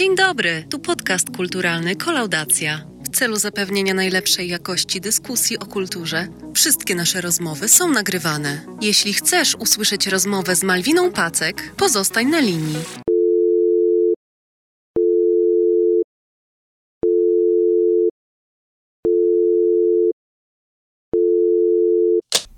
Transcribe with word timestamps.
Dzień 0.00 0.16
dobry, 0.16 0.64
tu 0.70 0.78
podcast 0.78 1.36
kulturalny 1.36 1.96
Kolaudacja. 1.96 2.86
W 3.04 3.08
celu 3.08 3.36
zapewnienia 3.36 3.94
najlepszej 3.94 4.48
jakości 4.48 5.00
dyskusji 5.00 5.58
o 5.58 5.66
kulturze, 5.66 6.28
wszystkie 6.54 6.94
nasze 6.94 7.20
rozmowy 7.20 7.68
są 7.68 7.90
nagrywane. 7.90 8.66
Jeśli 8.80 9.12
chcesz 9.12 9.54
usłyszeć 9.54 10.06
rozmowę 10.06 10.56
z 10.56 10.62
Malwiną 10.62 11.12
Pacek, 11.12 11.74
pozostań 11.76 12.26
na 12.26 12.40
linii. 12.40 12.82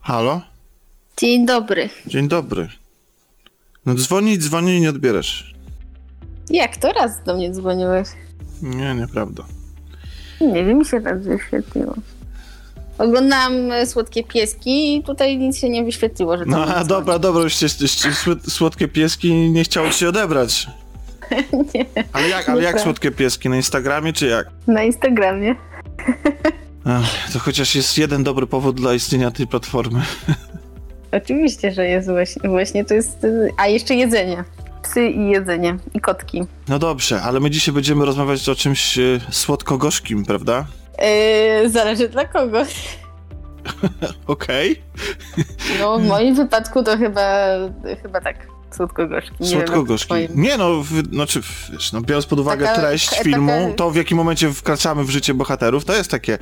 Halo? 0.00 0.42
Dzień 1.16 1.46
dobry. 1.46 1.88
Dzień 2.06 2.28
dobry. 2.28 2.68
No 3.86 3.94
dzwoni, 3.94 4.38
dzwoni 4.38 4.76
i 4.76 4.80
nie 4.80 4.90
odbierasz. 4.90 5.52
Jak 6.52 6.76
to 6.76 6.92
raz 6.92 7.24
do 7.24 7.36
mnie 7.36 7.50
dzwoniłeś? 7.50 8.08
Nie, 8.62 8.94
nieprawda. 8.94 9.42
Nie 10.40 10.64
wiem, 10.64 10.78
mi 10.78 10.84
się 10.84 11.00
raz 11.00 11.22
wyświetliło. 11.22 11.94
Oglądałam 12.98 13.72
e, 13.72 13.86
Słodkie 13.86 14.24
Pieski 14.24 14.96
i 14.96 15.02
tutaj 15.02 15.38
nic 15.38 15.58
się 15.58 15.68
nie 15.68 15.84
wyświetliło, 15.84 16.36
że 16.36 16.44
to 16.44 16.50
No 16.50 16.66
a 16.66 16.84
dobra, 16.84 17.18
dobra, 17.18 17.42
już 17.42 17.54
słodkie 18.48 18.88
pieski 18.88 19.34
nie 19.34 19.64
chciało 19.64 19.90
ci 19.90 20.06
odebrać. 20.06 20.66
nie. 21.74 21.84
Ale 22.12 22.28
jak, 22.28 22.48
ale 22.48 22.62
jak 22.62 22.80
słodkie 22.80 23.10
pieski? 23.10 23.48
Na 23.48 23.56
Instagramie 23.56 24.12
czy 24.12 24.26
jak? 24.26 24.46
Na 24.66 24.82
Instagramie. 24.82 25.54
Ech, 26.86 27.32
to 27.32 27.38
chociaż 27.38 27.74
jest 27.74 27.98
jeden 27.98 28.24
dobry 28.24 28.46
powód 28.46 28.76
dla 28.76 28.94
istnienia 28.94 29.30
tej 29.30 29.46
platformy. 29.46 30.02
Oczywiście, 31.22 31.72
że 31.72 31.86
jest 31.86 32.08
właśnie, 32.08 32.48
właśnie 32.48 32.84
to 32.84 32.94
jest... 32.94 33.24
y, 33.24 33.50
A 33.56 33.68
jeszcze 33.68 33.94
jedzenie. 33.94 34.44
Psy 34.82 35.06
i 35.10 35.28
jedzenie. 35.30 35.76
I 35.94 36.00
kotki. 36.00 36.42
No 36.68 36.78
dobrze, 36.78 37.22
ale 37.22 37.40
my 37.40 37.50
dzisiaj 37.50 37.74
będziemy 37.74 38.04
rozmawiać 38.04 38.48
o 38.48 38.54
czymś 38.54 38.98
e, 38.98 39.02
słodko-gorzkim, 39.30 40.24
prawda? 40.24 40.66
Yy, 41.62 41.70
zależy 41.70 42.08
dla 42.08 42.24
kogo. 42.24 42.62
Okej. 44.26 44.82
No 45.80 45.98
w 45.98 46.06
moim 46.06 46.34
wypadku 46.34 46.82
to 46.82 46.96
chyba, 46.96 47.46
chyba 48.02 48.20
tak. 48.20 48.36
Słodko-gorzki. 48.70 49.34
Nie 49.40 49.48
wiem, 49.50 49.58
jak 49.58 49.68
w 49.68 49.72
Słodko-gorzki. 49.72 50.06
twoim. 50.06 50.28
Nie 50.34 50.56
no, 50.56 50.82
w, 50.82 50.88
znaczy, 51.12 51.40
wiesz, 51.72 51.92
no, 51.92 52.00
biorąc 52.00 52.26
pod 52.26 52.38
uwagę 52.40 52.66
Taka- 52.66 52.80
treść 52.80 53.10
taka- 53.10 53.22
filmu, 53.22 53.74
to 53.76 53.90
w 53.90 53.96
jakim 53.96 54.16
momencie 54.16 54.52
wkraczamy 54.52 55.04
w 55.04 55.10
życie 55.10 55.34
bohaterów, 55.34 55.84
to 55.84 55.94
jest 55.94 56.10
takie... 56.10 56.38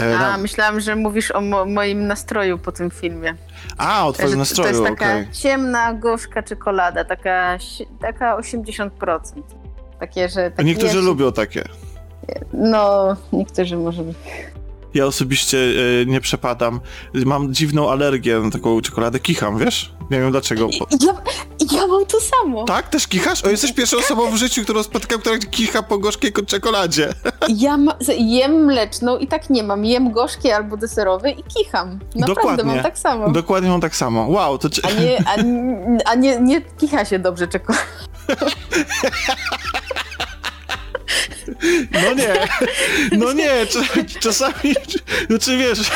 E, 0.00 0.18
A, 0.18 0.38
myślałam, 0.38 0.80
że 0.80 0.96
mówisz 0.96 1.30
o 1.30 1.40
mo- 1.40 1.64
moim 1.64 2.06
nastroju 2.06 2.58
po 2.58 2.72
tym 2.72 2.90
filmie. 2.90 3.34
A, 3.78 4.06
o 4.06 4.12
twoim 4.12 4.30
Że 4.30 4.36
nastroju, 4.36 4.72
To 4.72 4.88
jest 4.88 4.98
taka 4.98 5.32
ciemna, 5.32 5.94
gorzka 5.94 6.42
czekolada, 6.42 7.04
taka, 7.04 7.58
taka 8.00 8.36
80%. 8.36 8.90
Takie, 10.00 10.28
że... 10.28 10.46
A 10.46 10.50
Tak 10.50 10.66
niektórzy 10.66 10.94
wiesz, 10.94 11.04
lubią 11.04 11.32
takie. 11.32 11.64
No, 12.52 13.16
niektórzy 13.32 13.76
może... 13.76 14.02
Ja 14.94 15.06
osobiście 15.06 15.58
e, 16.02 16.06
nie 16.06 16.20
przepadam. 16.20 16.80
Mam 17.14 17.54
dziwną 17.54 17.90
alergię 17.90 18.38
na 18.40 18.50
taką 18.50 18.80
czekoladę. 18.80 19.20
Kicham, 19.20 19.58
wiesz? 19.58 19.92
Nie 20.10 20.20
wiem 20.20 20.30
dlaczego. 20.30 20.68
Ja, 21.06 21.14
ja 21.72 21.86
mam 21.86 22.06
to 22.06 22.18
samo. 22.20 22.64
Tak? 22.64 22.88
Też 22.88 23.06
kichasz? 23.06 23.44
O, 23.44 23.48
jesteś 23.50 23.72
pierwszą 23.72 23.96
osobą 23.98 24.30
w 24.30 24.36
życiu, 24.36 24.62
którą 24.62 24.82
spotkałem, 24.82 25.20
która 25.20 25.38
kicha 25.38 25.82
po 25.82 25.98
gorzkiej 25.98 26.32
ko- 26.32 26.42
czekoladzie. 26.42 27.08
Ja 27.48 27.76
ma, 27.76 27.96
jem 28.18 28.64
mleczną 28.64 29.18
i 29.18 29.26
tak 29.26 29.50
nie 29.50 29.62
mam. 29.62 29.84
Jem 29.84 30.12
gorzkie 30.12 30.56
albo 30.56 30.76
deserowe 30.76 31.30
i 31.30 31.42
kicham. 31.42 31.90
Naprawdę 31.90 32.26
Dokładnie. 32.34 32.64
mam 32.74 32.82
tak 32.82 32.98
samo. 32.98 33.30
Dokładnie 33.30 33.70
mam 33.70 33.80
tak 33.80 33.96
samo. 33.96 34.26
Wow, 34.28 34.58
to... 34.58 34.68
A, 34.82 34.90
nie, 35.00 35.18
a, 35.26 35.34
a 36.10 36.14
nie, 36.14 36.40
nie 36.40 36.60
kicha 36.62 37.04
się 37.04 37.18
dobrze 37.18 37.48
czekolada. 37.48 37.84
No 41.92 42.12
nie, 42.14 42.34
no 43.24 43.32
nie, 43.32 43.66
Cz- 43.66 44.18
czasami, 44.18 44.74
znaczy 45.28 45.58
wiesz... 45.58 45.90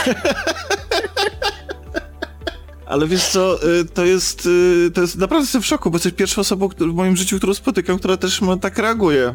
Ale 2.86 3.06
wiesz 3.06 3.24
co, 3.24 3.68
y, 3.80 3.84
to 3.84 4.04
jest, 4.04 4.46
y, 4.46 4.90
to 4.94 5.00
jest, 5.00 5.16
naprawdę 5.16 5.44
jestem 5.44 5.62
w 5.62 5.66
szoku, 5.66 5.90
bo 5.90 5.96
jesteś 5.96 6.12
pierwszą 6.12 6.40
osobą 6.40 6.68
w 6.68 6.94
moim 6.94 7.16
życiu, 7.16 7.36
którą 7.36 7.54
spotykam, 7.54 7.98
która 7.98 8.16
też 8.16 8.40
tak 8.60 8.78
reaguje. 8.78 9.34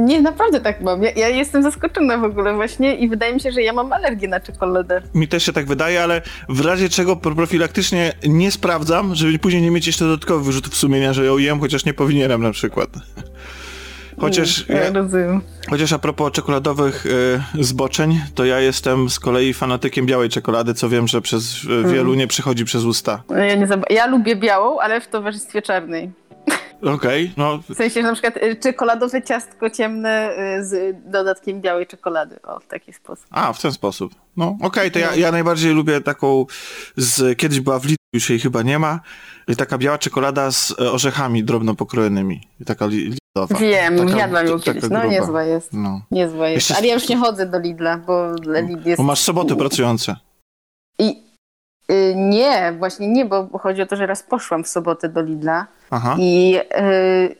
Nie, 0.00 0.22
naprawdę 0.22 0.60
tak 0.60 0.80
mam. 0.80 1.02
Ja, 1.02 1.10
ja 1.10 1.28
jestem 1.28 1.62
zaskoczona 1.62 2.18
w 2.18 2.24
ogóle 2.24 2.54
właśnie 2.54 2.94
i 2.94 3.08
wydaje 3.08 3.34
mi 3.34 3.40
się, 3.40 3.52
że 3.52 3.62
ja 3.62 3.72
mam 3.72 3.92
alergię 3.92 4.28
na 4.28 4.40
czekoladę. 4.40 5.02
Mi 5.14 5.28
też 5.28 5.44
się 5.44 5.52
tak 5.52 5.66
wydaje, 5.66 6.02
ale 6.02 6.22
w 6.48 6.60
razie 6.60 6.88
czego 6.88 7.16
profilaktycznie 7.16 8.12
nie 8.24 8.50
sprawdzam, 8.50 9.14
żeby 9.14 9.38
później 9.38 9.62
nie 9.62 9.70
mieć 9.70 9.86
jeszcze 9.86 10.04
dodatkowych 10.04 10.44
wyrzutów 10.44 10.76
sumienia, 10.76 11.12
że 11.12 11.24
ją 11.24 11.38
jem, 11.38 11.60
chociaż 11.60 11.84
nie 11.84 11.94
powinienem 11.94 12.42
na 12.42 12.50
przykład. 12.50 12.90
Chociaż, 14.26 14.68
Ja 14.68 14.90
rozumiem. 14.92 15.40
chociaż 15.70 15.92
a 15.92 15.98
propos 15.98 16.32
czekoladowych 16.32 17.06
y, 17.06 17.64
zboczeń, 17.64 18.20
to 18.34 18.44
ja 18.44 18.60
jestem 18.60 19.10
z 19.10 19.20
kolei 19.20 19.54
fanatykiem 19.54 20.06
białej 20.06 20.28
czekolady, 20.28 20.74
co 20.74 20.88
wiem, 20.88 21.08
że 21.08 21.20
przez 21.20 21.64
y, 21.64 21.84
wielu 21.92 22.14
nie 22.14 22.26
przychodzi 22.26 22.64
przez 22.64 22.84
usta. 22.84 23.22
Ja, 23.30 23.54
nie 23.54 23.66
zab- 23.66 23.90
ja 23.90 24.06
lubię 24.06 24.36
białą, 24.36 24.80
ale 24.80 25.00
w 25.00 25.08
towarzystwie 25.08 25.62
czarnej. 25.62 26.10
Okej, 26.82 27.32
no 27.36 27.58
W 27.68 27.74
sensie, 27.76 27.94
że 28.00 28.02
na 28.02 28.12
przykład 28.12 28.36
y, 28.36 28.56
czekoladowe 28.56 29.22
ciastko 29.22 29.70
ciemne 29.70 30.30
y, 30.58 30.64
z 30.64 30.96
dodatkiem 31.10 31.60
białej 31.60 31.86
czekolady. 31.86 32.42
O, 32.42 32.60
w 32.60 32.66
taki 32.66 32.92
sposób. 32.92 33.26
A, 33.30 33.52
w 33.52 33.62
ten 33.62 33.72
sposób. 33.72 34.14
No, 34.36 34.56
okej, 34.62 34.90
to 34.90 34.98
ja, 34.98 35.14
ja 35.16 35.32
najbardziej 35.32 35.72
lubię 35.74 36.00
taką 36.00 36.46
z... 36.96 37.38
Kiedyś 37.38 37.60
była 37.60 37.78
w 37.78 37.82
Lidlu, 37.84 37.96
już 38.12 38.30
jej 38.30 38.40
chyba 38.40 38.62
nie 38.62 38.78
ma. 38.78 39.00
Taka 39.58 39.78
biała 39.78 39.98
czekolada 39.98 40.50
z 40.52 40.74
orzechami 40.78 41.44
drobno 41.44 41.74
pokrojonymi. 41.74 42.40
Taka 42.66 42.86
li, 42.86 43.16
Wiem, 43.60 43.96
Taka- 44.06 44.18
jadłam 44.18 44.46
ją 44.46 44.60
kiedyś. 44.60 44.90
No 44.90 45.04
niezła 45.06 45.42
jest. 45.44 45.72
No. 45.72 46.00
Niezła 46.10 46.48
jest. 46.48 46.56
Jeszcze- 46.56 46.76
Ale 46.76 46.86
ja 46.86 46.94
już 46.94 47.08
nie 47.08 47.16
chodzę 47.16 47.46
do 47.46 47.58
Lidla, 47.58 47.96
bo 47.98 48.32
Lidl 48.34 48.88
jest... 48.88 48.96
Bo 48.96 49.02
masz 49.06 49.20
soboty 49.20 49.56
pracujące. 49.56 50.16
I, 50.98 51.22
y, 51.90 52.14
nie, 52.16 52.74
właśnie 52.78 53.08
nie, 53.08 53.24
bo 53.24 53.58
chodzi 53.58 53.82
o 53.82 53.86
to, 53.86 53.96
że 53.96 54.06
raz 54.06 54.22
poszłam 54.22 54.64
w 54.64 54.68
sobotę 54.68 55.08
do 55.08 55.22
Lidla 55.22 55.66
Aha. 55.90 56.16
i, 56.18 56.56
y, 56.78 57.36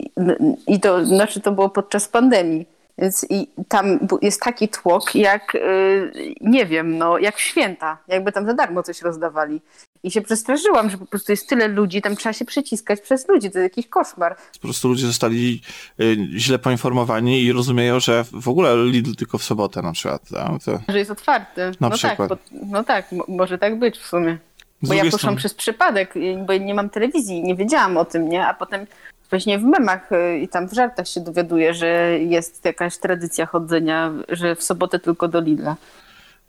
i- 0.00 0.74
i 0.74 0.80
to, 0.80 1.04
znaczy 1.06 1.40
to 1.40 1.52
było 1.52 1.68
podczas 1.68 2.08
pandemii. 2.08 2.66
Więc 2.98 3.26
i 3.30 3.48
tam 3.68 3.98
jest 4.22 4.40
taki 4.42 4.68
tłok, 4.68 5.14
jak 5.14 5.54
y, 5.54 6.34
nie 6.40 6.66
wiem, 6.66 6.98
no, 6.98 7.18
jak 7.18 7.36
w 7.36 7.40
święta, 7.40 7.98
jakby 8.08 8.32
tam 8.32 8.46
za 8.46 8.54
darmo 8.54 8.82
coś 8.82 9.02
rozdawali. 9.02 9.60
I 10.06 10.10
się 10.10 10.22
przestraszyłam, 10.22 10.90
że 10.90 10.98
po 10.98 11.06
prostu 11.06 11.32
jest 11.32 11.48
tyle 11.48 11.68
ludzi, 11.68 12.02
tam 12.02 12.16
trzeba 12.16 12.32
się 12.32 12.44
przyciskać 12.44 13.00
przez 13.00 13.28
ludzi, 13.28 13.50
to 13.50 13.58
jest 13.58 13.76
jakiś 13.76 13.86
koszmar. 13.90 14.36
Po 14.52 14.58
prostu 14.60 14.88
ludzie 14.88 15.06
zostali 15.06 15.60
y, 16.00 16.16
źle 16.36 16.58
poinformowani 16.58 17.42
i 17.42 17.52
rozumieją, 17.52 18.00
że 18.00 18.24
w 18.32 18.48
ogóle 18.48 18.76
Lidl 18.84 19.14
tylko 19.14 19.38
w 19.38 19.44
sobotę 19.44 19.82
na 19.82 19.92
przykład. 19.92 20.22
tak? 20.34 20.48
To, 20.64 20.80
Że 20.88 20.98
jest 20.98 21.10
otwarty. 21.10 21.60
Na 21.80 21.88
no 21.88 21.90
przykład. 21.90 22.28
tak, 22.28 22.38
bo, 22.52 22.66
no 22.66 22.84
tak, 22.84 23.12
mo- 23.12 23.24
może 23.28 23.58
tak 23.58 23.78
być 23.78 23.98
w 23.98 24.06
sumie. 24.06 24.38
z 24.82 24.88
Bo 24.88 24.94
ja 24.94 25.02
poszłam 25.04 25.18
strony- 25.18 25.36
przez 25.36 25.54
przypadek, 25.54 26.16
y, 26.16 26.44
bo 26.46 26.52
nie 26.56 26.74
mam 26.74 26.90
telewizji, 26.90 27.42
nie 27.42 27.54
wiedziałam 27.56 27.96
o 27.96 28.04
tym, 28.04 28.28
nie? 28.28 28.46
A 28.46 28.54
potem 28.54 28.86
właśnie 29.30 29.58
w 29.58 29.62
memach 29.62 30.12
y, 30.12 30.38
i 30.38 30.48
tam 30.48 30.68
w 30.68 30.72
żartach 30.72 31.08
się 31.08 31.20
dowiaduję, 31.20 31.74
że 31.74 32.18
jest 32.18 32.64
jakaś 32.64 32.96
tradycja 32.98 33.46
chodzenia, 33.46 34.12
że 34.28 34.56
w 34.56 34.62
sobotę 34.62 34.98
tylko 34.98 35.28
do 35.28 35.40
Lidla. 35.40 35.76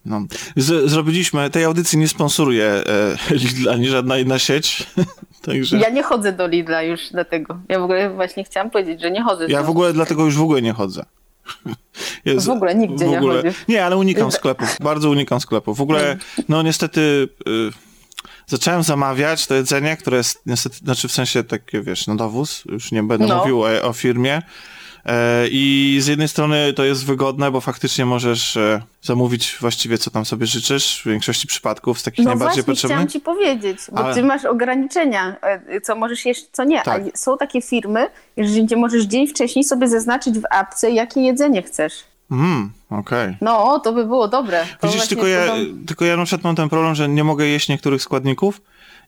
No. 0.06 0.26
Z, 0.56 0.90
zrobiliśmy, 0.92 1.50
tej 1.50 1.64
audycji 1.64 1.98
nie 2.00 2.08
sponsoruje 2.08 2.66
e, 2.66 3.18
Lidl 3.36 3.70
ani 3.70 3.88
żadna 3.88 4.18
inna 4.18 4.40
sieć. 4.40 4.88
Także 5.42 5.78
Ja 5.78 5.90
nie 5.90 6.04
chodzę 6.04 6.32
do 6.34 6.48
Lidla 6.48 6.84
już 6.84 7.02
dlatego. 7.12 7.60
Ja 7.70 7.80
w 7.80 7.84
ogóle 7.84 8.10
właśnie 8.10 8.44
chciałam 8.44 8.70
powiedzieć, 8.70 9.02
że 9.02 9.12
nie 9.12 9.24
chodzę. 9.24 9.46
ja 9.48 9.64
w 9.64 9.70
ogóle 9.70 9.94
dlatego 9.94 10.26
już 10.26 10.38
w 10.38 10.42
ogóle 10.42 10.62
nie 10.62 10.74
chodzę. 10.74 11.06
Jest- 12.26 12.46
W 12.48 12.50
ogóle 12.50 12.76
nigdzie 12.76 13.06
w 13.06 13.10
nie 13.10 13.18
ogóle, 13.18 13.42
chodzisz. 13.42 13.56
Nie, 13.68 13.86
ale 13.86 13.98
unikam 13.98 14.32
sklepów. 14.32 14.78
Bardzo 14.84 15.10
unikam 15.10 15.40
sklepów. 15.40 15.78
W 15.78 15.82
ogóle, 15.82 16.18
no 16.50 16.62
niestety, 16.62 17.30
y, 17.48 17.72
zacząłem 18.48 18.84
zamawiać 18.84 19.48
to 19.48 19.54
jedzenie, 19.54 19.98
które 19.98 20.18
jest 20.18 20.42
niestety, 20.46 20.76
znaczy 20.78 21.08
w 21.08 21.12
sensie 21.12 21.44
takie, 21.44 21.82
wiesz, 21.82 22.08
na 22.08 22.16
dowóz. 22.16 22.64
Już 22.66 22.92
nie 22.92 23.04
będę 23.04 23.28
No. 23.28 23.38
mówił 23.38 23.64
o, 23.64 23.68
o 23.84 23.94
firmie. 23.94 24.42
E, 25.08 25.48
I 25.52 25.98
z 26.02 26.08
jednej 26.08 26.28
strony 26.28 26.74
to 26.74 26.84
jest 26.84 27.06
wygodne, 27.06 27.52
bo 27.52 27.62
faktycznie 27.62 28.06
możesz 28.06 28.58
e, 28.58 28.82
zamówić 29.02 29.58
właściwie 29.62 29.98
co 29.98 30.12
tam 30.12 30.26
sobie 30.26 30.46
życzysz, 30.46 31.02
w 31.02 31.10
większości 31.10 31.48
przypadków 31.48 32.00
z 32.00 32.04
takich 32.04 32.26
No 32.26 32.32
najbardziej 32.32 32.64
właśnie, 32.64 32.64
potrzebnych. 32.74 32.98
chciałam 32.98 33.08
ci 33.08 33.20
powiedzieć, 33.20 33.80
bo 33.92 33.98
Ale- 34.06 34.16
ty 34.16 34.24
masz 34.24 34.46
ograniczenia, 34.46 35.36
e, 35.42 35.82
co 35.82 35.96
możesz 35.96 36.26
jeść, 36.26 36.46
co 36.52 36.64
nie. 36.64 36.82
Tak. 36.82 37.02
A 37.14 37.18
są 37.18 37.38
takie 37.38 37.62
firmy, 37.62 38.08
gdzie 38.38 38.76
możesz 38.76 39.04
dzień 39.04 39.28
wcześniej 39.28 39.64
sobie 39.64 39.88
zaznaczyć 39.88 40.40
w 40.40 40.44
apce, 40.50 40.92
jakie 40.92 41.22
jedzenie 41.22 41.64
chcesz. 41.64 41.94
Mm, 42.32 42.72
okej. 42.90 43.38
No, 43.42 43.80
to 43.80 43.94
by 43.94 44.06
było 44.06 44.28
dobre. 44.28 44.66
To 44.80 44.88
Widzisz, 44.88 45.08
tylko 45.08 45.28
ja, 45.28 45.56
tylko 45.88 46.06
ja 46.06 46.18
na 46.18 46.26
przykład 46.26 46.44
mam 46.44 46.56
ten 46.56 46.70
problem, 46.70 46.96
że 46.96 47.10
nie 47.10 47.24
mogę 47.24 47.46
jeść 47.46 47.70
niektórych 47.70 48.02
składników 48.02 48.62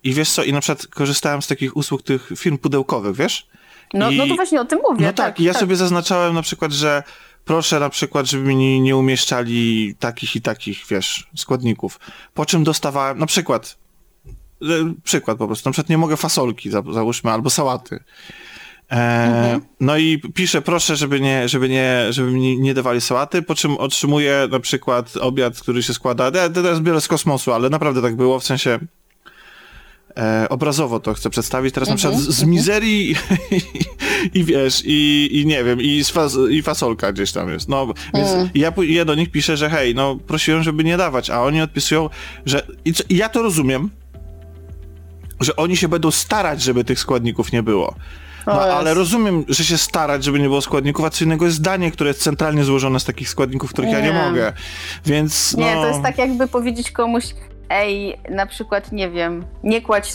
i 0.04 0.14
wiesz 0.14 0.32
co, 0.32 0.44
i 0.44 0.54
na 0.54 0.62
przykład 0.62 0.88
korzystałem 0.88 1.42
z 1.42 1.48
takich 1.48 1.78
usług 1.78 2.04
tych 2.04 2.30
firm 2.38 2.58
pudełkowych, 2.58 3.16
wiesz? 3.16 3.48
No, 3.94 4.10
I- 4.10 4.18
no 4.18 4.28
to 4.28 4.36
właśnie 4.36 4.62
o 4.62 4.66
tym 4.66 4.80
mówię. 4.90 5.06
No 5.06 5.14
tak, 5.14 5.40
i 5.40 5.44
ja 5.44 5.54
sobie 5.54 5.76
zaznaczałem 5.76 6.34
na 6.34 6.42
przykład, 6.42 6.72
że 6.72 7.04
proszę 7.46 7.80
na 7.80 7.90
przykład, 7.90 8.26
żeby 8.26 8.44
mi 8.44 8.82
nie, 8.82 8.96
umieszczali 8.96 9.96
takich 10.00 10.36
i 10.36 10.42
takich, 10.42 10.86
wiesz, 10.90 11.28
składników. 11.36 12.00
Po 12.34 12.46
czym 12.46 12.64
dostawałem, 12.64 13.20
na 13.20 13.26
przykład, 13.26 13.78
e, 14.62 14.94
przykład 15.04 15.38
po 15.38 15.48
prostu, 15.48 15.70
na 15.70 15.74
przykład 15.74 15.90
nie 15.90 15.98
mogę 15.98 16.18
fasolki, 16.18 16.70
za- 16.70 16.84
załóżmy, 16.92 17.32
albo 17.32 17.50
sałaty. 17.50 18.04
E, 18.92 18.96
mhm. 18.96 19.62
No 19.80 19.98
i 19.98 20.22
pisze, 20.34 20.62
proszę, 20.62 20.96
żeby 20.96 21.20
nie, 21.20 21.50
żeby 21.50 21.70
nie, 21.70 22.06
żeby 22.10 22.32
mi 22.32 22.60
nie 22.60 22.74
dawali 22.74 23.02
sałaty, 23.02 23.42
po 23.42 23.56
czym 23.56 23.78
otrzymuje 23.78 24.48
na 24.52 24.60
przykład 24.60 25.18
obiad, 25.18 25.60
który 25.60 25.84
się 25.84 25.94
składa, 25.94 26.50
to 26.50 26.62
jest 26.70 26.82
biorę 26.82 27.02
z 27.02 27.08
kosmosu, 27.08 27.54
ale 27.54 27.70
naprawdę 27.70 28.02
tak 28.02 28.16
było, 28.16 28.40
w 28.40 28.44
sensie 28.44 28.80
e, 30.20 30.50
obrazowo 30.50 31.00
to 31.00 31.14
chcę 31.14 31.30
przedstawić. 31.30 31.74
Teraz 31.74 31.90
mhm. 31.90 32.14
na 32.14 32.18
przykład 32.18 32.36
z, 32.36 32.40
z 32.40 32.44
mizerii 32.44 33.12
i, 33.12 33.16
i, 34.40 34.44
wiesz, 34.44 34.84
i, 34.86 35.30
i 35.32 35.46
nie 35.46 35.64
wiem, 35.64 35.82
i, 35.82 36.04
fas, 36.04 36.38
i 36.50 36.62
fasolka 36.62 37.12
gdzieś 37.12 37.32
tam 37.32 37.50
jest. 37.50 37.70
No, 37.70 37.94
więc 38.14 38.30
mm. 38.30 38.50
ja, 38.56 38.74
ja 38.88 39.06
do 39.06 39.16
nich 39.16 39.32
piszę, 39.32 39.58
że 39.58 39.70
hej, 39.70 39.96
no 39.96 40.16
prosiłem, 40.28 40.64
żeby 40.64 40.84
nie 40.84 40.98
dawać, 40.98 41.30
a 41.30 41.44
oni 41.44 41.62
odpisują, 41.62 42.10
że 42.46 42.68
i, 42.86 42.94
i 43.10 43.18
ja 43.18 43.30
to 43.30 43.42
rozumiem, 43.42 43.90
że 45.40 45.56
oni 45.56 45.78
się 45.78 45.88
będą 45.88 46.12
starać, 46.12 46.62
żeby 46.62 46.84
tych 46.84 47.00
składników 47.00 47.52
nie 47.52 47.64
było. 47.64 47.96
No, 48.48 48.62
ale 48.62 48.94
rozumiem, 48.94 49.46
że 49.48 49.64
się 49.64 49.78
starać, 49.78 50.24
żeby 50.24 50.40
nie 50.40 50.46
było 50.46 50.62
składników, 50.62 51.06
a 51.06 51.10
co 51.10 51.26
innego 51.26 51.46
jest 51.46 51.58
zdanie, 51.58 51.92
które 51.92 52.10
jest 52.10 52.22
centralnie 52.22 52.64
złożone 52.64 53.00
z 53.00 53.06
takich 53.06 53.30
składników, 53.30 53.70
których 53.70 53.92
nie. 53.92 53.98
ja 53.98 54.06
nie 54.06 54.14
mogę. 54.14 54.54
Więc. 55.06 55.58
Nie, 55.58 55.76
no... 55.76 55.82
to 55.82 55.88
jest 55.88 56.02
tak, 56.02 56.18
jakby 56.18 56.48
powiedzieć 56.48 56.92
komuś, 56.92 57.24
ej, 57.70 58.20
na 58.30 58.46
przykład, 58.46 58.92
nie 58.92 59.10
wiem, 59.10 59.46
nie 59.64 59.82
kładź, 59.82 60.14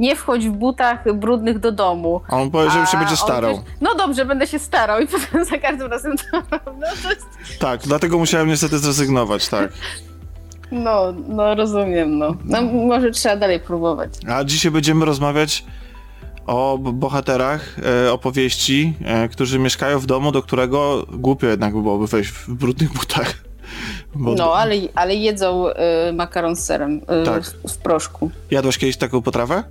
nie 0.00 0.16
wchodź 0.16 0.48
w 0.48 0.52
butach 0.52 1.14
brudnych 1.14 1.58
do 1.58 1.72
domu. 1.72 2.20
A 2.28 2.36
on 2.36 2.50
powie, 2.50 2.70
że 2.70 2.86
się 2.86 2.98
będzie 2.98 3.16
starał. 3.16 3.50
Powie, 3.50 3.64
no 3.80 3.94
dobrze, 3.94 4.24
będę 4.24 4.46
się 4.46 4.58
starał 4.58 5.00
i 5.00 5.06
potem 5.14 5.44
za 5.44 5.58
każdym 5.58 5.90
razem 5.90 6.16
to 6.16 6.42
no, 6.66 6.86
to 7.02 7.10
jest... 7.10 7.26
Tak, 7.58 7.80
dlatego 7.80 8.18
musiałem 8.18 8.48
niestety 8.48 8.78
zrezygnować, 8.78 9.48
tak. 9.48 9.72
No, 10.72 11.12
no 11.28 11.54
rozumiem, 11.54 12.18
no. 12.18 12.36
No 12.44 12.62
może 12.62 13.10
trzeba 13.10 13.36
dalej 13.36 13.60
próbować. 13.60 14.10
A 14.28 14.44
dzisiaj 14.44 14.72
będziemy 14.72 15.04
rozmawiać 15.04 15.64
o 16.46 16.78
bohaterach 16.78 17.76
e, 17.78 18.12
opowieści, 18.12 18.94
e, 19.04 19.28
którzy 19.28 19.58
mieszkają 19.58 19.98
w 19.98 20.06
domu, 20.06 20.32
do 20.32 20.42
którego 20.42 21.06
głupio 21.12 21.46
jednak 21.46 21.72
byłoby 21.72 22.06
wejść 22.06 22.30
w 22.30 22.54
brudnych 22.54 22.92
butach. 22.92 23.34
Bo... 24.14 24.34
No, 24.34 24.54
ale, 24.54 24.74
ale 24.94 25.14
jedzą 25.14 25.68
y, 25.68 25.72
makaron 26.12 26.56
z 26.56 26.64
serem 26.64 26.96
y, 26.96 27.24
tak. 27.24 27.42
w, 27.42 27.72
w 27.72 27.78
proszku. 27.78 28.30
Jadłaś 28.50 28.78
kiedyś 28.78 28.96
taką 28.96 29.22
potrawę? 29.22 29.64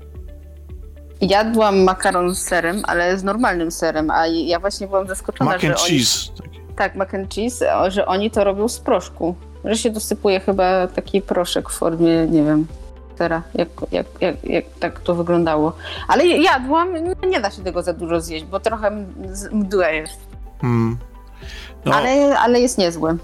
Jadłam 1.22 1.84
makaron 1.84 2.36
z 2.36 2.42
serem, 2.42 2.82
ale 2.88 3.18
z 3.18 3.24
normalnym 3.24 3.72
serem, 3.72 4.12
a 4.12 4.28
ja 4.28 4.60
właśnie 4.60 4.88
byłam 4.88 5.08
zaskoczona, 5.08 5.52
mac 5.52 5.64
and 5.64 5.80
że 5.80 5.86
cheese. 5.88 6.30
Oni, 6.44 6.60
tak, 6.76 6.96
mac 6.96 7.14
and 7.14 7.34
cheese, 7.34 7.66
że 7.88 8.06
oni 8.06 8.32
to 8.32 8.44
robią 8.44 8.68
z 8.68 8.80
proszku. 8.80 9.36
Że 9.66 9.78
się 9.78 9.90
dosypuje 9.90 10.40
chyba 10.40 10.88
taki 10.88 11.22
proszek 11.22 11.70
w 11.70 11.74
formie, 11.74 12.28
nie 12.28 12.44
wiem, 12.44 12.68
sera, 13.18 13.42
jak, 13.54 13.70
jak, 13.92 14.06
jak, 14.22 14.44
jak 14.44 14.66
tak 14.80 15.00
to 15.00 15.16
wyglądało. 15.16 15.74
Ale 16.08 16.28
jadłam, 16.28 16.94
nie 17.30 17.40
da 17.40 17.52
się 17.52 17.64
tego 17.64 17.84
za 17.84 17.94
dużo 17.94 18.22
zjeść, 18.22 18.46
bo 18.46 18.60
trochę 18.60 19.06
mdłe 19.52 19.96
jest. 19.96 20.20
Hmm. 20.62 20.98
No. 21.86 21.96
Ale, 21.96 22.40
ale 22.40 22.60
jest 22.60 22.78
niezłe. 22.78 23.18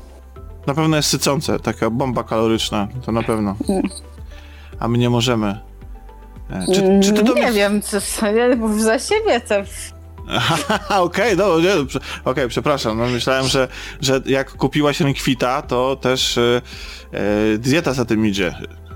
Na 0.68 0.74
pewno 0.74 0.98
jest 0.98 1.10
sycące, 1.10 1.60
taka 1.60 1.90
bomba 1.90 2.24
kaloryczna, 2.24 2.88
to 3.06 3.12
na 3.12 3.24
pewno. 3.24 3.56
A 4.80 4.88
my 4.88 4.98
nie 4.98 5.10
możemy. 5.10 5.60
E, 6.50 6.66
czy, 6.74 7.00
czy 7.04 7.14
ty 7.14 7.24
do 7.24 7.34
Nie 7.34 7.52
wiem, 7.52 7.82
co, 7.82 8.28
ja 8.28 8.56
mów 8.56 8.82
za 8.82 9.00
siebie, 9.00 9.42
to... 9.42 9.56
Okej, 10.90 11.34
okay, 11.34 11.36
no, 11.36 11.60
nie, 11.60 11.74
okej, 11.74 12.02
okay, 12.26 12.48
przepraszam. 12.48 12.98
No, 12.98 13.06
myślałem, 13.06 13.48
że, 13.48 13.68
że 14.02 14.22
jak 14.26 14.52
kupiłaś 14.52 15.00
rękwita, 15.00 15.62
to 15.62 15.96
też 15.96 16.38
e, 16.38 16.62
e, 17.12 17.58
dieta 17.58 17.94
za 17.94 18.06
tym 18.06 18.26
idzie. 18.26 18.56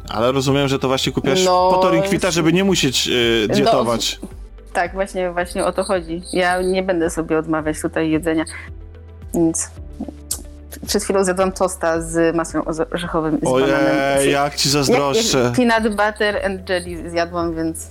Ale 0.10 0.32
rozumiem, 0.32 0.68
że 0.68 0.80
to 0.80 0.88
właśnie 0.88 1.12
kupiłaś 1.12 1.46
no, 1.46 1.72
po 1.72 1.78
to 1.78 1.92
rękwita, 1.92 2.32
żeby 2.32 2.54
nie 2.54 2.64
musieć 2.64 3.10
no, 3.48 3.56
dietować. 3.56 4.20
No, 4.22 4.28
tak, 4.74 4.94
właśnie, 4.94 5.32
właśnie 5.32 5.66
o 5.66 5.72
to 5.72 5.84
chodzi. 5.84 6.22
Ja 6.34 6.62
nie 6.62 6.84
będę 6.84 7.10
sobie 7.10 7.38
odmawiać 7.38 7.82
tutaj 7.82 8.10
jedzenia. 8.10 8.46
Nic 9.34 9.72
przed 10.88 11.04
chwilą 11.04 11.24
zjadłam 11.24 11.52
tosta 11.52 12.02
z 12.02 12.36
masłem 12.36 12.64
orzechowym 12.94 13.42
i 13.42 13.46
z 13.46 13.50
Ojej, 13.50 13.72
bananem. 13.72 14.30
jak 14.30 14.56
ci 14.56 14.70
zazdroszczę. 14.70 15.38
Jak, 15.38 15.46
jak 15.46 15.70
peanut 15.70 15.90
butter 15.90 16.46
and 16.46 16.70
jelly 16.70 17.10
zjadłam, 17.10 17.56
więc... 17.56 17.88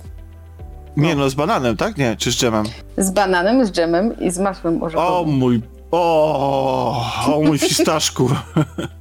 No. 0.97 1.03
Nie, 1.03 1.15
no 1.15 1.29
z 1.29 1.33
bananem, 1.33 1.77
tak? 1.77 1.97
Nie, 1.97 2.15
czy 2.15 2.31
z 2.31 2.35
dżemem? 2.35 2.65
Z 2.97 3.11
bananem, 3.11 3.65
z 3.65 3.71
dżemem 3.71 4.19
i 4.19 4.31
z 4.31 4.39
masłem 4.39 4.83
orzechowym. 4.83 5.33
O 5.33 5.37
mój... 5.37 5.61
O, 5.91 7.05
o 7.35 7.41
mój 7.41 7.59
fistaszku. 7.59 8.29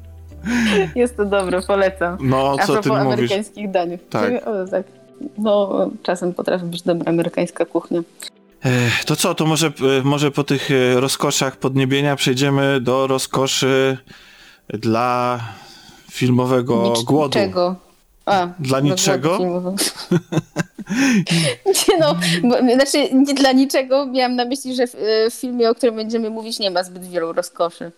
Jest 0.94 1.16
to 1.16 1.24
dobre, 1.24 1.62
polecam. 1.62 2.18
No, 2.20 2.56
co 2.66 2.76
ty 2.76 2.88
mówisz? 2.88 3.02
amerykańskich 3.02 3.70
dań. 3.70 3.98
Tak. 4.10 4.32
O, 4.46 4.66
tak. 4.70 4.82
No, 5.38 5.88
czasem 6.02 6.34
potrafi 6.34 6.64
być 6.64 6.82
dobra 6.82 7.12
amerykańska 7.12 7.64
kuchnia. 7.64 8.00
To 9.06 9.16
co, 9.16 9.34
to 9.34 9.46
może, 9.46 9.66
e, 9.66 10.02
może 10.04 10.30
po 10.30 10.44
tych 10.44 10.70
e, 10.70 11.00
rozkoszach 11.00 11.56
podniebienia 11.56 12.16
przejdziemy 12.16 12.80
do 12.80 13.06
rozkoszy 13.06 13.98
dla 14.68 15.40
filmowego 16.10 16.92
Nic, 16.96 17.02
głodu. 17.02 17.38
Niczego. 17.38 17.76
A, 18.26 18.48
dla 18.58 18.80
niczego? 18.80 19.38
nie 21.88 21.98
no, 22.00 22.14
bo, 22.42 22.74
znaczy 22.74 23.14
nie 23.14 23.34
dla 23.34 23.52
niczego. 23.52 24.06
Miałam 24.06 24.36
na 24.36 24.44
myśli, 24.44 24.74
że 24.74 24.86
w, 24.86 24.94
e, 24.94 25.30
w 25.30 25.34
filmie, 25.34 25.70
o 25.70 25.74
którym 25.74 25.96
będziemy 25.96 26.30
mówić, 26.30 26.58
nie 26.58 26.70
ma 26.70 26.84
zbyt 26.84 27.08
wielu 27.08 27.32
rozkoszy. 27.32 27.92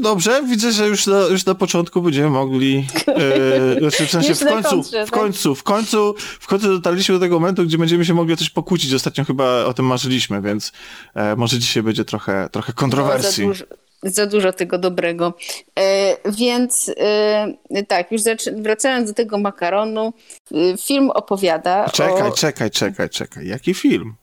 Dobrze, 0.00 0.42
widzę, 0.42 0.72
że 0.72 0.88
już 0.88 1.06
na, 1.06 1.18
już 1.18 1.44
na 1.44 1.54
początku 1.54 2.02
będziemy 2.02 2.30
mogli. 2.30 2.86
E, 3.06 3.78
znaczy 3.80 4.06
w 4.06 4.10
sensie 4.10 4.34
w 4.34 4.44
końcu, 4.44 4.70
kontrze, 4.70 5.06
w 5.06 5.10
końcu, 5.10 5.54
tak? 5.54 5.58
w 5.58 5.62
końcu, 5.62 6.14
w 6.40 6.46
końcu 6.46 6.68
dotarliśmy 6.68 7.14
do 7.14 7.20
tego 7.20 7.40
momentu, 7.40 7.64
gdzie 7.64 7.78
będziemy 7.78 8.04
się 8.04 8.14
mogli 8.14 8.34
o 8.34 8.36
coś 8.36 8.50
pokłócić. 8.50 8.94
Ostatnio 8.94 9.24
chyba 9.24 9.64
o 9.64 9.74
tym 9.74 9.86
marzyliśmy, 9.86 10.42
więc 10.42 10.72
e, 11.14 11.36
może 11.36 11.58
dzisiaj 11.58 11.82
będzie 11.82 12.04
trochę, 12.04 12.48
trochę 12.52 12.72
kontrowersji. 12.72 13.46
No, 13.46 13.54
za, 13.54 13.64
dużo, 13.64 13.76
za 14.02 14.26
dużo 14.26 14.52
tego 14.52 14.78
dobrego. 14.78 15.34
E, 15.78 16.16
więc 16.30 16.90
e, 16.96 17.82
tak, 17.88 18.12
już 18.12 18.22
wracając 18.56 19.08
do 19.10 19.14
tego 19.14 19.38
makaronu, 19.38 20.12
e, 20.52 20.76
film 20.76 21.10
opowiada. 21.10 21.88
Czekaj, 21.88 22.22
o... 22.28 22.32
czekaj, 22.32 22.70
czekaj, 22.70 23.10
czekaj. 23.10 23.46
Jaki 23.46 23.74
film? 23.74 24.14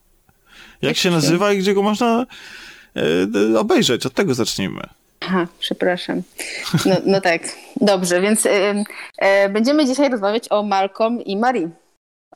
Jak 0.81 0.89
Jaki 0.89 0.99
się 0.99 1.11
nazywa 1.11 1.47
film? 1.47 1.59
i 1.59 1.61
gdzie 1.61 1.73
go 1.73 1.81
można 1.81 2.25
e, 3.55 3.59
obejrzeć? 3.59 4.05
Od 4.05 4.13
tego 4.13 4.33
zacznijmy. 4.33 4.89
Aha, 5.19 5.47
przepraszam. 5.59 6.21
No, 6.85 6.95
no 7.05 7.21
tak, 7.21 7.41
dobrze, 7.81 8.21
więc 8.21 8.45
y, 8.45 8.49
y, 8.49 9.49
będziemy 9.49 9.85
dzisiaj 9.85 10.09
rozmawiać 10.09 10.51
o 10.51 10.63
Malcolm 10.63 11.21
i 11.21 11.37
Marie, 11.37 11.69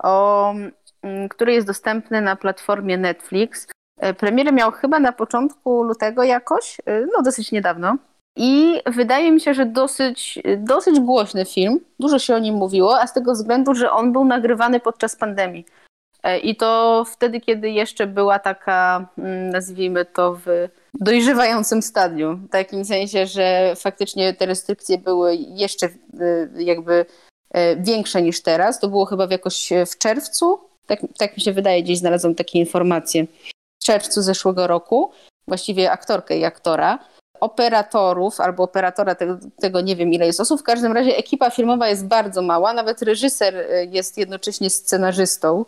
o, 0.03 0.53
y, 1.05 1.29
który 1.29 1.53
jest 1.53 1.67
dostępny 1.67 2.21
na 2.21 2.35
platformie 2.35 2.97
Netflix. 2.97 3.67
Y, 4.03 4.13
premierę 4.13 4.51
miał 4.51 4.71
chyba 4.71 4.99
na 4.99 5.11
początku 5.11 5.83
lutego 5.83 6.23
jakoś, 6.23 6.79
y, 6.79 7.07
no 7.17 7.23
dosyć 7.23 7.51
niedawno. 7.51 7.97
I 8.35 8.81
wydaje 8.85 9.31
mi 9.31 9.41
się, 9.41 9.53
że 9.53 9.65
dosyć, 9.65 10.39
dosyć 10.57 10.99
głośny 10.99 11.45
film. 11.45 11.79
Dużo 11.99 12.19
się 12.19 12.35
o 12.35 12.39
nim 12.39 12.55
mówiło, 12.55 12.99
a 12.99 13.07
z 13.07 13.13
tego 13.13 13.33
względu, 13.33 13.75
że 13.75 13.91
on 13.91 14.11
był 14.13 14.25
nagrywany 14.25 14.79
podczas 14.79 15.15
pandemii. 15.15 15.65
Y, 16.27 16.37
I 16.37 16.55
to 16.55 17.03
wtedy, 17.13 17.41
kiedy 17.41 17.69
jeszcze 17.69 18.07
była 18.07 18.39
taka, 18.39 19.07
mm, 19.17 19.49
nazwijmy 19.49 20.05
to 20.05 20.37
w 20.45 20.69
dojrzewającym 20.93 21.81
stadium. 21.81 22.47
W 22.47 22.49
takim 22.49 22.85
sensie, 22.85 23.25
że 23.25 23.73
faktycznie 23.75 24.33
te 24.33 24.45
restrykcje 24.45 24.97
były 24.97 25.35
jeszcze 25.35 25.85
y, 25.85 26.49
jakby 26.57 27.05
y, 27.55 27.59
większe 27.79 28.21
niż 28.21 28.41
teraz. 28.41 28.79
To 28.79 28.87
było 28.87 29.05
chyba 29.05 29.27
jakoś 29.31 29.69
w 29.87 29.97
czerwcu. 29.97 30.59
Tak, 30.85 30.99
tak 31.17 31.37
mi 31.37 31.43
się 31.43 31.53
wydaje, 31.53 31.83
gdzieś 31.83 31.99
znalazłam 31.99 32.35
takie 32.35 32.59
informacje. 32.59 33.25
W 33.81 33.85
czerwcu 33.85 34.21
zeszłego 34.21 34.67
roku, 34.67 35.11
właściwie 35.47 35.91
aktorkę 35.91 36.37
i 36.37 36.45
aktora, 36.45 36.99
operatorów 37.39 38.41
albo 38.41 38.63
operatora, 38.63 39.15
tego, 39.15 39.37
tego, 39.59 39.81
nie 39.81 39.95
wiem 39.95 40.13
ile 40.13 40.25
jest 40.25 40.39
osób. 40.39 40.59
W 40.59 40.63
każdym 40.63 40.91
razie 40.91 41.17
ekipa 41.17 41.49
filmowa 41.49 41.87
jest 41.87 42.05
bardzo 42.05 42.41
mała, 42.41 42.73
nawet 42.73 43.01
reżyser 43.01 43.67
jest 43.91 44.17
jednocześnie 44.17 44.69
scenarzystą. 44.69 45.65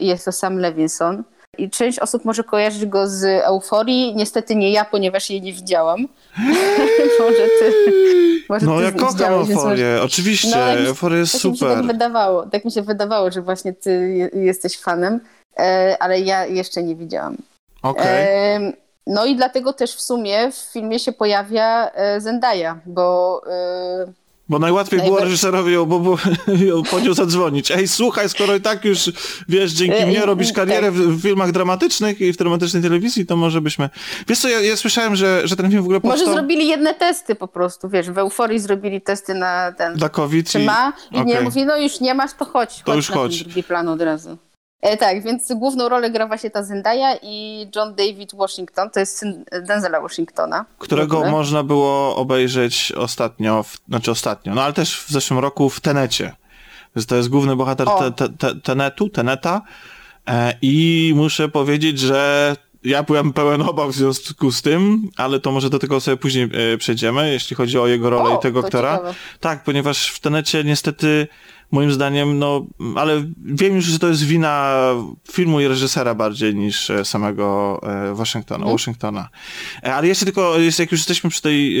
Jest 0.00 0.24
to 0.24 0.32
Sam 0.32 0.58
Levinson. 0.58 1.24
I 1.60 1.70
część 1.70 1.98
osób 1.98 2.24
może 2.24 2.44
kojarzyć 2.44 2.86
go 2.86 3.08
z 3.08 3.24
euforii. 3.24 4.14
Niestety 4.16 4.56
nie 4.56 4.70
ja, 4.70 4.84
ponieważ 4.84 5.30
jej 5.30 5.42
nie 5.42 5.52
widziałam. 5.52 6.08
może 7.20 7.48
ty. 7.60 7.72
Może 8.48 8.66
no, 8.66 8.76
ty 8.76 8.82
ja 8.82 8.92
kocham 8.92 9.32
euforię, 9.32 10.00
oczywiście. 10.02 10.56
No, 10.56 10.88
euforia 10.88 11.18
jest 11.18 11.32
tak 11.32 11.40
super. 11.40 11.68
Mi 11.68 11.74
się 11.74 11.76
tak, 11.76 11.86
wydawało, 11.86 12.46
tak 12.46 12.64
mi 12.64 12.72
się 12.72 12.82
wydawało, 12.82 13.30
że 13.30 13.42
właśnie 13.42 13.72
ty 13.72 14.30
jesteś 14.34 14.78
fanem, 14.78 15.20
e, 15.58 15.96
ale 16.00 16.20
ja 16.20 16.46
jeszcze 16.46 16.82
nie 16.82 16.96
widziałam. 16.96 17.36
Okej. 17.82 18.56
Okay. 18.56 18.72
No 19.06 19.26
i 19.26 19.36
dlatego 19.36 19.72
też 19.72 19.94
w 19.94 20.00
sumie 20.00 20.52
w 20.52 20.56
filmie 20.56 20.98
się 20.98 21.12
pojawia 21.12 21.90
e, 21.90 22.20
Zendaya, 22.20 22.74
bo 22.86 23.42
e, 23.46 24.12
bo 24.50 24.58
najłatwiej 24.58 25.00
było 25.00 25.18
reżyserowi 25.18 25.72
ją, 25.72 25.86
bo, 25.86 26.00
bo 26.00 26.18
po 26.90 27.00
nią 27.00 27.14
zadzwonić. 27.14 27.70
Ej, 27.70 27.88
słuchaj, 27.88 28.28
skoro 28.28 28.56
i 28.56 28.60
tak 28.60 28.84
już, 28.84 29.12
wiesz, 29.48 29.72
dzięki 29.72 30.06
mnie 30.06 30.20
robisz 30.20 30.52
karierę 30.52 30.86
tak. 30.86 30.92
w, 30.92 31.18
w 31.18 31.22
filmach 31.22 31.52
dramatycznych 31.52 32.20
i 32.20 32.32
w 32.32 32.36
dramatycznej 32.36 32.82
telewizji, 32.82 33.26
to 33.26 33.36
może 33.36 33.60
byśmy... 33.60 33.90
Wiesz 34.28 34.38
co, 34.38 34.48
ja, 34.48 34.60
ja 34.60 34.76
słyszałem, 34.76 35.16
że, 35.16 35.48
że 35.48 35.56
ten 35.56 35.70
film 35.70 35.82
w 35.82 35.84
ogóle 35.84 36.00
powstał... 36.00 36.26
Może 36.26 36.38
zrobili 36.38 36.68
jedne 36.68 36.94
testy 36.94 37.34
po 37.34 37.48
prostu, 37.48 37.88
wiesz, 37.88 38.10
w 38.10 38.18
Euforii 38.18 38.58
zrobili 38.58 39.00
testy 39.00 39.34
na 39.34 39.72
ten... 39.72 39.94
Dla 39.94 40.08
COVID 40.08 40.50
Czy 40.50 40.58
ma? 40.58 40.92
I 41.10 41.14
okay. 41.14 41.24
nie 41.24 41.40
mówi, 41.40 41.66
no 41.66 41.76
już 41.76 42.00
nie 42.00 42.14
masz, 42.14 42.30
to 42.34 42.44
chodź, 42.44 42.78
to 42.78 42.84
chodź 42.84 42.96
już 42.96 43.10
na 43.10 43.16
chodź. 43.16 43.44
drugi 43.44 43.62
plan 43.62 43.88
od 43.88 44.02
razu. 44.02 44.38
E, 44.82 44.96
tak, 44.96 45.22
więc 45.22 45.52
główną 45.52 45.88
rolę 45.88 46.10
gra 46.10 46.26
właśnie 46.26 46.50
ta 46.50 46.62
Zendaya 46.62 47.18
i 47.22 47.66
John 47.76 47.94
David 47.94 48.34
Washington, 48.34 48.90
to 48.90 49.00
jest 49.00 49.18
syn 49.18 49.44
Denzela 49.66 50.00
Washingtona. 50.00 50.64
Którego 50.78 51.30
można 51.30 51.62
było 51.62 52.16
obejrzeć 52.16 52.92
ostatnio, 52.92 53.62
w, 53.62 53.78
znaczy 53.88 54.10
ostatnio, 54.10 54.54
no 54.54 54.62
ale 54.62 54.72
też 54.72 55.00
w 55.00 55.10
zeszłym 55.10 55.38
roku 55.38 55.70
w 55.70 55.80
Tenecie. 55.80 56.32
Więc 56.96 57.06
to 57.06 57.16
jest 57.16 57.28
główny 57.28 57.56
bohater 57.56 57.88
te, 57.98 58.12
te, 58.12 58.28
te, 58.28 58.60
Tenetu, 58.60 59.08
Teneta 59.08 59.62
e, 60.26 60.54
i 60.62 61.12
muszę 61.16 61.48
powiedzieć, 61.48 61.98
że 61.98 62.56
ja 62.84 63.02
byłem 63.02 63.32
pełen 63.32 63.62
obaw 63.62 63.90
w 63.90 63.94
związku 63.94 64.52
z 64.52 64.62
tym, 64.62 65.08
ale 65.16 65.40
to 65.40 65.52
może 65.52 65.70
do 65.70 65.78
tego 65.78 66.00
sobie 66.00 66.16
później 66.16 66.44
e, 66.72 66.78
przejdziemy, 66.78 67.32
jeśli 67.32 67.56
chodzi 67.56 67.78
o 67.78 67.86
jego 67.86 68.10
rolę 68.10 68.34
o, 68.34 68.38
i 68.38 68.42
tego 68.42 68.60
aktora. 68.60 68.92
Ciekawe. 68.92 69.14
Tak, 69.40 69.64
ponieważ 69.64 70.08
w 70.10 70.20
Tenecie 70.20 70.64
niestety 70.64 71.28
moim 71.70 71.92
zdaniem, 71.92 72.38
no, 72.38 72.66
ale 72.96 73.24
wiem 73.44 73.74
już, 73.74 73.84
że 73.84 73.98
to 73.98 74.08
jest 74.08 74.22
wina 74.22 74.74
filmu 75.32 75.60
i 75.60 75.68
reżysera 75.68 76.14
bardziej 76.14 76.54
niż 76.54 76.90
e, 76.90 77.04
samego 77.04 77.80
e, 77.82 78.14
Waszyngtona, 78.14 78.64
mm. 78.64 78.74
Washingtona. 78.74 79.28
E, 79.82 79.94
ale 79.94 80.08
jeszcze 80.08 80.24
tylko, 80.24 80.58
jak 80.78 80.92
już 80.92 81.00
jesteśmy 81.00 81.30
przy 81.30 81.42
tej 81.42 81.76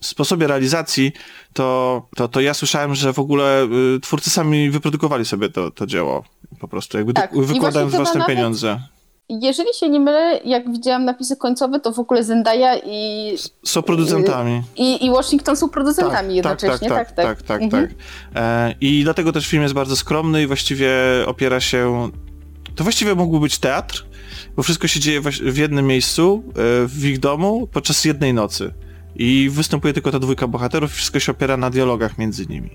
sposobie 0.00 0.46
realizacji, 0.46 1.12
to, 1.52 2.08
to, 2.16 2.28
to 2.28 2.40
ja 2.40 2.54
słyszałem, 2.54 2.94
że 2.94 3.12
w 3.12 3.18
ogóle 3.18 3.68
twórcy 4.02 4.30
sami 4.30 4.70
wyprodukowali 4.70 5.24
sobie 5.24 5.48
to, 5.48 5.70
to 5.70 5.86
dzieło. 5.86 6.24
Po 6.60 6.68
prostu, 6.68 6.96
jakby 6.96 7.12
tak. 7.12 7.38
wykładając 7.38 7.94
własne 7.94 8.18
nawet... 8.18 8.36
pieniądze 8.36 8.80
jeżeli 9.28 9.74
się 9.74 9.88
nie 9.88 10.00
mylę, 10.00 10.40
jak 10.44 10.72
widziałam 10.72 11.04
napisy 11.04 11.36
końcowe, 11.36 11.80
to 11.80 11.92
w 11.92 11.98
ogóle 11.98 12.24
Zendaya 12.24 12.80
i... 12.84 13.36
Są 13.64 13.82
producentami. 13.82 14.62
I, 14.76 15.06
i 15.06 15.10
Washington 15.10 15.56
są 15.56 15.68
producentami 15.68 16.28
tak, 16.28 16.36
jednocześnie, 16.36 16.88
tak, 16.88 17.12
tak, 17.12 17.16
tak. 17.16 17.26
tak, 17.26 17.42
tak, 17.42 17.62
mhm. 17.62 17.88
tak. 17.88 17.96
E, 18.34 18.74
I 18.80 19.04
dlatego 19.04 19.32
też 19.32 19.46
film 19.46 19.62
jest 19.62 19.74
bardzo 19.74 19.96
skromny 19.96 20.42
i 20.42 20.46
właściwie 20.46 20.90
opiera 21.26 21.60
się... 21.60 22.10
To 22.74 22.84
właściwie 22.84 23.14
mógłby 23.14 23.40
być 23.40 23.58
teatr, 23.58 24.06
bo 24.56 24.62
wszystko 24.62 24.88
się 24.88 25.00
dzieje 25.00 25.20
w 25.30 25.56
jednym 25.56 25.86
miejscu, 25.86 26.42
e, 26.48 26.52
w 26.86 27.04
ich 27.04 27.18
domu, 27.18 27.68
podczas 27.72 28.04
jednej 28.04 28.34
nocy. 28.34 28.74
I 29.16 29.50
występuje 29.52 29.94
tylko 29.94 30.12
ta 30.12 30.18
dwójka 30.18 30.46
bohaterów 30.46 30.90
i 30.90 30.94
wszystko 30.94 31.20
się 31.20 31.32
opiera 31.32 31.56
na 31.56 31.70
dialogach 31.70 32.18
między 32.18 32.46
nimi. 32.46 32.70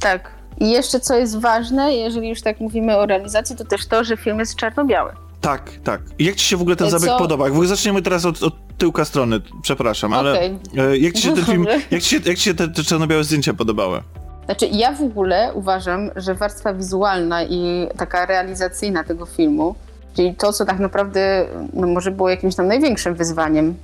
Tak. 0.00 0.30
I 0.60 0.70
jeszcze 0.70 1.00
co 1.00 1.16
jest 1.16 1.40
ważne, 1.40 1.94
jeżeli 1.94 2.28
już 2.28 2.42
tak 2.42 2.60
mówimy 2.60 2.96
o 2.96 3.06
realizacji, 3.06 3.56
to 3.56 3.64
też 3.64 3.86
to, 3.86 4.04
że 4.04 4.16
film 4.16 4.38
jest 4.38 4.56
czarno-biały. 4.56 5.12
Tak, 5.44 5.70
tak. 5.84 6.00
Jak 6.18 6.34
ci 6.34 6.44
się 6.44 6.56
w 6.56 6.60
ogóle 6.60 6.76
ten 6.76 6.90
zabieg 6.90 7.08
Co? 7.08 7.18
podoba? 7.18 7.48
W 7.48 7.52
ogóle 7.52 7.68
zaczniemy 7.68 8.02
teraz 8.02 8.24
od, 8.24 8.42
od 8.42 8.54
tyłka 8.78 9.04
strony, 9.04 9.40
przepraszam, 9.62 10.12
ale 10.12 10.32
okay. 10.32 10.98
jak 10.98 11.14
ci 11.14 11.22
się 11.22 11.34
ten 11.34 11.44
film, 11.44 11.66
jak 11.90 12.02
ci 12.02 12.08
się, 12.08 12.16
jak 12.24 12.36
ci 12.36 12.44
się 12.44 12.54
te, 12.54 12.68
te 12.68 12.82
czarno-białe 12.82 13.24
zdjęcia 13.24 13.54
podobały? 13.54 14.02
Znaczy, 14.44 14.66
ja 14.66 14.92
w 14.92 15.02
ogóle 15.02 15.50
uważam, 15.54 16.10
że 16.16 16.34
warstwa 16.34 16.74
wizualna 16.74 17.44
i 17.44 17.88
taka 17.96 18.26
realizacyjna 18.26 19.04
tego 19.04 19.26
filmu, 19.26 19.74
czyli 20.16 20.34
to, 20.34 20.52
co 20.52 20.64
tak 20.64 20.78
naprawdę 20.78 21.46
no, 21.72 21.86
może 21.86 22.10
było 22.10 22.28
jakimś 22.28 22.54
tam 22.54 22.66
największym 22.66 23.14
wyzwaniem 23.14 23.74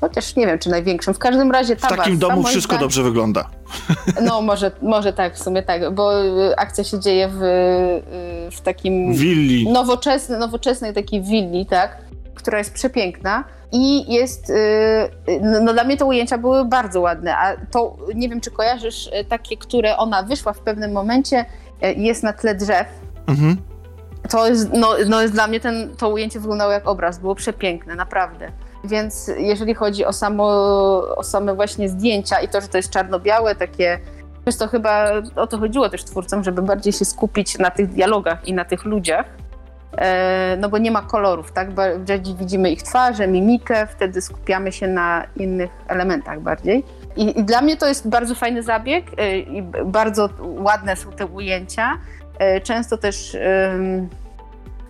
Chociaż 0.00 0.36
nie 0.36 0.46
wiem, 0.46 0.58
czy 0.58 0.70
największym. 0.70 1.14
W 1.14 1.18
każdym 1.18 1.50
razie 1.50 1.76
ta 1.76 1.88
W 1.88 1.96
takim 1.96 2.18
domu 2.18 2.42
wszystko 2.42 2.78
dobrze 2.78 3.02
wygląda. 3.02 3.50
No, 4.22 4.42
może, 4.42 4.70
może 4.82 5.12
tak, 5.12 5.34
w 5.34 5.42
sumie 5.42 5.62
tak, 5.62 5.94
bo 5.94 6.24
y, 6.24 6.56
akcja 6.56 6.84
się 6.84 7.00
dzieje 7.00 7.28
w, 7.28 7.42
y, 7.42 8.50
w 8.50 8.60
takim... 8.60 9.14
Willi. 9.14 9.72
Nowoczesnej, 9.72 10.38
nowoczesnej 10.38 10.94
takiej 10.94 11.22
willi, 11.22 11.66
tak? 11.66 11.98
Która 12.34 12.58
jest 12.58 12.74
przepiękna. 12.74 13.44
I 13.72 14.12
jest, 14.12 14.50
y, 14.50 14.54
no, 15.42 15.60
no 15.60 15.72
dla 15.72 15.84
mnie 15.84 15.96
te 15.96 16.04
ujęcia 16.04 16.38
były 16.38 16.64
bardzo 16.64 17.00
ładne, 17.00 17.36
a 17.36 17.56
to 17.70 17.96
nie 18.14 18.28
wiem, 18.28 18.40
czy 18.40 18.50
kojarzysz 18.50 19.10
takie, 19.28 19.56
które 19.56 19.96
ona 19.96 20.22
wyszła 20.22 20.52
w 20.52 20.60
pewnym 20.60 20.92
momencie, 20.92 21.44
jest 21.96 22.22
na 22.22 22.32
tle 22.32 22.54
drzew. 22.54 22.86
Mhm. 23.26 23.56
To 24.30 24.48
jest, 24.48 24.72
no, 24.72 24.94
no 25.08 25.22
jest 25.22 25.34
dla 25.34 25.46
mnie 25.46 25.60
ten, 25.60 25.96
to 25.96 26.08
ujęcie 26.08 26.40
wyglądało 26.40 26.72
jak 26.72 26.88
obraz, 26.88 27.18
było 27.18 27.34
przepiękne, 27.34 27.94
naprawdę. 27.94 28.52
Więc 28.84 29.30
jeżeli 29.36 29.74
chodzi 29.74 30.04
o, 30.04 30.12
samo, 30.12 30.44
o 31.16 31.22
same 31.22 31.54
właśnie 31.54 31.88
zdjęcia 31.88 32.40
i 32.40 32.48
to, 32.48 32.60
że 32.60 32.68
to 32.68 32.76
jest 32.76 32.90
czarno-białe, 32.90 33.54
takie 33.54 33.98
przez 34.44 34.56
to 34.56 34.68
chyba 34.68 35.12
o 35.36 35.46
to 35.46 35.58
chodziło 35.58 35.88
też 35.88 36.04
twórcom, 36.04 36.44
żeby 36.44 36.62
bardziej 36.62 36.92
się 36.92 37.04
skupić 37.04 37.58
na 37.58 37.70
tych 37.70 37.88
dialogach 37.88 38.48
i 38.48 38.52
na 38.54 38.64
tych 38.64 38.84
ludziach, 38.84 39.26
e, 39.96 40.56
no 40.60 40.68
bo 40.68 40.78
nie 40.78 40.90
ma 40.90 41.02
kolorów, 41.02 41.52
tak? 41.52 41.72
Bardziej 41.72 42.34
widzimy 42.34 42.70
ich 42.70 42.82
twarze, 42.82 43.28
mimikę, 43.28 43.86
wtedy 43.86 44.20
skupiamy 44.20 44.72
się 44.72 44.88
na 44.88 45.26
innych 45.36 45.70
elementach 45.88 46.40
bardziej. 46.40 46.84
I, 47.16 47.40
i 47.40 47.44
dla 47.44 47.60
mnie 47.60 47.76
to 47.76 47.86
jest 47.86 48.08
bardzo 48.08 48.34
fajny 48.34 48.62
zabieg 48.62 49.04
e, 49.16 49.38
i 49.38 49.62
bardzo 49.84 50.28
ładne 50.40 50.96
są 50.96 51.12
te 51.12 51.26
ujęcia. 51.26 51.98
E, 52.38 52.60
często 52.60 52.98
też 52.98 53.36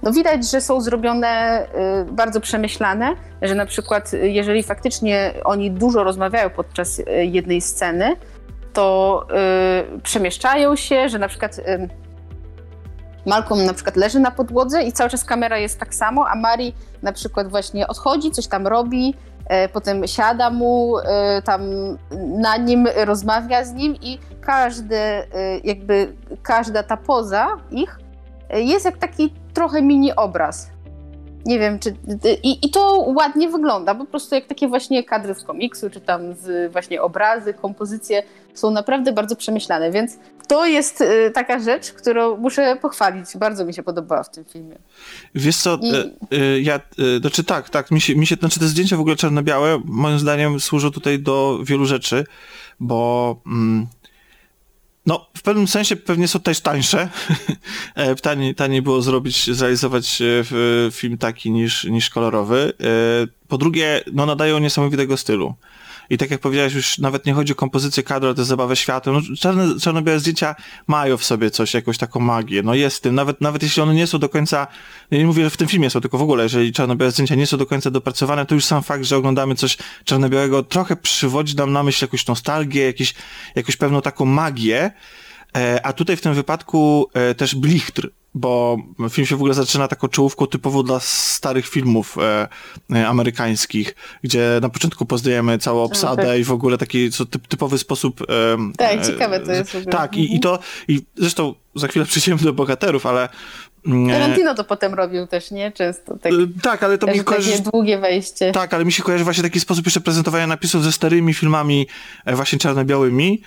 no 0.04 0.12
widać, 0.12 0.50
że 0.50 0.60
są 0.60 0.80
zrobione 0.80 1.62
y, 1.62 2.12
bardzo 2.12 2.40
przemyślane, 2.40 3.16
że 3.42 3.54
na 3.54 3.66
przykład 3.66 4.14
y, 4.14 4.28
jeżeli 4.28 4.62
faktycznie 4.62 5.34
oni 5.44 5.70
dużo 5.70 6.04
rozmawiają 6.04 6.50
podczas 6.50 6.98
y, 6.98 7.04
jednej 7.24 7.60
sceny, 7.60 8.16
to 8.72 9.26
przemieszczają 10.02 10.76
się, 10.76 11.08
że 11.08 11.18
na 11.18 11.28
przykład 11.28 11.60
Malcolm 13.26 13.64
na 13.64 13.74
przykład 13.74 13.96
leży 13.96 14.20
na 14.20 14.30
podłodze 14.30 14.82
i 14.82 14.92
cały 14.92 15.10
czas 15.10 15.24
kamera 15.24 15.58
jest 15.58 15.80
tak 15.80 15.94
samo, 15.94 16.28
a 16.28 16.34
Mari 16.34 16.74
na 17.02 17.12
przykład 17.12 17.48
właśnie 17.48 17.86
odchodzi, 17.86 18.30
coś 18.30 18.46
tam 18.46 18.66
robi, 18.66 19.14
potem 19.72 20.06
siada 20.06 20.50
mu, 20.50 20.96
tam 21.44 21.62
na 22.38 22.56
nim 22.56 22.88
rozmawia 23.04 23.64
z 23.64 23.72
nim 23.72 23.96
i 24.02 24.18
każdy, 24.40 24.98
jakby 25.64 26.12
każda 26.42 26.82
ta 26.82 26.96
poza 26.96 27.46
ich 27.70 27.98
jest 28.54 28.84
jak 28.84 28.98
taki 28.98 29.32
trochę 29.54 29.82
mini 29.82 30.16
obraz. 30.16 30.70
Nie 31.46 31.58
wiem, 31.58 31.78
czy. 31.78 31.96
I, 32.42 32.66
I 32.66 32.70
to 32.70 33.04
ładnie 33.16 33.48
wygląda, 33.48 33.94
po 33.94 34.04
prostu 34.04 34.34
jak 34.34 34.46
takie 34.46 34.68
właśnie 34.68 35.04
kadry 35.04 35.34
z 35.34 35.42
komiksu, 35.42 35.90
czy 35.90 36.00
tam 36.00 36.34
z 36.34 36.72
właśnie 36.72 37.02
obrazy, 37.02 37.54
kompozycje 37.54 38.22
są 38.54 38.70
naprawdę 38.70 39.12
bardzo 39.12 39.36
przemyślane, 39.36 39.90
więc 39.90 40.18
to 40.48 40.66
jest 40.66 41.00
y, 41.00 41.30
taka 41.34 41.58
rzecz, 41.58 41.92
którą 41.92 42.36
muszę 42.36 42.76
pochwalić. 42.82 43.36
Bardzo 43.36 43.64
mi 43.64 43.74
się 43.74 43.82
podobała 43.82 44.22
w 44.22 44.30
tym 44.30 44.44
filmie. 44.44 44.76
Wiesz 45.34 45.56
co, 45.56 45.78
I... 45.82 45.94
y, 45.94 46.36
y, 46.38 46.60
ja, 46.60 46.80
znaczy 47.20 47.44
tak, 47.44 47.70
tak, 47.70 47.90
mi 47.90 48.00
się, 48.00 48.16
mi 48.16 48.26
się, 48.26 48.34
znaczy 48.34 48.60
te 48.60 48.66
zdjęcia 48.66 48.96
w 48.96 49.00
ogóle 49.00 49.16
czarno-białe 49.16 49.80
moim 49.84 50.18
zdaniem 50.18 50.60
służą 50.60 50.90
tutaj 50.90 51.18
do 51.18 51.58
wielu 51.62 51.86
rzeczy, 51.86 52.24
bo 52.80 53.36
mm, 53.46 53.86
no, 55.06 55.26
w 55.36 55.42
pewnym 55.42 55.68
sensie 55.68 55.96
pewnie 55.96 56.28
są 56.28 56.40
też 56.40 56.60
tańsze. 56.60 57.08
E, 57.94 58.14
taniej, 58.14 58.54
taniej 58.54 58.82
było 58.82 59.02
zrobić, 59.02 59.50
zrealizować 59.50 60.22
e, 60.22 60.44
film 60.90 61.18
taki 61.18 61.50
niż, 61.50 61.84
niż 61.84 62.10
kolorowy. 62.10 62.72
E, 62.80 62.86
po 63.48 63.58
drugie, 63.58 64.00
no 64.12 64.26
nadają 64.26 64.58
niesamowitego 64.58 65.16
stylu. 65.16 65.54
I 66.10 66.18
tak 66.18 66.30
jak 66.30 66.40
powiedziałeś, 66.40 66.74
już 66.74 66.98
nawet 66.98 67.26
nie 67.26 67.34
chodzi 67.34 67.52
o 67.52 67.56
kompozycję 67.56 68.02
kadru, 68.02 68.28
ale 68.28 68.34
to 68.34 68.44
zabawę 68.44 68.76
światłem. 68.76 69.16
No, 69.16 69.36
czarne, 69.36 69.80
czarno-białe 69.80 70.20
zdjęcia 70.20 70.54
mają 70.86 71.16
w 71.16 71.24
sobie 71.24 71.50
coś, 71.50 71.74
jakąś 71.74 71.98
taką 71.98 72.20
magię. 72.20 72.62
No 72.62 72.74
jest 72.74 73.02
tym, 73.02 73.14
nawet, 73.14 73.40
nawet 73.40 73.62
jeśli 73.62 73.82
one 73.82 73.94
nie 73.94 74.06
są 74.06 74.18
do 74.18 74.28
końca, 74.28 74.66
nie 75.10 75.26
mówię, 75.26 75.44
że 75.44 75.50
w 75.50 75.56
tym 75.56 75.68
filmie 75.68 75.90
są, 75.90 76.00
tylko 76.00 76.18
w 76.18 76.22
ogóle, 76.22 76.42
jeżeli 76.42 76.72
czarno-białe 76.72 77.10
zdjęcia 77.10 77.34
nie 77.34 77.46
są 77.46 77.56
do 77.56 77.66
końca 77.66 77.90
dopracowane, 77.90 78.46
to 78.46 78.54
już 78.54 78.64
sam 78.64 78.82
fakt, 78.82 79.04
że 79.04 79.16
oglądamy 79.16 79.54
coś 79.54 79.76
czarno-białego 80.04 80.62
trochę 80.62 80.96
przywodzi 80.96 81.56
nam 81.56 81.72
na 81.72 81.82
myśl 81.82 82.04
jakąś 82.04 82.26
nostalgię, 82.26 82.84
jakieś, 82.84 83.14
jakąś 83.54 83.76
pewną 83.76 84.02
taką 84.02 84.24
magię. 84.24 84.90
E, 85.56 85.86
a 85.86 85.92
tutaj 85.92 86.16
w 86.16 86.20
tym 86.20 86.34
wypadku 86.34 87.10
e, 87.14 87.34
też 87.34 87.54
blichtr, 87.54 88.10
bo 88.34 88.76
film 89.10 89.26
się 89.26 89.36
w 89.36 89.38
ogóle 89.38 89.54
zaczyna 89.54 89.88
taką 89.88 90.08
czołówką 90.08 90.46
typowo 90.46 90.82
dla 90.82 91.00
starych 91.00 91.68
filmów 91.68 92.16
e, 92.18 92.48
e, 92.92 93.08
amerykańskich, 93.08 93.94
gdzie 94.22 94.58
na 94.62 94.68
początku 94.68 95.06
poznajemy 95.06 95.58
całą 95.58 95.82
obsadę 95.82 96.26
tak. 96.26 96.38
i 96.38 96.44
w 96.44 96.52
ogóle 96.52 96.78
taki 96.78 97.10
co, 97.10 97.26
typ, 97.26 97.48
typowy 97.48 97.78
sposób. 97.78 98.20
E, 98.22 98.24
tak, 98.76 99.06
ciekawe 99.06 99.40
to 99.40 99.52
jest. 99.52 99.74
Ogóle. 99.74 99.92
Tak, 99.92 100.16
i, 100.16 100.36
i 100.36 100.40
to, 100.40 100.58
i 100.88 101.00
zresztą 101.16 101.54
za 101.74 101.88
chwilę 101.88 102.06
przejdziemy 102.10 102.42
do 102.42 102.52
bohaterów, 102.52 103.06
ale 103.06 103.28
mm, 103.86 104.08
Tarantino 104.08 104.54
to 104.54 104.64
potem 104.64 104.94
robił 104.94 105.26
też, 105.26 105.50
nie? 105.50 105.72
Często. 105.72 106.16
Tak, 106.18 106.32
tak 106.62 106.82
ale 106.82 106.98
to 106.98 107.06
mi 107.06 107.24
kojarzy... 107.24 107.50
Takie 107.50 107.70
długie 107.70 107.98
wejście. 107.98 108.52
Tak, 108.52 108.74
ale 108.74 108.84
mi 108.84 108.92
się 108.92 109.02
kojarzy 109.02 109.24
właśnie 109.24 109.42
taki 109.42 109.60
sposób 109.60 109.84
jeszcze 109.84 110.00
prezentowania 110.00 110.46
napisów 110.46 110.84
ze 110.84 110.92
starymi 110.92 111.34
filmami 111.34 111.86
właśnie 112.26 112.58
czarno-białymi, 112.58 113.42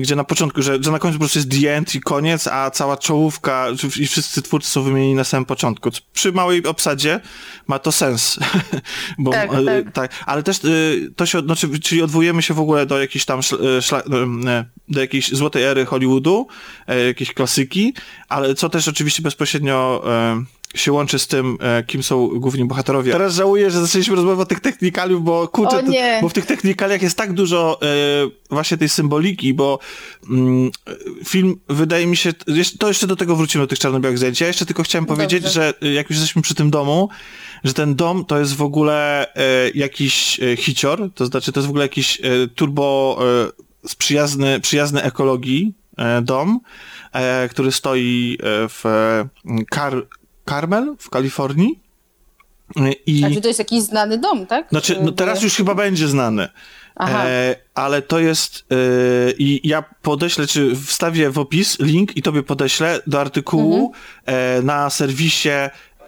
gdzie 0.00 0.16
na 0.16 0.24
początku, 0.24 0.62
że, 0.62 0.82
że 0.82 0.90
na 0.90 0.98
końcu 0.98 1.18
po 1.18 1.20
prostu 1.20 1.38
jest 1.38 1.50
the 1.50 1.76
end 1.76 1.94
i 1.94 2.00
koniec, 2.00 2.46
a 2.46 2.70
cała 2.70 2.96
czołówka 2.96 3.66
i 4.00 4.06
wszyscy 4.06 4.42
twórcy 4.42 4.70
są 4.70 4.82
wymienieni 4.82 5.14
na 5.14 5.24
samym 5.24 5.44
początku. 5.44 5.90
Przy 6.12 6.32
małej 6.32 6.66
obsadzie 6.66 7.20
ma 7.66 7.78
to 7.78 7.92
sens. 7.92 8.38
Bo, 9.18 9.30
tak, 9.30 9.50
e, 9.54 9.64
tak. 9.64 9.92
tak, 9.92 10.10
Ale 10.26 10.42
też 10.42 10.56
e, 10.56 10.68
to 11.16 11.26
się, 11.26 11.40
znaczy, 11.40 11.78
czyli 11.78 12.02
odwołujemy 12.02 12.42
się 12.42 12.54
w 12.54 12.60
ogóle 12.60 12.86
do 12.86 13.00
jakiejś 13.00 13.24
tam 13.24 13.42
szla, 13.42 13.58
e, 13.78 13.82
szla, 13.82 14.02
do 14.88 15.00
jakiejś 15.00 15.32
złotej 15.32 15.62
ery 15.62 15.84
Hollywoodu, 15.84 16.46
jakiejś 17.06 17.34
klasyki, 17.34 17.94
ale 18.28 18.54
co 18.54 18.68
też 18.68 18.88
oczywiście 18.88 19.22
bezpośrednio 19.22 20.04
się 20.74 20.92
łączy 20.92 21.18
z 21.18 21.26
tym, 21.26 21.58
e, 21.60 21.82
kim 21.82 22.02
są 22.02 22.28
główni 22.28 22.64
bohaterowie. 22.64 23.12
Teraz 23.12 23.34
żałuję, 23.34 23.70
że 23.70 23.80
zaczęliśmy 23.80 24.16
rozmowę 24.16 24.42
o 24.42 24.46
tych 24.46 24.60
technikaliów, 24.60 25.24
bo 25.24 25.48
kurczę, 25.48 25.82
to, 25.82 25.92
bo 26.22 26.28
w 26.28 26.32
tych 26.32 26.46
technikaliach 26.46 27.02
jest 27.02 27.16
tak 27.16 27.32
dużo 27.32 27.80
e, 27.82 27.86
właśnie 28.50 28.76
tej 28.76 28.88
symboliki, 28.88 29.54
bo 29.54 29.78
mm, 30.30 30.70
film 31.24 31.60
wydaje 31.68 32.06
mi 32.06 32.16
się, 32.16 32.32
to 32.78 32.88
jeszcze 32.88 33.06
do 33.06 33.16
tego 33.16 33.36
wrócimy, 33.36 33.64
do 33.64 33.68
tych 33.68 33.78
czarno-białych 33.78 34.18
zdjęć. 34.18 34.40
Ja 34.40 34.46
jeszcze 34.46 34.66
tylko 34.66 34.82
chciałem 34.82 35.06
Dobrze. 35.06 35.24
powiedzieć, 35.24 35.52
że 35.52 35.74
jak 35.94 36.10
już 36.10 36.18
jesteśmy 36.18 36.42
przy 36.42 36.54
tym 36.54 36.70
domu, 36.70 37.08
że 37.64 37.74
ten 37.74 37.94
dom 37.94 38.24
to 38.24 38.38
jest 38.38 38.56
w 38.56 38.62
ogóle 38.62 39.26
e, 39.34 39.70
jakiś 39.74 40.40
e, 40.40 40.56
hicior, 40.56 41.10
to 41.14 41.26
znaczy 41.26 41.52
to 41.52 41.60
jest 41.60 41.66
w 41.66 41.70
ogóle 41.70 41.84
jakiś 41.84 42.20
e, 42.20 42.48
turbo 42.54 43.18
e, 43.88 43.94
przyjazny, 43.98 44.60
przyjazny 44.60 45.02
ekologii 45.02 45.74
e, 45.96 46.22
dom, 46.22 46.60
e, 47.12 47.48
który 47.48 47.72
stoi 47.72 48.38
w 48.68 48.84
Car 49.74 50.06
Carmel 50.48 50.96
w 50.98 51.10
Kalifornii. 51.10 51.80
I... 53.06 53.24
A 53.24 53.30
czy 53.30 53.40
to 53.40 53.48
jest 53.48 53.58
jakiś 53.58 53.82
znany 53.82 54.18
dom, 54.18 54.46
tak? 54.46 54.68
Znaczy, 54.68 54.98
no 55.02 55.12
teraz 55.12 55.42
już 55.42 55.54
chyba 55.54 55.74
będzie 55.74 56.08
znany. 56.08 56.48
E, 57.00 57.56
ale 57.74 58.02
to 58.02 58.18
jest 58.18 58.64
e, 58.70 58.74
i 59.38 59.68
ja 59.68 59.84
podeślę, 60.02 60.46
czy 60.46 60.76
wstawię 60.76 61.30
w 61.30 61.38
opis 61.38 61.78
link 61.80 62.16
i 62.16 62.22
tobie 62.22 62.42
podeślę 62.42 63.00
do 63.06 63.20
artykułu 63.20 63.92
mhm. 64.26 64.58
e, 64.58 64.62
na 64.62 64.90
serwisie 64.90 65.50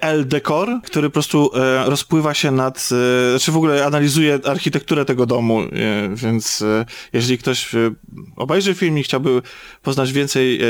El 0.00 0.28
Decor, 0.28 0.80
który 0.82 1.08
po 1.08 1.12
prostu 1.12 1.50
e, 1.54 1.84
rozpływa 1.90 2.34
się 2.34 2.50
nad, 2.50 2.78
e, 2.78 3.30
znaczy 3.30 3.52
w 3.52 3.56
ogóle 3.56 3.86
analizuje 3.86 4.38
architekturę 4.44 5.04
tego 5.04 5.26
domu, 5.26 5.60
e, 5.60 5.68
więc 6.14 6.62
e, 6.62 6.84
jeżeli 7.12 7.38
ktoś 7.38 7.74
e, 7.74 7.90
obejrzy 8.36 8.74
film 8.74 8.98
i 8.98 9.02
chciałby 9.02 9.42
poznać 9.82 10.12
więcej 10.12 10.60
e, 10.62 10.66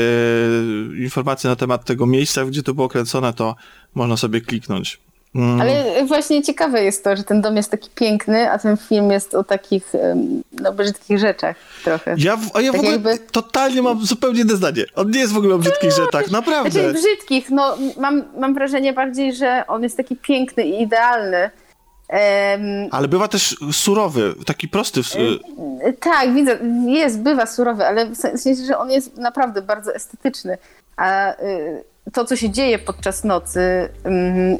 informacji 1.03 1.47
na 1.47 1.55
temat 1.55 1.85
tego 1.85 2.05
miejsca, 2.05 2.45
gdzie 2.45 2.63
to 2.63 2.73
było 2.73 2.87
kręcone, 2.89 3.33
to 3.33 3.55
można 3.95 4.17
sobie 4.17 4.41
kliknąć. 4.41 5.06
Mm. 5.35 5.61
Ale 5.61 6.05
właśnie 6.05 6.43
ciekawe 6.43 6.83
jest 6.83 7.03
to, 7.03 7.15
że 7.15 7.23
ten 7.23 7.41
dom 7.41 7.57
jest 7.57 7.71
taki 7.71 7.89
piękny, 7.95 8.51
a 8.51 8.59
ten 8.59 8.77
film 8.77 9.11
jest 9.11 9.35
o 9.35 9.43
takich 9.43 9.93
no, 10.51 10.73
brzydkich 10.73 11.19
rzeczach 11.19 11.55
trochę. 11.83 12.15
Ja, 12.17 12.37
a 12.53 12.61
ja 12.61 12.71
tak 12.71 12.81
w 12.81 12.83
ogóle 12.83 12.91
jakby... 12.91 13.17
totalnie 13.31 13.81
mam 13.81 14.05
zupełnie 14.05 14.41
inne 14.41 14.55
zdanie. 14.55 14.85
On 14.95 15.11
nie 15.11 15.19
jest 15.19 15.33
w 15.33 15.37
ogóle 15.37 15.55
o 15.55 15.57
brzydkich 15.57 15.89
no, 15.97 16.05
rzeczach, 16.05 16.31
naprawdę. 16.31 16.71
Znaczy 16.71 16.93
brzydkich, 16.93 17.49
no 17.49 17.77
mam, 17.97 18.23
mam 18.39 18.53
wrażenie 18.53 18.93
bardziej, 18.93 19.35
że 19.35 19.63
on 19.67 19.83
jest 19.83 19.97
taki 19.97 20.15
piękny 20.15 20.65
i 20.65 20.81
idealny. 20.81 21.49
Um, 22.09 22.87
ale 22.91 23.07
bywa 23.07 23.27
też 23.27 23.57
surowy, 23.71 24.35
taki 24.45 24.67
prosty. 24.67 25.03
W... 25.03 25.09
Tak, 25.99 26.33
widzę, 26.33 26.59
jest, 26.85 27.19
bywa 27.19 27.45
surowy, 27.45 27.85
ale 27.85 28.05
w 28.05 28.17
sensie, 28.17 28.65
że 28.65 28.77
on 28.77 28.91
jest 28.91 29.17
naprawdę 29.17 29.61
bardzo 29.61 29.95
estetyczny. 29.95 30.57
A 30.97 31.33
y, 31.33 31.83
to, 32.13 32.25
co 32.25 32.35
się 32.35 32.49
dzieje 32.49 32.79
podczas 32.79 33.23
nocy, 33.23 33.89
mm, 34.03 34.57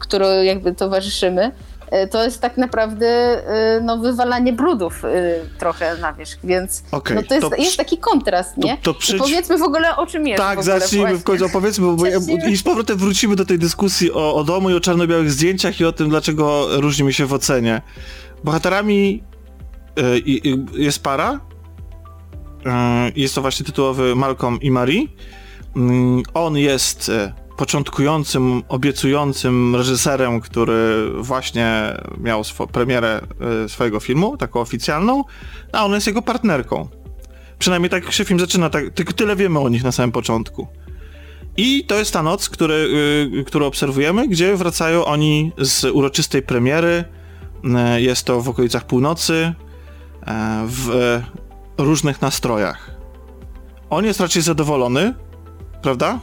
którą 0.00 0.42
jakby 0.42 0.74
towarzyszymy, 0.74 1.52
e, 1.90 2.06
to 2.06 2.24
jest 2.24 2.40
tak 2.40 2.56
naprawdę 2.56 3.06
e, 3.06 3.80
no, 3.80 3.98
wywalanie 3.98 4.52
brudów 4.52 5.04
e, 5.04 5.08
trochę 5.58 5.96
na 5.96 6.12
wierzch, 6.12 6.38
więc 6.44 6.82
okay, 6.90 7.16
no, 7.16 7.22
to, 7.22 7.34
jest, 7.34 7.50
to 7.50 7.56
jest 7.56 7.76
taki 7.76 7.98
kontrast, 7.98 8.56
nie? 8.56 8.78
To, 8.82 8.94
to. 8.94 9.00
Powiedzmy 9.18 9.58
w 9.58 9.62
ogóle 9.62 9.96
o 9.96 10.06
czym 10.06 10.26
jest. 10.26 10.42
Tak, 10.42 10.62
zacznijmy 10.62 11.16
w 11.16 11.24
końcu, 11.24 11.46
opowiedzmy, 11.46 11.96
bo 11.96 12.06
ja, 12.06 12.18
i 12.48 12.56
z 12.56 12.62
powrotem 12.62 12.98
wrócimy 12.98 13.36
do 13.36 13.44
tej 13.44 13.58
dyskusji 13.58 14.12
o, 14.12 14.34
o 14.34 14.44
domu 14.44 14.70
i 14.70 14.74
o 14.74 14.80
czarno-białych 14.80 15.30
zdjęciach 15.30 15.80
i 15.80 15.84
o 15.84 15.92
tym, 15.92 16.08
dlaczego 16.08 16.66
różnimy 16.80 17.12
się 17.12 17.26
w 17.26 17.32
ocenie. 17.32 17.82
Bohaterami 18.44 19.22
jest 20.72 21.02
para, 21.02 21.40
jest 23.16 23.34
to 23.34 23.42
właśnie 23.42 23.66
tytułowy 23.66 24.16
Malcolm 24.16 24.60
i 24.60 24.70
Marie, 24.70 25.06
on 26.34 26.56
jest 26.56 27.08
e, 27.08 27.32
początkującym, 27.56 28.62
obiecującym 28.68 29.76
reżyserem, 29.76 30.40
który 30.40 31.10
właśnie 31.18 31.96
miał 32.18 32.44
swo 32.44 32.66
premierę 32.66 33.20
e, 33.64 33.68
swojego 33.68 34.00
filmu, 34.00 34.36
taką 34.36 34.60
oficjalną, 34.60 35.24
a 35.72 35.84
on 35.84 35.92
jest 35.92 36.06
jego 36.06 36.22
partnerką. 36.22 36.88
Przynajmniej 37.58 37.90
tak 37.90 38.12
się 38.12 38.24
film 38.24 38.40
zaczyna, 38.40 38.70
tak, 38.70 38.90
tylko 38.90 39.12
tyle 39.12 39.36
wiemy 39.36 39.58
o 39.58 39.68
nich 39.68 39.84
na 39.84 39.92
samym 39.92 40.12
początku. 40.12 40.68
I 41.56 41.84
to 41.84 41.94
jest 41.98 42.12
ta 42.12 42.22
noc, 42.22 42.48
który, 42.48 42.74
y, 43.40 43.44
którą 43.44 43.66
obserwujemy, 43.66 44.28
gdzie 44.28 44.56
wracają 44.56 45.04
oni 45.04 45.52
z 45.58 45.84
uroczystej 45.84 46.42
premiery. 46.42 47.04
E, 47.64 48.00
jest 48.00 48.24
to 48.24 48.40
w 48.40 48.48
okolicach 48.48 48.86
północy, 48.86 49.54
w 50.66 51.20
różnych 51.78 52.22
nastrojach. 52.22 52.90
On 53.90 54.04
jest 54.04 54.20
raczej 54.20 54.42
zadowolony, 54.42 55.14
prawda? 55.86 56.18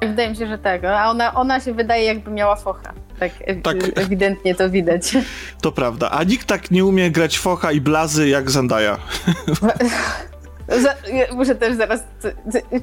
Wydaje 0.00 0.30
mi 0.30 0.36
się, 0.36 0.46
że 0.46 0.58
tak. 0.58 0.84
A 0.84 1.10
ona, 1.10 1.34
ona 1.34 1.60
się 1.60 1.74
wydaje, 1.74 2.04
jakby 2.04 2.30
miała 2.30 2.56
focha. 2.56 2.92
Tak, 3.18 3.32
tak, 3.62 3.76
ewidentnie 3.94 4.54
to 4.54 4.70
widać. 4.70 5.16
To 5.62 5.72
prawda. 5.72 6.10
A 6.10 6.24
nikt 6.24 6.46
tak 6.46 6.70
nie 6.70 6.84
umie 6.84 7.10
grać 7.10 7.38
focha 7.38 7.72
i 7.72 7.80
blazy 7.80 8.28
jak 8.28 8.50
Zandaja. 8.50 8.96
Za, 10.68 10.94
muszę 11.32 11.54
też 11.54 11.76
zaraz. 11.76 12.00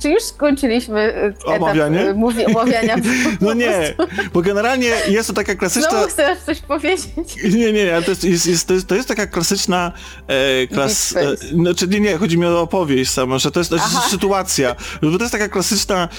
Czy 0.02 0.10
już 0.10 0.24
skończyliśmy 0.24 1.14
etap 1.14 1.62
omawianie? 1.62 2.14
Mówi, 2.16 2.46
omawiania? 2.46 2.96
No 3.42 3.54
nie, 3.54 3.94
bo 4.34 4.42
generalnie 4.42 4.92
jest 5.08 5.28
to 5.28 5.34
taka 5.34 5.56
klasyczna. 5.56 5.90
Znowu 5.90 6.08
chcesz 6.08 6.40
coś 6.40 6.60
powiedzieć? 6.60 7.36
Nie, 7.44 7.74
nie, 7.74 7.86
nie, 7.86 8.02
to 8.02 8.12
jest, 8.12 8.24
jest, 8.24 8.48
jest, 8.48 8.68
to 8.68 8.74
jest, 8.74 8.88
to 8.88 8.96
jest 8.96 9.08
taka 9.08 9.28
klasyczna 9.28 9.92
e, 10.28 10.68
klas. 10.68 11.16
E, 11.16 11.38
znaczy, 11.38 11.88
nie, 11.88 12.00
nie, 12.00 12.18
chodzi 12.18 12.38
mi 12.38 12.46
o 12.46 12.62
opowieść 12.62 13.12
sama, 13.12 13.38
że 13.38 13.52
to 13.52 13.60
jest 13.60 13.74
Aha. 13.74 14.10
sytuacja. 14.10 14.76
Bo 15.02 15.18
to 15.18 15.24
jest 15.24 15.32
taka 15.32 15.48
klasyczna 15.50 16.10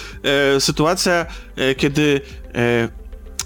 e, 0.57 0.61
sytuacja, 0.61 1.27
e, 1.57 1.74
kiedy. 1.74 2.20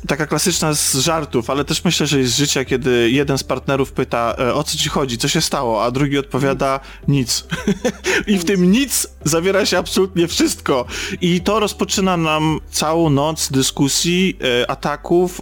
Taka 0.07 0.27
klasyczna 0.27 0.75
z 0.75 0.95
żartów, 0.95 1.51
ale 1.51 1.65
też 1.65 1.85
myślę, 1.85 2.07
że 2.07 2.19
jest 2.19 2.37
życia, 2.37 2.65
kiedy 2.65 3.11
jeden 3.11 3.39
z 3.39 3.45
partnerów 3.45 3.93
pyta, 3.93 4.35
e, 4.39 4.55
o 4.55 4.65
co 4.65 4.79
ci 4.79 4.89
chodzi, 4.89 5.19
co 5.19 5.29
się 5.29 5.41
stało, 5.41 5.85
a 5.85 5.91
drugi 5.91 6.19
odpowiada 6.19 6.81
nic. 7.09 7.45
I 8.27 8.39
w 8.39 8.45
tym 8.45 8.71
nic 8.71 9.09
zawiera 9.25 9.67
się 9.67 9.79
absolutnie 9.79 10.29
wszystko. 10.29 10.87
I 11.21 11.41
to 11.41 11.61
rozpoczyna 11.61 12.17
nam 12.17 12.61
całą 12.71 13.11
noc 13.11 13.53
dyskusji, 13.53 14.39
e, 14.63 14.71
ataków, 14.71 15.41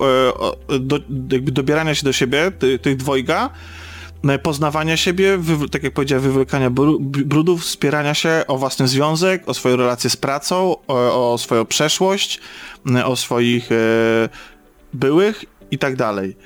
e, 0.68 0.78
do, 0.78 0.98
jakby 1.32 1.52
dobierania 1.52 1.94
się 1.94 2.04
do 2.04 2.12
siebie, 2.12 2.52
ty, 2.58 2.78
tych 2.78 2.96
dwojga, 2.96 3.50
poznawania 4.42 4.96
siebie, 4.96 5.38
tak 5.70 5.82
jak 5.82 5.92
powiedziałem, 5.92 6.24
wywlekania 6.24 6.70
brudów, 7.00 7.62
wspierania 7.62 8.14
się 8.14 8.44
o 8.48 8.58
własny 8.58 8.88
związek, 8.88 9.48
o 9.48 9.54
swoją 9.54 9.76
relację 9.76 10.10
z 10.10 10.16
pracą, 10.16 10.76
o, 10.88 11.32
o 11.32 11.38
swoją 11.38 11.64
przeszłość, 11.66 12.40
o 13.04 13.16
swoich 13.16 13.72
e, 13.72 14.28
byłych 14.92 15.44
i 15.70 15.78
tak 15.78 15.96
dalej. 15.96 16.36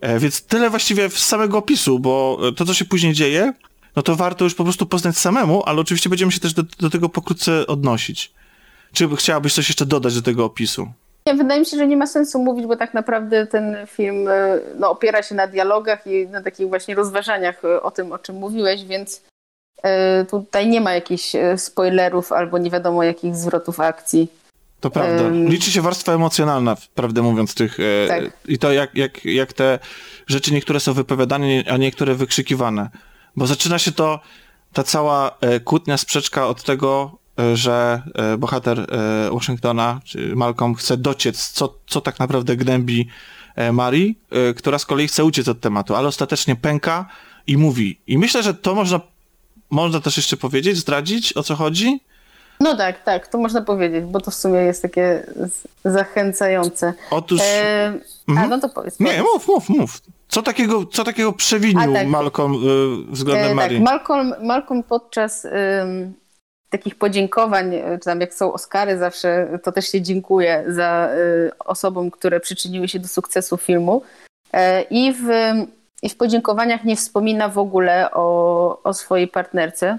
E, 0.00 0.18
więc 0.18 0.42
tyle 0.42 0.70
właściwie 0.70 1.10
z 1.10 1.18
samego 1.18 1.58
opisu, 1.58 1.98
bo 1.98 2.40
to, 2.56 2.64
co 2.64 2.74
się 2.74 2.84
później 2.84 3.12
dzieje, 3.12 3.52
no 3.96 4.02
to 4.02 4.16
warto 4.16 4.44
już 4.44 4.54
po 4.54 4.64
prostu 4.64 4.86
poznać 4.86 5.18
samemu, 5.18 5.62
ale 5.66 5.80
oczywiście 5.80 6.10
będziemy 6.10 6.32
się 6.32 6.40
też 6.40 6.54
do, 6.54 6.62
do 6.62 6.90
tego 6.90 7.08
pokrótce 7.08 7.66
odnosić. 7.66 8.32
Czy 8.92 9.16
chciałabyś 9.16 9.54
coś 9.54 9.68
jeszcze 9.68 9.86
dodać 9.86 10.14
do 10.14 10.22
tego 10.22 10.44
opisu? 10.44 10.92
Nie, 11.30 11.36
wydaje 11.36 11.60
mi 11.60 11.66
się, 11.66 11.76
że 11.76 11.86
nie 11.86 11.96
ma 11.96 12.06
sensu 12.06 12.38
mówić, 12.38 12.66
bo 12.66 12.76
tak 12.76 12.94
naprawdę 12.94 13.46
ten 13.46 13.76
film 13.86 14.28
e, 14.28 14.58
no, 14.78 14.90
opiera 14.90 15.22
się 15.22 15.34
na 15.34 15.46
dialogach 15.46 16.06
i 16.06 16.26
na 16.26 16.42
takich 16.42 16.68
właśnie 16.68 16.94
rozważaniach 16.94 17.64
e, 17.64 17.82
o 17.82 17.90
tym, 17.90 18.12
o 18.12 18.18
czym 18.18 18.36
mówiłeś, 18.36 18.84
więc 18.84 19.22
y, 19.78 20.24
tutaj 20.30 20.68
nie 20.68 20.80
ma 20.80 20.94
jakichś 20.94 21.32
spoilerów 21.56 22.32
albo 22.32 22.58
nie 22.58 22.70
wiadomo 22.70 23.02
jakich 23.02 23.36
zwrotów 23.36 23.80
akcji. 23.80 24.28
To 24.80 24.90
prawda. 24.90 25.28
Liczy 25.28 25.70
się 25.70 25.82
warstwa 25.82 26.12
emocjonalna, 26.12 26.76
prawdę 26.94 27.22
mówiąc, 27.22 27.54
tych. 27.54 27.78
Tak. 28.08 28.22
I 28.48 28.58
to, 28.58 28.72
jak, 28.72 28.94
jak, 28.94 29.24
jak 29.24 29.52
te 29.52 29.78
rzeczy 30.26 30.52
niektóre 30.52 30.80
są 30.80 30.92
wypowiadane, 30.92 31.46
a 31.70 31.76
niektóre 31.76 32.14
wykrzykiwane. 32.14 32.90
Bo 33.36 33.46
zaczyna 33.46 33.78
się 33.78 33.92
to, 33.92 34.20
ta 34.72 34.82
cała 34.84 35.38
kłótnia, 35.64 35.96
sprzeczka 35.96 36.46
od 36.46 36.62
tego, 36.62 37.19
że 37.54 38.02
e, 38.14 38.36
bohater 38.36 38.80
e, 38.80 39.30
Washingtona, 39.30 40.00
czy 40.04 40.36
Malcolm, 40.36 40.74
chce 40.74 40.96
dociec, 40.96 41.50
co, 41.50 41.74
co 41.86 42.00
tak 42.00 42.18
naprawdę 42.18 42.56
gnębi 42.56 43.08
e, 43.56 43.72
Marii, 43.72 44.18
która 44.56 44.78
z 44.78 44.86
kolei 44.86 45.08
chce 45.08 45.24
uciec 45.24 45.48
od 45.48 45.60
tematu, 45.60 45.94
ale 45.94 46.08
ostatecznie 46.08 46.56
pęka 46.56 47.06
i 47.46 47.56
mówi. 47.56 48.00
I 48.06 48.18
myślę, 48.18 48.42
że 48.42 48.54
to 48.54 48.74
można, 48.74 49.00
można 49.70 50.00
też 50.00 50.16
jeszcze 50.16 50.36
powiedzieć, 50.36 50.76
zdradzić, 50.76 51.36
o 51.36 51.42
co 51.42 51.56
chodzi? 51.56 52.00
No 52.60 52.76
tak, 52.76 53.04
tak, 53.04 53.28
to 53.28 53.38
można 53.38 53.62
powiedzieć, 53.62 54.04
bo 54.04 54.20
to 54.20 54.30
w 54.30 54.34
sumie 54.34 54.58
jest 54.58 54.82
takie 54.82 55.26
zachęcające. 55.84 56.94
Otóż... 57.10 57.40
E... 57.42 57.92
Mhm. 58.28 58.46
A, 58.46 58.56
no 58.56 58.60
to 58.60 58.68
powiedz. 58.68 59.00
Nie, 59.00 59.22
mów, 59.22 59.48
mów, 59.48 59.68
mów. 59.68 60.00
Co 60.28 60.42
takiego, 60.42 60.86
co 60.86 61.04
takiego 61.04 61.32
przewinił 61.32 61.92
tak. 61.92 62.06
Malcolm 62.06 62.54
y, 62.54 63.12
względem 63.12 63.50
e, 63.50 63.54
Marii? 63.54 63.78
Tak, 63.78 63.84
Malcolm, 63.84 64.34
Malcolm 64.42 64.82
podczas 64.82 65.46
takich 66.70 66.94
podziękowań, 66.94 67.74
e, 67.74 67.98
czy 67.98 68.04
tam 68.04 68.20
jak 68.20 68.34
są 68.34 68.52
Oscary 68.52 68.98
zawsze, 68.98 69.58
to 69.62 69.72
też 69.72 69.88
się 69.88 70.02
dziękuję 70.02 70.64
za 70.68 71.08
e, 71.08 71.58
osobom, 71.58 72.10
które 72.10 72.40
przyczyniły 72.40 72.88
się 72.88 72.98
do 72.98 73.08
sukcesu 73.08 73.56
filmu. 73.56 74.02
E, 74.52 74.82
I 74.82 75.12
w, 75.12 75.28
i 76.02 76.08
w 76.08 76.16
podziękowaniach 76.16 76.84
nie 76.84 76.96
wspomina 76.96 77.48
w 77.48 77.58
ogóle 77.58 78.10
o, 78.10 78.82
o 78.82 78.94
swojej 78.94 79.28
partnerce, 79.28 79.98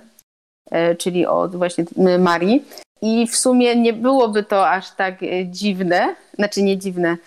czyli 0.98 1.26
o 1.26 1.50
właśnie 1.50 1.86
Marii. 2.20 2.66
I 3.02 3.28
w 3.28 3.36
sumie 3.36 3.76
nie 3.76 3.94
byłoby 3.94 4.44
to 4.44 4.70
aż 4.70 4.92
tak 4.92 5.16
dziwne, 5.46 6.16
znaczy 6.34 6.64
nie 6.64 6.78
dziwne, 6.78 7.18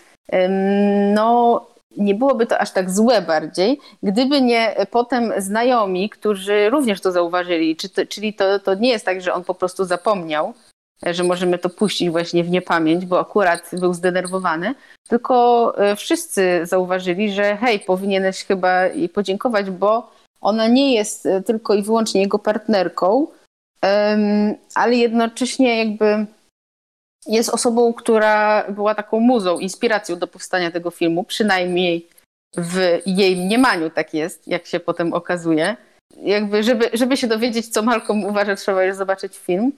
no 1.13 1.65
nie 1.97 2.15
byłoby 2.15 2.45
to 2.45 2.59
aż 2.59 2.71
tak 2.71 2.91
złe 2.91 3.21
bardziej, 3.21 3.79
gdyby 4.03 4.41
nie 4.41 4.75
potem 4.91 5.33
znajomi, 5.37 6.09
którzy 6.09 6.69
również 6.69 7.01
to 7.01 7.11
zauważyli. 7.11 7.77
Czyli 8.09 8.33
to, 8.33 8.59
to 8.59 8.73
nie 8.73 8.89
jest 8.89 9.05
tak, 9.05 9.21
że 9.21 9.33
on 9.33 9.43
po 9.43 9.55
prostu 9.55 9.85
zapomniał, 9.85 10.53
że 11.03 11.23
możemy 11.23 11.57
to 11.57 11.69
puścić 11.69 12.09
właśnie 12.09 12.43
w 12.43 12.49
niepamięć, 12.49 13.05
bo 13.05 13.19
akurat 13.19 13.71
był 13.73 13.93
zdenerwowany, 13.93 14.75
tylko 15.07 15.73
e, 15.77 15.95
wszyscy 15.95 16.61
zauważyli, 16.63 17.33
że 17.33 17.57
hej, 17.57 17.79
powinieneś 17.79 18.43
chyba 18.43 18.85
jej 18.85 19.09
podziękować, 19.09 19.69
bo 19.69 20.11
ona 20.41 20.67
nie 20.67 20.93
jest 20.93 21.25
e, 21.25 21.41
tylko 21.41 21.73
i 21.73 21.83
wyłącznie 21.83 22.21
jego 22.21 22.39
partnerką, 22.39 23.27
ale 24.75 24.95
jednocześnie 24.95 25.79
jakby 25.79 26.25
jest 27.27 27.49
osobą, 27.49 27.93
która 27.93 28.65
była 28.71 28.95
taką 28.95 29.19
muzą, 29.19 29.59
inspiracją 29.59 30.19
do 30.19 30.27
powstania 30.27 30.71
tego 30.71 30.91
filmu, 30.91 31.23
przynajmniej 31.23 32.07
w 32.57 33.01
jej 33.05 33.35
mniemaniu 33.35 33.89
tak 33.89 34.13
jest, 34.13 34.47
jak 34.47 34.65
się 34.65 34.79
potem 34.79 35.13
okazuje. 35.13 35.77
Jakby, 36.17 36.63
żeby, 36.63 36.89
żeby 36.93 37.17
się 37.17 37.27
dowiedzieć, 37.27 37.67
co 37.67 37.81
Malcolm 37.81 38.23
uważa, 38.23 38.55
trzeba 38.55 38.83
już 38.83 38.95
zobaczyć 38.95 39.37
film. 39.37 39.71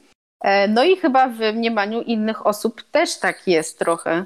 E, 0.44 0.68
no 0.68 0.84
i 0.84 0.98
chyba 0.98 1.28
w 1.28 1.40
mniemaniu 1.40 2.02
innych 2.02 2.48
osób 2.48 2.84
też 2.92 3.20
tak 3.20 3.48
jest 3.48 3.80
trochę. 3.80 4.26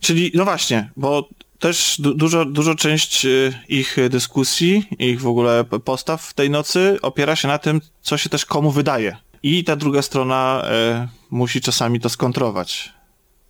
Czyli, 0.00 0.32
no 0.34 0.44
właśnie, 0.44 0.90
bo 0.96 1.28
też 1.58 2.00
du 2.00 2.14
dużo, 2.14 2.44
dużo 2.44 2.74
część 2.74 3.24
y, 3.24 3.52
ich 3.68 3.96
dyskusji, 4.10 4.84
ich 4.98 5.20
w 5.20 5.26
ogóle 5.26 5.64
postaw 5.64 6.22
w 6.22 6.34
tej 6.34 6.50
nocy 6.50 6.98
opiera 7.02 7.36
się 7.36 7.48
na 7.48 7.58
tym, 7.58 7.80
co 8.00 8.18
się 8.18 8.28
też 8.28 8.46
komu 8.46 8.70
wydaje. 8.70 9.16
I 9.42 9.64
ta 9.64 9.76
druga 9.76 10.02
strona 10.02 10.62
e, 10.64 11.08
musi 11.30 11.60
czasami 11.60 12.00
to 12.00 12.08
skontrować. 12.08 12.92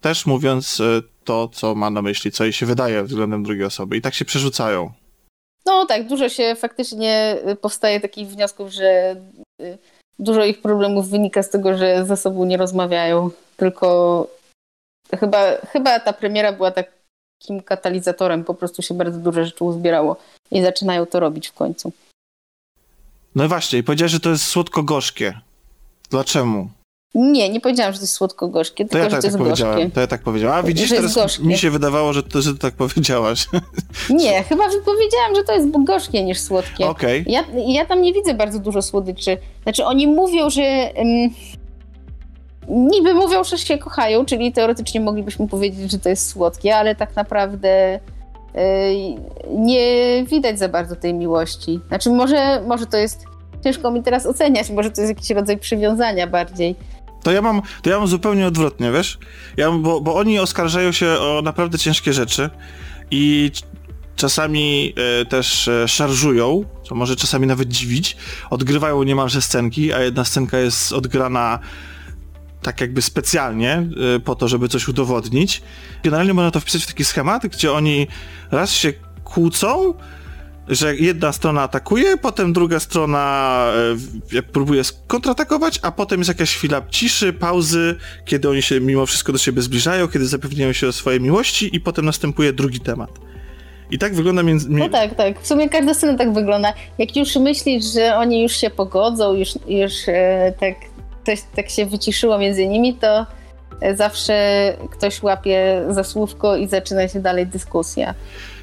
Też 0.00 0.26
mówiąc 0.26 0.80
e, 0.80 1.02
to, 1.24 1.48
co 1.48 1.74
ma 1.74 1.90
na 1.90 2.02
myśli, 2.02 2.32
co 2.32 2.44
jej 2.44 2.52
się 2.52 2.66
wydaje 2.66 3.02
względem 3.02 3.42
drugiej 3.42 3.64
osoby. 3.64 3.96
I 3.96 4.00
tak 4.00 4.14
się 4.14 4.24
przerzucają. 4.24 4.92
No 5.66 5.86
tak, 5.86 6.06
dużo 6.06 6.28
się 6.28 6.54
faktycznie 6.54 7.36
y, 7.48 7.56
powstaje 7.56 8.00
takich 8.00 8.28
wniosków, 8.28 8.70
że 8.70 9.16
y, 9.60 9.78
dużo 10.18 10.44
ich 10.44 10.62
problemów 10.62 11.08
wynika 11.08 11.42
z 11.42 11.50
tego, 11.50 11.78
że 11.78 12.06
ze 12.06 12.16
sobą 12.16 12.44
nie 12.44 12.56
rozmawiają, 12.56 13.30
tylko 13.56 14.26
chyba, 15.20 15.56
chyba 15.72 16.00
ta 16.00 16.12
premiera 16.12 16.52
była 16.52 16.70
takim 16.70 17.62
katalizatorem, 17.64 18.44
po 18.44 18.54
prostu 18.54 18.82
się 18.82 18.94
bardzo 18.94 19.18
dużo 19.18 19.44
rzeczy 19.44 19.64
uzbierało 19.64 20.16
i 20.50 20.62
zaczynają 20.62 21.06
to 21.06 21.20
robić 21.20 21.48
w 21.48 21.52
końcu. 21.52 21.92
No 23.34 23.44
i 23.44 23.48
właśnie, 23.48 23.78
i 23.78 23.82
powiedziałeś, 23.82 24.12
że 24.12 24.20
to 24.20 24.30
jest 24.30 24.44
słodko-gorzkie. 24.44 25.40
Dlaczego? 26.10 26.66
Nie, 27.14 27.48
nie 27.48 27.60
powiedziałam, 27.60 27.92
że 27.92 27.98
to 27.98 28.02
jest 28.04 28.14
słodko-gorzkie, 28.14 28.84
tylko 28.84 28.98
ja 28.98 29.04
że 29.04 29.10
tak, 29.10 29.20
to 29.20 29.26
jest 29.26 29.38
tak 29.38 29.46
gorzkie. 29.46 29.90
To 29.94 30.00
ja 30.00 30.06
tak 30.06 30.22
powiedziałam. 30.22 30.58
A 30.58 30.62
widzisz, 30.62 30.90
teraz 30.90 31.14
gorzkie. 31.14 31.44
mi 31.44 31.58
się 31.58 31.70
wydawało, 31.70 32.12
że, 32.12 32.22
to, 32.22 32.42
że 32.42 32.54
tak 32.54 32.74
powiedziałaś. 32.74 33.46
Nie, 34.10 34.42
chyba 34.42 34.64
powiedziałam, 34.64 35.34
że 35.36 35.44
to 35.44 35.52
jest 35.52 35.84
gorzkie 35.84 36.24
niż 36.24 36.40
słodkie. 36.40 36.86
Okay. 36.86 37.24
Ja, 37.26 37.44
ja 37.66 37.86
tam 37.86 38.02
nie 38.02 38.12
widzę 38.12 38.34
bardzo 38.34 38.58
dużo 38.58 38.82
słodyczy. 38.82 39.36
Znaczy 39.62 39.84
oni 39.84 40.06
mówią, 40.06 40.50
że... 40.50 40.92
Um, 40.96 41.30
niby 42.68 43.14
mówią, 43.14 43.44
że 43.44 43.58
się 43.58 43.78
kochają, 43.78 44.24
czyli 44.24 44.52
teoretycznie 44.52 45.00
moglibyśmy 45.00 45.48
powiedzieć, 45.48 45.90
że 45.90 45.98
to 45.98 46.08
jest 46.08 46.28
słodkie, 46.28 46.76
ale 46.76 46.94
tak 46.94 47.16
naprawdę 47.16 47.94
y, 47.94 48.00
nie 49.50 50.24
widać 50.26 50.58
za 50.58 50.68
bardzo 50.68 50.96
tej 50.96 51.14
miłości. 51.14 51.80
Znaczy 51.88 52.10
może, 52.10 52.62
może 52.66 52.86
to 52.86 52.96
jest 52.96 53.29
ciężko 53.64 53.90
mi 53.90 54.02
teraz 54.02 54.26
oceniać, 54.26 54.70
może 54.70 54.90
to 54.90 55.00
jest 55.00 55.14
jakiś 55.14 55.30
rodzaj 55.30 55.58
przywiązania 55.58 56.26
bardziej. 56.26 56.76
To 57.22 57.32
ja 57.32 57.42
mam, 57.42 57.62
to 57.82 57.90
ja 57.90 57.98
mam 57.98 58.08
zupełnie 58.08 58.46
odwrotnie, 58.46 58.92
wiesz? 58.92 59.18
Ja, 59.56 59.70
bo, 59.70 60.00
bo 60.00 60.14
oni 60.14 60.38
oskarżają 60.38 60.92
się 60.92 61.06
o 61.06 61.40
naprawdę 61.44 61.78
ciężkie 61.78 62.12
rzeczy 62.12 62.50
i 63.10 63.50
czasami 64.16 64.94
e, 65.20 65.24
też 65.24 65.68
e, 65.68 65.88
szarżują, 65.88 66.64
co 66.88 66.94
może 66.94 67.16
czasami 67.16 67.46
nawet 67.46 67.68
dziwić, 67.68 68.16
odgrywają 68.50 69.02
niemalże 69.02 69.42
scenki, 69.42 69.92
a 69.92 70.00
jedna 70.00 70.24
scenka 70.24 70.58
jest 70.58 70.92
odgrana 70.92 71.58
tak 72.62 72.80
jakby 72.80 73.02
specjalnie 73.02 73.72
e, 74.16 74.20
po 74.20 74.34
to, 74.34 74.48
żeby 74.48 74.68
coś 74.68 74.88
udowodnić. 74.88 75.62
Generalnie 76.02 76.34
można 76.34 76.50
to 76.50 76.60
wpisać 76.60 76.82
w 76.82 76.86
taki 76.86 77.04
schemat, 77.04 77.46
gdzie 77.46 77.72
oni 77.72 78.06
raz 78.50 78.72
się 78.72 78.92
kłócą, 79.24 79.94
że 80.70 80.96
jedna 80.96 81.32
strona 81.32 81.62
atakuje, 81.62 82.16
potem 82.16 82.52
druga 82.52 82.80
strona 82.80 83.64
e, 84.32 84.42
próbuje 84.42 84.82
kontratakować, 85.06 85.78
a 85.82 85.92
potem 85.92 86.20
jest 86.20 86.28
jakaś 86.28 86.56
chwila 86.56 86.82
ciszy, 86.90 87.32
pauzy, 87.32 87.96
kiedy 88.24 88.48
oni 88.48 88.62
się 88.62 88.80
mimo 88.80 89.06
wszystko 89.06 89.32
do 89.32 89.38
siebie 89.38 89.62
zbliżają, 89.62 90.08
kiedy 90.08 90.26
zapewniają 90.26 90.72
się 90.72 90.88
o 90.88 90.92
swojej 90.92 91.20
miłości 91.20 91.76
i 91.76 91.80
potem 91.80 92.04
następuje 92.04 92.52
drugi 92.52 92.80
temat. 92.80 93.10
I 93.90 93.98
tak 93.98 94.14
wygląda 94.14 94.42
między... 94.42 94.66
No 94.70 94.88
tak, 94.88 95.14
tak. 95.14 95.40
W 95.40 95.46
sumie 95.46 95.68
każda 95.68 95.94
scena 95.94 96.18
tak 96.18 96.32
wygląda. 96.32 96.72
Jak 96.98 97.16
już 97.16 97.36
myślisz, 97.36 97.84
że 97.84 98.16
oni 98.16 98.42
już 98.42 98.52
się 98.52 98.70
pogodzą, 98.70 99.34
już, 99.34 99.48
już 99.68 99.92
e, 100.08 100.52
tak, 100.60 100.74
coś 101.26 101.38
tak 101.56 101.70
się 101.70 101.86
wyciszyło 101.86 102.38
między 102.38 102.66
nimi, 102.66 102.94
to 102.94 103.26
e, 103.80 103.96
zawsze 103.96 104.76
ktoś 104.90 105.22
łapie 105.22 105.84
za 105.88 106.04
słówko 106.04 106.56
i 106.56 106.68
zaczyna 106.68 107.08
się 107.08 107.20
dalej 107.20 107.46
dyskusja. 107.46 108.14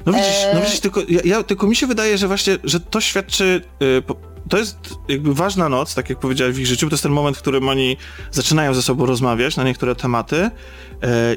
No 0.06 0.12
widzisz, 0.12 0.36
no 0.54 0.60
widzisz 0.60 0.80
tylko, 0.80 1.00
ja, 1.08 1.20
ja, 1.24 1.42
tylko 1.42 1.66
mi 1.66 1.76
się 1.76 1.86
wydaje, 1.86 2.18
że 2.18 2.28
właśnie, 2.28 2.58
że 2.64 2.80
to 2.80 3.00
świadczy, 3.00 3.62
y, 3.82 4.02
to 4.48 4.58
jest 4.58 4.76
jakby 5.08 5.34
ważna 5.34 5.68
noc, 5.68 5.94
tak 5.94 6.10
jak 6.10 6.18
powiedziałeś 6.18 6.56
w 6.56 6.58
ich 6.58 6.66
życiu, 6.66 6.88
to 6.88 6.94
jest 6.94 7.02
ten 7.02 7.12
moment, 7.12 7.36
w 7.36 7.40
którym 7.40 7.68
oni 7.68 7.96
zaczynają 8.30 8.74
ze 8.74 8.82
sobą 8.82 9.06
rozmawiać 9.06 9.56
na 9.56 9.64
niektóre 9.64 9.94
tematy 9.94 10.36
y, 10.36 10.50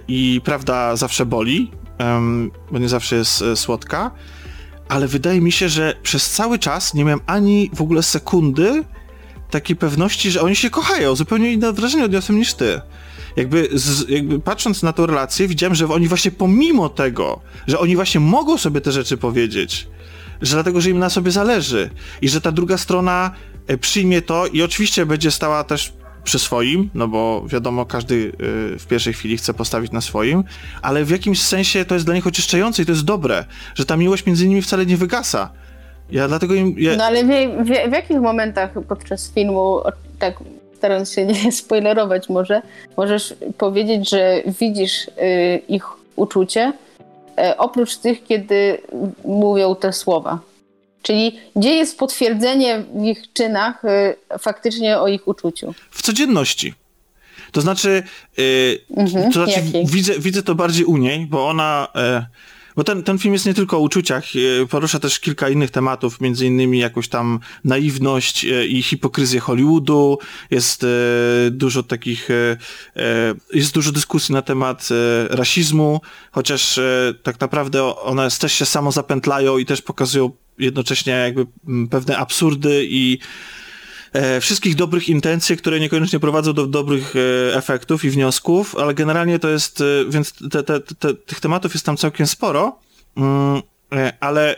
i 0.08 0.41
prawda 0.43 0.95
zawsze 0.95 1.26
boli, 1.26 1.71
bo 2.71 2.80
nie 2.80 2.89
zawsze 2.89 3.15
jest 3.15 3.43
słodka, 3.56 4.12
ale 4.89 5.08
wydaje 5.08 5.41
mi 5.41 5.52
się, 5.52 5.69
że 5.69 5.95
przez 6.04 6.30
cały 6.30 6.60
czas 6.60 6.93
nie 6.93 7.04
miałem 7.04 7.19
ani 7.26 7.69
w 7.74 7.82
ogóle 7.82 8.04
sekundy 8.04 8.84
takiej 9.52 9.76
pewności, 9.76 10.32
że 10.32 10.41
oni 10.41 10.56
się 10.56 10.69
kochają. 10.69 11.15
Zupełnie 11.15 11.52
inne 11.52 11.74
wrażenie 11.74 12.06
odniosłem 12.06 12.38
niż 12.38 12.54
ty 12.54 12.82
jakby, 13.36 13.70
z, 13.74 14.10
jakby 14.10 14.39
patrząc 14.39 14.84
na 14.84 14.94
tę 14.94 15.08
relację, 15.08 15.48
widziałem, 15.48 15.76
że 15.76 15.88
oni 15.88 16.08
właśnie 16.08 16.32
pomimo 16.32 16.89
tego, 16.89 17.39
że 17.67 17.80
oni 17.80 17.96
właśnie 17.96 18.20
mogą 18.20 18.58
sobie 18.58 18.82
te 18.82 18.91
rzeczy 18.91 19.17
powiedzieć, 19.17 19.88
że 20.41 20.56
dlatego, 20.56 20.82
że 20.82 20.89
im 20.89 21.00
na 21.00 21.10
sobie 21.10 21.32
zależy 21.32 21.89
i 22.22 22.30
że 22.30 22.41
ta 22.41 22.52
druga 22.52 22.78
strona 22.78 23.32
e, 23.67 23.78
przyjmie 23.78 24.22
to 24.22 24.48
i 24.48 24.62
oczywiście 24.62 25.06
będzie 25.06 25.32
stała 25.32 25.63
też 25.63 25.94
przy 26.24 26.39
swoim, 26.39 26.89
no 26.94 27.08
bo 27.08 27.44
wiadomo, 27.48 27.86
każdy 27.86 28.15
y, 28.15 28.32
w 28.80 28.86
pierwszej 28.89 29.13
chwili 29.13 29.38
chce 29.38 29.54
postawić 29.54 29.91
na 29.91 30.02
swoim, 30.02 30.44
ale 30.82 31.06
w 31.06 31.10
jakimś 31.10 31.41
sensie 31.41 31.86
to 31.86 31.94
jest 31.94 32.06
dla 32.06 32.15
nich 32.15 32.28
oczyszczające 32.28 32.84
i 32.84 32.86
to 32.86 32.91
jest 32.91 33.06
dobre, 33.06 33.46
że 33.76 33.86
ta 33.86 33.98
miłość 33.98 34.26
między 34.26 34.48
nimi 34.48 34.62
wcale 34.62 34.86
nie 34.86 34.98
wygasa. 34.98 35.50
Ja 36.12 36.28
dlatego 36.28 36.54
im. 36.54 36.76
Ja... 36.78 36.96
No 36.96 37.04
ale 37.04 37.24
w, 37.24 37.28
w, 37.28 37.89
w 37.89 37.91
jakich 37.91 38.22
momentach 38.22 38.72
podczas 38.88 39.32
filmu 39.34 39.80
tak 40.20 40.36
starając 40.82 41.13
się 41.13 41.26
nie 41.26 41.52
spoilerować 41.62 42.30
może, 42.30 42.62
możesz 42.98 43.34
powiedzieć, 43.58 44.10
że 44.10 44.44
widzisz 44.62 45.08
y, 45.08 45.62
ich 45.67 45.84
uczucie, 46.15 46.74
y, 47.39 47.58
oprócz 47.58 47.98
tych, 47.98 48.24
kiedy 48.24 48.82
mówią 49.26 49.76
te 49.76 49.94
słowa. 49.94 50.39
Czyli 51.02 51.39
gdzie 51.56 51.76
jest 51.76 51.98
potwierdzenie 51.98 52.84
w 52.94 53.04
ich 53.04 53.34
czynach 53.34 53.86
y, 53.86 54.38
faktycznie 54.39 55.00
o 55.00 55.08
ich 55.08 55.28
uczuciu? 55.28 55.74
W 55.91 56.02
codzienności. 56.02 56.74
To 57.52 57.62
znaczy, 57.62 58.04
mhm, 58.98 59.32
to 59.32 59.46
znaczy 59.46 59.62
widzę, 59.86 60.20
widzę 60.20 60.44
to 60.44 60.56
bardziej 60.56 60.86
u 60.86 60.98
niej, 60.98 61.26
bo 61.26 61.48
ona 61.48 61.88
bo 62.82 62.86
ten, 62.86 63.04
ten 63.04 63.17
film 63.17 63.34
jest 63.34 63.46
nie 63.46 63.54
tylko 63.54 63.78
o 63.78 63.80
uczuciach, 63.80 64.24
e, 64.36 64.65
porusza 64.65 65.00
też 65.00 65.20
kilka 65.20 65.50
innych 65.50 65.72
tematów, 65.72 66.22
między 66.22 66.46
innymi 66.46 66.80
jakąś 66.80 67.08
tam 67.08 67.39
naiwność 67.63 68.46
e, 68.46 68.65
i 68.65 68.84
hipokryzję 68.84 69.39
Hollywoodu, 69.39 70.17
jest 70.52 70.84
e, 70.84 70.88
dużo 71.52 71.84
takich, 71.84 72.30
jest 73.54 73.74
dużo 73.74 73.91
dyskusji 73.91 74.34
na 74.34 74.41
temat 74.41 74.89
rasizmu, 75.30 76.02
chociaż 76.32 76.80
tak 77.24 77.39
naprawdę 77.39 77.96
one 77.96 78.28
też 78.39 78.54
się 78.54 78.65
samo 78.65 78.91
zapętlają 78.91 79.58
i 79.58 79.65
też 79.65 79.82
pokazują 79.82 80.32
jednocześnie 80.60 81.13
jakby 81.13 81.46
pewne 81.89 82.17
absurdy 82.17 82.88
i 82.89 83.20
e, 84.13 84.41
wszystkich 84.41 84.76
dobrych 84.76 85.10
intencji, 85.10 85.58
które 85.58 85.80
niekoniecznie 85.80 86.19
prowadzą 86.19 86.54
do 86.54 86.67
dobrych 86.67 87.13
e, 87.15 87.56
efektów 87.56 88.06
i 88.06 88.10
wniosków, 88.10 88.76
ale 88.76 88.93
generalnie 88.93 89.39
to 89.39 89.50
jest, 89.50 89.82
e, 89.82 89.86
więc 90.10 90.34
te, 90.52 90.63
te, 90.63 90.80
te, 90.80 91.13
tych 91.13 91.39
tematów 91.39 91.74
jest 91.74 91.86
tam 91.86 91.97
całkiem 91.97 92.28
sporo, 92.28 92.80
mm, 93.17 93.62
ale 94.19 94.56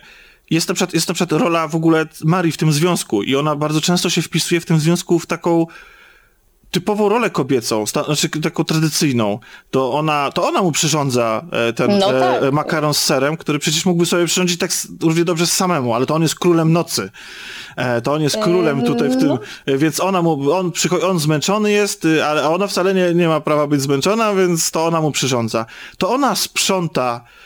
jest 0.49 0.67
na, 0.67 0.73
przykład, 0.73 0.93
jest 0.93 1.07
na 1.07 1.13
przykład 1.13 1.41
rola 1.41 1.67
w 1.67 1.75
ogóle 1.75 2.05
Marii 2.23 2.51
w 2.51 2.57
tym 2.57 2.71
związku 2.71 3.23
i 3.23 3.35
ona 3.35 3.55
bardzo 3.55 3.81
często 3.81 4.09
się 4.09 4.21
wpisuje 4.21 4.61
w 4.61 4.65
tym 4.65 4.79
związku 4.79 5.19
w 5.19 5.25
taką 5.25 5.67
typową 6.73 7.09
rolę 7.09 7.29
kobiecą, 7.29 7.85
znaczy 7.85 8.29
taką 8.29 8.63
tradycyjną, 8.63 9.39
to 9.71 9.93
ona, 9.93 10.31
to 10.31 10.47
ona 10.47 10.61
mu 10.61 10.71
przyrządza 10.71 11.45
e, 11.51 11.73
ten 11.73 11.99
no 11.99 12.11
tak. 12.11 12.43
e, 12.43 12.51
makaron 12.51 12.93
z 12.93 12.97
serem, 12.97 13.37
który 13.37 13.59
przecież 13.59 13.85
mógłby 13.85 14.05
sobie 14.05 14.25
przyrządzić 14.25 14.59
tak 14.59 14.71
równie 15.01 15.25
dobrze 15.25 15.47
samemu, 15.47 15.93
ale 15.93 16.05
to 16.05 16.15
on 16.15 16.21
jest 16.21 16.35
królem 16.35 16.73
nocy. 16.73 17.09
E, 17.75 18.01
to 18.01 18.13
on 18.13 18.21
jest 18.21 18.37
królem 18.37 18.83
tutaj 18.83 19.09
w 19.09 19.17
tym, 19.17 19.27
no. 19.27 19.39
więc 19.67 19.99
ona 19.99 20.21
mu, 20.21 20.51
on, 20.51 20.71
on 21.07 21.19
zmęczony 21.19 21.71
jest, 21.71 22.07
ale 22.25 22.49
ona 22.49 22.67
wcale 22.67 22.93
nie, 22.93 23.13
nie 23.13 23.27
ma 23.27 23.39
prawa 23.39 23.67
być 23.67 23.81
zmęczona, 23.81 24.33
więc 24.33 24.71
to 24.71 24.85
ona 24.85 25.01
mu 25.01 25.11
przyrządza. 25.11 25.65
To 25.97 26.09
ona 26.09 26.35
sprząta 26.35 27.21
E, 27.21 27.42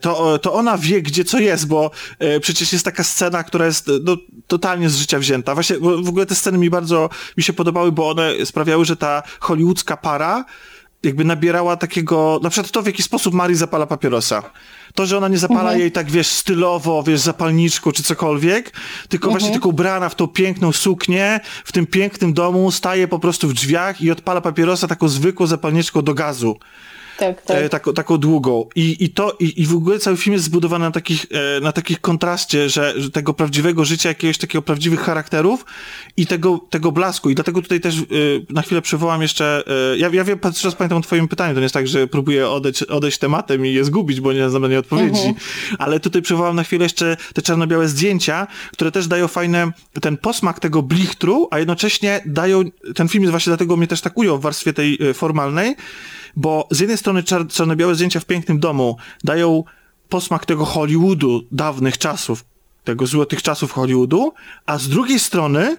to, 0.00 0.38
to 0.38 0.52
ona 0.52 0.78
wie, 0.78 1.02
gdzie 1.02 1.24
co 1.24 1.38
jest, 1.38 1.66
bo 1.66 1.90
e, 2.18 2.40
przecież 2.40 2.72
jest 2.72 2.84
taka 2.84 3.04
scena, 3.04 3.44
która 3.44 3.66
jest 3.66 3.90
no, 4.04 4.16
totalnie 4.46 4.90
z 4.90 4.96
życia 4.96 5.18
wzięta. 5.18 5.54
Właśnie 5.54 5.78
w 5.78 6.08
ogóle 6.08 6.26
te 6.26 6.34
sceny 6.34 6.58
mi 6.58 6.70
bardzo 6.70 7.10
mi 7.36 7.42
się 7.42 7.52
podobały, 7.52 7.92
bo 7.92 8.10
one 8.10 8.46
sprawiały, 8.46 8.84
że 8.84 8.96
ta 8.96 9.22
hollywoodzka 9.40 9.96
para 9.96 10.44
jakby 11.02 11.24
nabierała 11.24 11.76
takiego, 11.76 12.40
na 12.42 12.50
przykład 12.50 12.72
to 12.72 12.82
w 12.82 12.86
jaki 12.86 13.02
sposób 13.02 13.34
Mari 13.34 13.54
zapala 13.54 13.86
papierosa. 13.86 14.42
To, 14.94 15.06
że 15.06 15.18
ona 15.18 15.28
nie 15.28 15.38
zapala 15.38 15.60
mhm. 15.60 15.80
jej 15.80 15.92
tak, 15.92 16.10
wiesz, 16.10 16.26
stylowo, 16.26 17.02
wiesz, 17.02 17.20
zapalniczką 17.20 17.92
czy 17.92 18.02
cokolwiek, 18.02 18.70
tylko 19.08 19.26
mhm. 19.26 19.30
właśnie 19.30 19.52
tylko 19.52 19.68
ubrana 19.68 20.08
w 20.08 20.14
tą 20.14 20.28
piękną 20.28 20.72
suknię, 20.72 21.40
w 21.64 21.72
tym 21.72 21.86
pięknym 21.86 22.32
domu, 22.32 22.70
staje 22.70 23.08
po 23.08 23.18
prostu 23.18 23.48
w 23.48 23.52
drzwiach 23.52 24.02
i 24.02 24.10
odpala 24.10 24.40
papierosa 24.40 24.88
taką 24.88 25.08
zwykłą 25.08 25.46
zapalniczką 25.46 26.02
do 26.02 26.14
gazu 26.14 26.56
tak, 27.18 27.42
tak. 27.42 27.56
E, 27.56 27.68
taką, 27.68 27.92
taką 27.92 28.18
długą. 28.18 28.66
I, 28.74 29.04
i 29.04 29.10
to, 29.10 29.36
i, 29.40 29.62
i 29.62 29.66
w 29.66 29.74
ogóle 29.74 29.98
cały 29.98 30.16
film 30.16 30.32
jest 30.32 30.44
zbudowany 30.44 30.84
na 30.84 30.90
takich, 30.90 31.26
e, 31.30 31.60
na 31.60 31.72
takich 31.72 32.00
kontraście, 32.00 32.68
że, 32.68 33.00
że 33.00 33.10
tego 33.10 33.34
prawdziwego 33.34 33.84
życia, 33.84 34.08
jakiegoś 34.08 34.38
takiego 34.38 34.62
prawdziwych 34.62 35.00
charakterów 35.00 35.64
i 36.16 36.26
tego, 36.26 36.60
tego 36.70 36.92
blasku. 36.92 37.30
I 37.30 37.34
dlatego 37.34 37.62
tutaj 37.62 37.80
też 37.80 37.98
e, 37.98 38.02
na 38.50 38.62
chwilę 38.62 38.82
przywołam 38.82 39.22
jeszcze, 39.22 39.62
e, 39.92 39.98
ja, 39.98 40.08
ja 40.12 40.24
wiem, 40.24 40.38
teraz 40.38 40.74
pamiętam 40.74 40.98
o 40.98 41.00
twoim 41.00 41.28
pytaniu, 41.28 41.54
to 41.54 41.60
nie 41.60 41.64
jest 41.64 41.74
tak, 41.74 41.88
że 41.88 42.06
próbuję 42.06 42.48
odejść, 42.48 42.82
odejść 42.82 43.18
tematem 43.18 43.66
i 43.66 43.72
je 43.72 43.84
zgubić, 43.84 44.20
bo 44.20 44.32
nie 44.32 44.50
znam 44.50 44.62
na 44.62 44.68
nie 44.68 44.78
odpowiedzi, 44.78 45.26
mhm. 45.26 45.36
ale 45.78 46.00
tutaj 46.00 46.22
przywołam 46.22 46.56
na 46.56 46.64
chwilę 46.64 46.84
jeszcze 46.84 47.16
te 47.34 47.42
czarno-białe 47.42 47.88
zdjęcia, 47.88 48.46
które 48.72 48.92
też 48.92 49.06
dają 49.06 49.28
fajne, 49.28 49.72
ten 50.00 50.16
posmak 50.16 50.60
tego 50.60 50.82
blichtru, 50.82 51.48
a 51.50 51.58
jednocześnie 51.58 52.20
dają, 52.26 52.62
ten 52.94 53.08
film 53.08 53.22
jest 53.22 53.30
właśnie 53.30 53.50
dlatego 53.50 53.76
mnie 53.76 53.86
też 53.86 54.00
tak 54.00 54.18
ujął 54.18 54.38
w 54.38 54.42
warstwie 54.42 54.72
tej 54.72 54.98
e, 55.10 55.14
formalnej, 55.14 55.76
bo 56.36 56.68
z 56.70 56.80
jednej 56.80 56.98
strony 56.98 57.22
czarno-białe 57.48 57.94
zdjęcia 57.94 58.20
w 58.20 58.24
pięknym 58.24 58.58
domu 58.60 58.96
dają 59.24 59.64
posmak 60.08 60.46
tego 60.46 60.64
Hollywoodu 60.64 61.42
dawnych 61.52 61.98
czasów, 61.98 62.44
tego 62.84 63.06
złotych 63.06 63.42
czasów 63.42 63.72
Hollywoodu, 63.72 64.32
a 64.66 64.78
z 64.78 64.88
drugiej 64.88 65.18
strony 65.18 65.76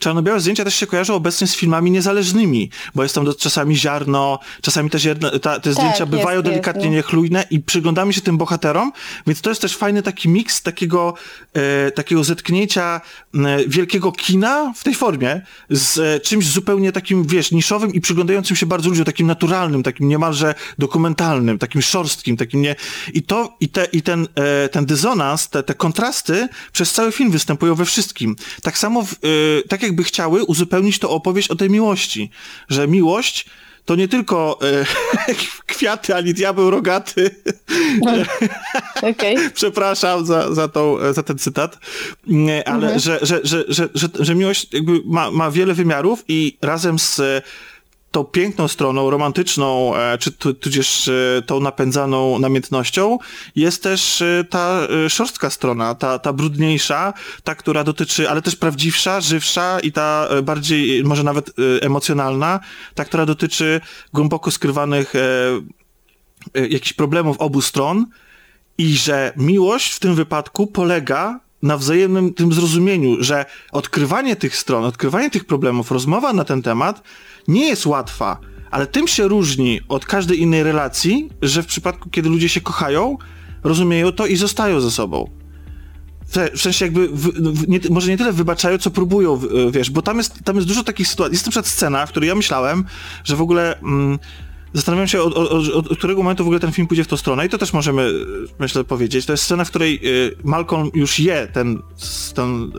Czarno-białe 0.00 0.40
zdjęcia 0.40 0.64
też 0.64 0.74
się 0.74 0.86
kojarzą 0.86 1.14
obecnie 1.14 1.46
z 1.46 1.56
filmami 1.56 1.90
niezależnymi, 1.90 2.70
bo 2.94 3.02
jest 3.02 3.14
tam 3.14 3.24
do, 3.24 3.34
czasami 3.34 3.76
ziarno, 3.76 4.38
czasami 4.62 4.90
też 4.90 5.04
jedna, 5.04 5.30
ta, 5.30 5.38
te 5.38 5.60
tak, 5.60 5.72
zdjęcia 5.72 6.06
bywają 6.06 6.38
jest, 6.38 6.50
delikatnie 6.50 6.82
jest, 6.82 6.90
no. 6.90 6.96
niechlujne 6.96 7.44
i 7.50 7.60
przyglądamy 7.60 8.12
się 8.12 8.20
tym 8.20 8.38
bohaterom, 8.38 8.92
więc 9.26 9.40
to 9.40 9.50
jest 9.50 9.62
też 9.62 9.76
fajny 9.76 10.02
taki 10.02 10.28
miks 10.28 10.62
takiego, 10.62 11.14
e, 11.54 11.90
takiego 11.90 12.24
zetknięcia 12.24 13.00
e, 13.34 13.68
wielkiego 13.68 14.12
kina 14.12 14.72
w 14.76 14.84
tej 14.84 14.94
formie 14.94 15.40
z 15.70 15.98
e, 15.98 16.20
czymś 16.20 16.46
zupełnie 16.46 16.92
takim, 16.92 17.26
wiesz, 17.26 17.52
niszowym 17.52 17.94
i 17.94 18.00
przyglądającym 18.00 18.56
się 18.56 18.66
bardzo 18.66 18.88
ludziom, 18.88 19.04
takim 19.04 19.26
naturalnym, 19.26 19.82
takim 19.82 20.08
niemalże 20.08 20.54
dokumentalnym, 20.78 21.58
takim 21.58 21.82
szorstkim, 21.82 22.36
takim 22.36 22.62
nie... 22.62 22.76
I 23.14 23.22
to, 23.22 23.56
i, 23.60 23.68
te, 23.68 23.84
i 23.84 24.02
ten, 24.02 24.28
e, 24.34 24.68
ten 24.68 24.86
dysonans, 24.86 25.48
te, 25.48 25.62
te 25.62 25.74
kontrasty 25.74 26.48
przez 26.72 26.92
cały 26.92 27.12
film 27.12 27.30
występują 27.30 27.74
we 27.74 27.84
wszystkim. 27.84 28.36
Tak 28.62 28.78
samo, 28.78 29.02
w, 29.02 29.12
e, 29.12 29.16
tak 29.68 29.82
jakby 29.86 30.04
chciały 30.04 30.44
uzupełnić 30.44 30.98
to 30.98 31.10
opowieść 31.10 31.50
o 31.50 31.56
tej 31.56 31.70
miłości, 31.70 32.30
że 32.68 32.88
miłość 32.88 33.46
to 33.84 33.96
nie 33.96 34.08
tylko 34.08 34.58
e, 34.62 34.86
kwiaty, 35.66 36.14
ani 36.14 36.34
diabeł 36.34 36.70
rogaty. 36.70 37.30
No, 38.00 38.12
okay. 39.10 39.50
Przepraszam 39.54 40.26
za, 40.26 40.54
za, 40.54 40.68
tą, 40.68 41.12
za 41.12 41.22
ten 41.22 41.38
cytat, 41.38 41.78
ale 42.66 42.74
mhm. 42.74 42.98
że, 42.98 43.18
że, 43.22 43.40
że, 43.44 43.64
że, 43.68 43.88
że, 43.94 44.08
że 44.20 44.34
miłość 44.34 44.72
jakby 44.72 45.00
ma, 45.04 45.30
ma 45.30 45.50
wiele 45.50 45.74
wymiarów 45.74 46.24
i 46.28 46.58
razem 46.62 46.98
z 46.98 47.20
tą 48.16 48.24
piękną 48.24 48.68
stroną, 48.68 49.10
romantyczną, 49.10 49.96
e, 49.96 50.18
czy 50.18 50.32
tudzież 50.32 51.08
e, 51.08 51.42
tą 51.46 51.60
napędzaną 51.60 52.38
namiętnością, 52.38 53.18
jest 53.56 53.82
też 53.82 54.22
e, 54.22 54.44
ta 54.50 54.80
szorstka 55.08 55.50
strona, 55.50 55.94
ta, 55.94 56.18
ta 56.18 56.32
brudniejsza, 56.32 57.12
ta, 57.44 57.54
która 57.54 57.84
dotyczy, 57.84 58.30
ale 58.30 58.42
też 58.42 58.56
prawdziwsza, 58.56 59.20
żywsza 59.20 59.80
i 59.80 59.92
ta 59.92 60.28
bardziej, 60.42 61.04
może 61.04 61.22
nawet 61.22 61.50
emocjonalna, 61.80 62.60
ta, 62.94 63.04
która 63.04 63.26
dotyczy 63.26 63.80
głęboko 64.12 64.50
skrywanych 64.50 65.12
jakichś 66.54 66.92
problemów 66.92 67.36
obu 67.38 67.60
stron 67.60 68.06
i 68.78 68.96
że 68.96 69.32
miłość 69.36 69.92
w 69.92 70.00
tym 70.00 70.14
wypadku 70.14 70.66
polega 70.66 71.40
na 71.62 71.76
wzajemnym 71.76 72.34
tym 72.34 72.52
zrozumieniu, 72.52 73.16
że 73.20 73.44
odkrywanie 73.72 74.36
tych 74.36 74.56
stron, 74.56 74.84
odkrywanie 74.84 75.30
tych 75.30 75.44
problemów, 75.44 75.90
rozmowa 75.90 76.32
na 76.32 76.44
ten 76.44 76.62
temat 76.62 77.02
nie 77.48 77.68
jest 77.68 77.86
łatwa, 77.86 78.38
ale 78.70 78.86
tym 78.86 79.08
się 79.08 79.28
różni 79.28 79.80
od 79.88 80.06
każdej 80.06 80.40
innej 80.40 80.62
relacji, 80.62 81.30
że 81.42 81.62
w 81.62 81.66
przypadku, 81.66 82.10
kiedy 82.10 82.28
ludzie 82.28 82.48
się 82.48 82.60
kochają, 82.60 83.18
rozumieją 83.64 84.12
to 84.12 84.26
i 84.26 84.36
zostają 84.36 84.80
ze 84.80 84.90
sobą. 84.90 85.30
W 86.54 86.60
sensie 86.60 86.84
jakby, 86.84 87.08
w, 87.08 87.20
w, 87.30 87.68
nie, 87.68 87.80
może 87.90 88.10
nie 88.10 88.18
tyle 88.18 88.32
wybaczają, 88.32 88.78
co 88.78 88.90
próbują, 88.90 89.40
wiesz, 89.70 89.90
bo 89.90 90.02
tam 90.02 90.16
jest, 90.16 90.44
tam 90.44 90.56
jest 90.56 90.68
dużo 90.68 90.84
takich 90.84 91.08
sytuacji. 91.08 91.34
Jest 91.34 91.46
na 91.46 91.50
przykład 91.50 91.66
scena, 91.66 92.06
w 92.06 92.10
której 92.10 92.28
ja 92.28 92.34
myślałem, 92.34 92.84
że 93.24 93.36
w 93.36 93.40
ogóle 93.40 93.78
mm, 93.78 94.18
zastanawiam 94.72 95.08
się, 95.08 95.22
od, 95.22 95.34
od, 95.34 95.68
od, 95.68 95.98
którego 95.98 96.22
momentu 96.22 96.44
w 96.44 96.46
ogóle 96.46 96.60
ten 96.60 96.72
film 96.72 96.88
pójdzie 96.88 97.04
w 97.04 97.08
tą 97.08 97.16
stronę 97.16 97.46
i 97.46 97.48
to 97.48 97.58
też 97.58 97.72
możemy, 97.72 98.12
myślę, 98.58 98.84
powiedzieć. 98.84 99.26
To 99.26 99.32
jest 99.32 99.44
scena, 99.44 99.64
w 99.64 99.68
której 99.68 100.00
y, 100.04 100.36
Malcolm 100.44 100.90
już 100.94 101.18
je 101.18 101.48
ten, 101.52 101.82
ten, 102.34 102.72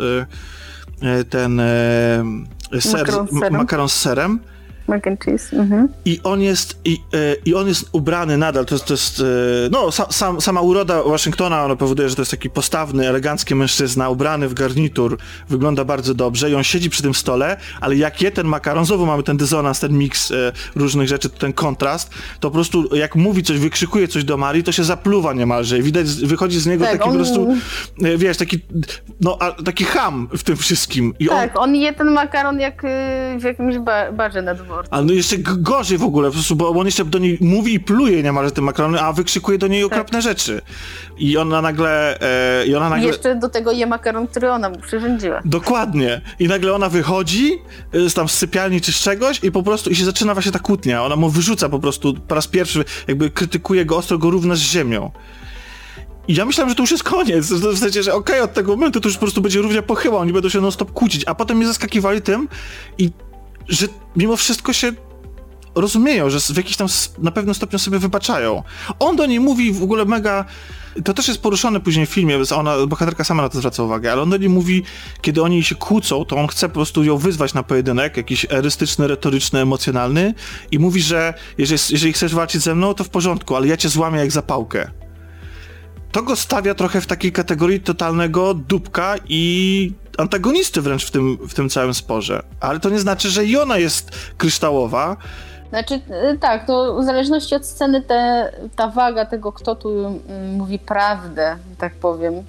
y, 1.01 1.07
y 1.19 1.25
ten 1.25 1.59
y, 1.59 2.81
ser, 2.81 2.99
makaron 2.99 3.27
z 3.27 3.39
serem. 3.39 3.53
Makaron 3.57 3.89
z 3.89 3.95
serem 3.95 4.39
Mac 4.87 5.07
and 5.07 5.25
cheese. 5.25 5.57
Mhm. 5.57 5.87
I 6.05 6.19
on 6.23 6.41
jest 6.41 6.79
i, 6.85 6.93
e, 7.13 7.35
i 7.45 7.55
on 7.55 7.67
jest 7.67 7.89
ubrany 7.91 8.37
nadal, 8.37 8.65
to, 8.65 8.79
to 8.79 8.93
jest, 8.93 9.19
e, 9.19 9.23
no 9.71 9.91
sa, 9.91 10.11
sam, 10.11 10.41
sama 10.41 10.61
uroda 10.61 11.03
Waszyngtona 11.03 11.65
ona 11.65 11.75
powoduje, 11.75 12.09
że 12.09 12.15
to 12.15 12.21
jest 12.21 12.31
taki 12.31 12.49
postawny, 12.49 13.07
elegancki 13.07 13.55
mężczyzna, 13.55 14.09
ubrany 14.09 14.47
w 14.47 14.53
garnitur, 14.53 15.17
wygląda 15.49 15.85
bardzo 15.85 16.13
dobrze 16.13 16.51
i 16.51 16.55
on 16.55 16.63
siedzi 16.63 16.89
przy 16.89 17.03
tym 17.03 17.13
stole, 17.13 17.57
ale 17.81 17.95
jak 17.95 18.21
je 18.21 18.31
ten 18.31 18.47
makaron, 18.47 18.85
znowu 18.85 19.05
mamy 19.05 19.23
ten 19.23 19.37
dysonans, 19.37 19.79
ten 19.79 19.97
miks 19.97 20.31
e, 20.31 20.51
różnych 20.75 21.07
rzeczy, 21.07 21.29
ten 21.29 21.53
kontrast, 21.53 22.11
to 22.39 22.49
po 22.49 22.53
prostu 22.53 22.95
jak 22.95 23.15
mówi 23.15 23.43
coś, 23.43 23.59
wykrzykuje 23.59 24.07
coś 24.07 24.23
do 24.23 24.37
Marii, 24.37 24.63
to 24.63 24.71
się 24.71 24.83
zapluwa 24.83 25.33
niemalże 25.33 25.79
i 25.79 25.83
widać, 25.83 26.07
wychodzi 26.07 26.59
z 26.59 26.67
niego 26.67 26.85
tak, 26.85 26.93
taki 26.93 27.03
on... 27.03 27.09
po 27.09 27.15
prostu, 27.15 27.55
wiesz, 28.17 28.37
taki, 28.37 28.59
no, 29.21 29.37
a, 29.39 29.51
taki 29.51 29.83
ham 29.83 30.29
w 30.37 30.43
tym 30.43 30.57
wszystkim. 30.57 31.13
I 31.19 31.27
tak, 31.27 31.57
on... 31.57 31.63
on 31.63 31.75
je 31.75 31.93
ten 31.93 32.11
makaron 32.11 32.59
jak 32.59 32.81
w 33.39 33.43
jakimś 33.43 33.77
ba 33.77 34.11
barze 34.11 34.41
na 34.41 34.53
dworze. 34.53 34.76
Ale 34.89 35.05
no 35.05 35.13
jeszcze 35.13 35.37
gorzej 35.37 35.97
w 35.97 36.03
ogóle, 36.03 36.27
po 36.27 36.33
prostu, 36.33 36.55
bo 36.55 36.69
on 36.69 36.85
jeszcze 36.85 37.05
do 37.05 37.19
niej 37.19 37.37
mówi 37.41 37.73
i 37.73 37.79
pluje 37.79 38.23
niemalże 38.23 38.51
tym 38.51 38.63
makaronem, 38.63 39.03
a 39.03 39.13
wykrzykuje 39.13 39.57
do 39.57 39.67
niej 39.67 39.83
tak. 39.83 39.91
okropne 39.91 40.21
rzeczy. 40.21 40.61
I 41.17 41.37
ona 41.37 41.61
nagle... 41.61 42.21
E, 42.61 42.67
I 42.67 42.75
ona 42.75 42.89
nagle... 42.89 43.07
Jeszcze 43.07 43.35
do 43.35 43.49
tego 43.49 43.71
je 43.71 43.87
makaron, 43.87 44.27
który 44.27 44.51
ona 44.51 44.69
mu 44.69 44.77
przyrządziła. 44.77 45.41
Dokładnie. 45.45 46.21
I 46.39 46.47
nagle 46.47 46.73
ona 46.73 46.89
wychodzi 46.89 47.61
z 47.93 48.13
tam 48.13 48.29
z 48.29 48.33
sypialni 48.33 48.81
czy 48.81 48.91
z 48.91 48.99
czegoś 48.99 49.43
i 49.43 49.51
po 49.51 49.63
prostu 49.63 49.89
i 49.89 49.95
się 49.95 50.05
zaczyna 50.05 50.33
właśnie 50.33 50.51
ta 50.51 50.59
kłótnia. 50.59 51.05
Ona 51.05 51.15
mu 51.15 51.29
wyrzuca 51.29 51.69
po 51.69 51.79
prostu 51.79 52.13
po 52.27 52.35
raz 52.35 52.47
pierwszy, 52.47 52.85
jakby 53.07 53.29
krytykuje 53.29 53.85
go 53.85 53.97
ostro, 53.97 54.17
go 54.17 54.29
równa 54.29 54.55
z 54.55 54.59
ziemią. 54.59 55.11
I 56.27 56.35
ja 56.35 56.45
myślałem, 56.45 56.69
że 56.69 56.75
to 56.75 56.83
już 56.83 56.91
jest 56.91 57.03
koniec. 57.03 57.45
W 57.45 57.77
sensie, 57.77 58.03
że 58.03 58.13
okej, 58.13 58.35
okay, 58.35 58.43
od 58.43 58.53
tego 58.53 58.71
momentu 58.71 59.01
to 59.01 59.09
już 59.09 59.15
po 59.15 59.21
prostu 59.21 59.41
będzie 59.41 59.61
równia 59.61 59.81
pochyła, 59.81 60.19
oni 60.19 60.33
będą 60.33 60.49
się 60.49 60.61
non-stop 60.61 60.91
kłócić. 60.91 61.23
A 61.25 61.35
potem 61.35 61.57
mnie 61.57 61.67
zaskakiwali 61.67 62.21
tym 62.21 62.47
i 62.97 63.11
że 63.67 63.87
mimo 64.15 64.35
wszystko 64.35 64.73
się 64.73 64.91
rozumieją, 65.75 66.29
że 66.29 66.39
w 66.39 66.57
jakiś 66.57 66.77
tam 66.77 66.87
na 67.17 67.31
pewnym 67.31 67.55
stopniu 67.55 67.79
sobie 67.79 67.99
wybaczają. 67.99 68.63
On 68.99 69.15
do 69.15 69.25
niej 69.25 69.39
mówi 69.39 69.71
w 69.71 69.83
ogóle 69.83 70.05
mega. 70.05 70.45
To 71.03 71.13
też 71.13 71.27
jest 71.27 71.41
poruszone 71.41 71.79
później 71.79 72.05
w 72.05 72.09
filmie, 72.09 72.39
ona, 72.55 72.85
bohaterka 72.87 73.23
sama 73.23 73.43
na 73.43 73.49
to 73.49 73.57
zwraca 73.57 73.83
uwagę, 73.83 74.11
ale 74.11 74.21
on 74.21 74.29
do 74.29 74.37
niej 74.37 74.49
mówi, 74.49 74.83
kiedy 75.21 75.41
oni 75.41 75.63
się 75.63 75.75
kłócą, 75.75 76.25
to 76.25 76.35
on 76.35 76.47
chce 76.47 76.67
po 76.67 76.73
prostu 76.73 77.03
ją 77.03 77.17
wyzwać 77.17 77.53
na 77.53 77.63
pojedynek, 77.63 78.17
jakiś 78.17 78.45
erystyczny, 78.49 79.07
retoryczny, 79.07 79.59
emocjonalny 79.59 80.33
i 80.71 80.79
mówi, 80.79 81.01
że 81.01 81.33
jeżeli, 81.57 81.81
jeżeli 81.89 82.13
chcesz 82.13 82.35
walczyć 82.35 82.61
ze 82.61 82.75
mną, 82.75 82.93
to 82.93 83.03
w 83.03 83.09
porządku, 83.09 83.55
ale 83.55 83.67
ja 83.67 83.77
cię 83.77 83.89
złamię 83.89 84.19
jak 84.19 84.31
zapałkę. 84.31 84.91
To 86.11 86.23
go 86.23 86.35
stawia 86.35 86.75
trochę 86.75 87.01
w 87.01 87.05
takiej 87.05 87.31
kategorii 87.31 87.79
totalnego 87.79 88.53
dupka 88.53 89.15
i 89.29 89.91
antagonisty 90.17 90.81
wręcz 90.81 91.05
w 91.05 91.11
tym, 91.11 91.37
w 91.47 91.53
tym 91.53 91.69
całym 91.69 91.93
sporze. 91.93 92.43
Ale 92.59 92.79
to 92.79 92.89
nie 92.89 92.99
znaczy, 92.99 93.29
że 93.29 93.45
i 93.45 93.57
ona 93.57 93.77
jest 93.77 94.11
kryształowa. 94.37 95.17
Znaczy, 95.69 95.93
y, 96.33 96.37
tak, 96.37 96.65
to 96.65 96.97
w 97.01 97.03
zależności 97.03 97.55
od 97.55 97.65
sceny 97.65 98.01
te, 98.01 98.51
ta 98.75 98.87
waga 98.87 99.25
tego, 99.25 99.51
kto 99.51 99.75
tu 99.75 99.89
mm, 99.89 100.55
mówi 100.55 100.79
prawdę, 100.79 101.57
tak 101.77 101.95
powiem, 101.95 102.43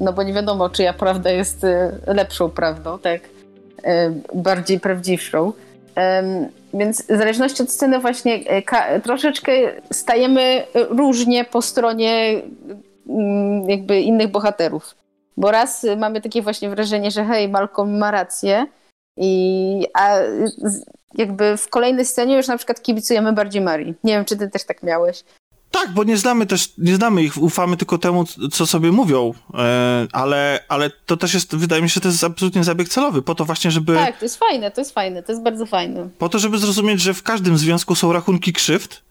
no 0.00 0.12
bo 0.12 0.22
nie 0.22 0.32
wiadomo, 0.32 0.70
czyja 0.70 0.92
prawda 0.92 1.30
jest 1.30 1.64
y, 1.64 1.90
lepszą 2.06 2.50
prawdą, 2.50 2.98
tak, 2.98 3.20
y, 3.22 3.28
bardziej 4.34 4.80
prawdziwszą. 4.80 5.52
Więc 6.74 7.02
w 7.02 7.06
zależności 7.06 7.62
od 7.62 7.70
sceny 7.70 7.98
właśnie 7.98 8.40
troszeczkę 9.02 9.52
stajemy 9.92 10.66
różnie 10.74 11.44
po 11.44 11.62
stronie 11.62 12.42
um, 13.06 13.70
jakby 13.70 14.00
innych 14.00 14.30
bohaterów. 14.30 14.94
Bo 15.40 15.50
raz 15.50 15.86
mamy 15.98 16.20
takie 16.20 16.42
właśnie 16.42 16.70
wrażenie, 16.70 17.10
że 17.10 17.24
hej, 17.24 17.48
Malcolm 17.48 17.98
ma 17.98 18.10
rację, 18.10 18.66
i, 19.16 19.86
a 19.94 20.16
jakby 21.14 21.56
w 21.56 21.68
kolejnej 21.68 22.04
scenie 22.04 22.36
już 22.36 22.48
na 22.48 22.56
przykład 22.56 22.82
kibicujemy 22.82 23.32
bardziej 23.32 23.62
Marii. 23.62 23.94
Nie 24.04 24.12
wiem, 24.12 24.24
czy 24.24 24.36
ty 24.36 24.50
też 24.50 24.64
tak 24.64 24.82
miałeś. 24.82 25.24
Tak, 25.70 25.90
bo 25.90 26.04
nie 26.04 26.16
znamy 26.16 26.46
też, 26.46 26.72
nie 26.78 26.94
znamy 26.94 27.22
ich, 27.22 27.36
ufamy 27.36 27.76
tylko 27.76 27.98
temu, 27.98 28.24
co 28.52 28.66
sobie 28.66 28.92
mówią, 28.92 29.34
e, 29.54 30.06
ale, 30.12 30.64
ale 30.68 30.90
to 31.06 31.16
też 31.16 31.34
jest, 31.34 31.56
wydaje 31.56 31.82
mi 31.82 31.90
się, 31.90 31.94
że 31.94 32.00
to 32.00 32.08
jest 32.08 32.24
absolutnie 32.24 32.64
zabieg 32.64 32.88
celowy, 32.88 33.22
po 33.22 33.34
to 33.34 33.44
właśnie, 33.44 33.70
żeby... 33.70 33.94
Tak, 33.94 34.18
to 34.18 34.24
jest 34.24 34.36
fajne, 34.36 34.70
to 34.70 34.80
jest 34.80 34.94
fajne, 34.94 35.22
to 35.22 35.32
jest 35.32 35.42
bardzo 35.42 35.66
fajne. 35.66 36.08
Po 36.18 36.28
to, 36.28 36.38
żeby 36.38 36.58
zrozumieć, 36.58 37.00
że 37.00 37.14
w 37.14 37.22
każdym 37.22 37.58
związku 37.58 37.94
są 37.94 38.12
rachunki 38.12 38.52
krzywd 38.52 39.02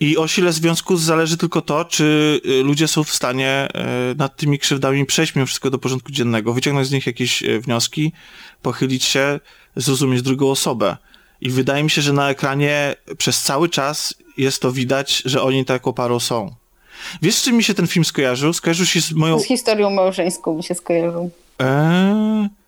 i 0.00 0.16
o 0.16 0.28
sile 0.28 0.52
związku 0.52 0.96
zależy 0.96 1.36
tylko 1.36 1.60
to, 1.60 1.84
czy 1.84 2.40
y, 2.46 2.62
ludzie 2.62 2.88
są 2.88 3.04
w 3.04 3.10
stanie 3.10 3.48
e, 3.74 4.14
nad 4.16 4.36
tymi 4.36 4.58
krzywdami 4.58 5.06
przejść 5.06 5.34
mimo 5.34 5.46
wszystko 5.46 5.70
do 5.70 5.78
porządku 5.78 6.12
dziennego, 6.12 6.52
wyciągnąć 6.52 6.88
z 6.88 6.90
nich 6.90 7.06
jakieś 7.06 7.42
e, 7.42 7.60
wnioski, 7.60 8.12
pochylić 8.62 9.04
się, 9.04 9.40
zrozumieć 9.76 10.22
drugą 10.22 10.50
osobę. 10.50 10.96
I 11.40 11.50
wydaje 11.50 11.82
mi 11.82 11.90
się, 11.90 12.02
że 12.02 12.12
na 12.12 12.30
ekranie 12.30 12.94
przez 13.18 13.42
cały 13.42 13.68
czas 13.68 14.14
jest 14.36 14.62
to 14.62 14.72
widać, 14.72 15.22
że 15.24 15.42
oni 15.42 15.64
taką 15.64 15.92
parą 15.92 16.20
są. 16.20 16.54
Wiesz, 17.22 17.34
z 17.34 17.42
czym 17.42 17.56
mi 17.56 17.64
się 17.64 17.74
ten 17.74 17.86
film 17.86 18.04
skojarzył? 18.04 18.52
Skojarzył 18.52 18.86
się 18.86 19.00
z 19.00 19.12
moją... 19.12 19.38
Z 19.38 19.44
historią 19.44 19.90
małżeńską 19.90 20.56
mi 20.56 20.62
się 20.62 20.74
skojarzył. 20.74 21.30
Eee... 21.58 22.59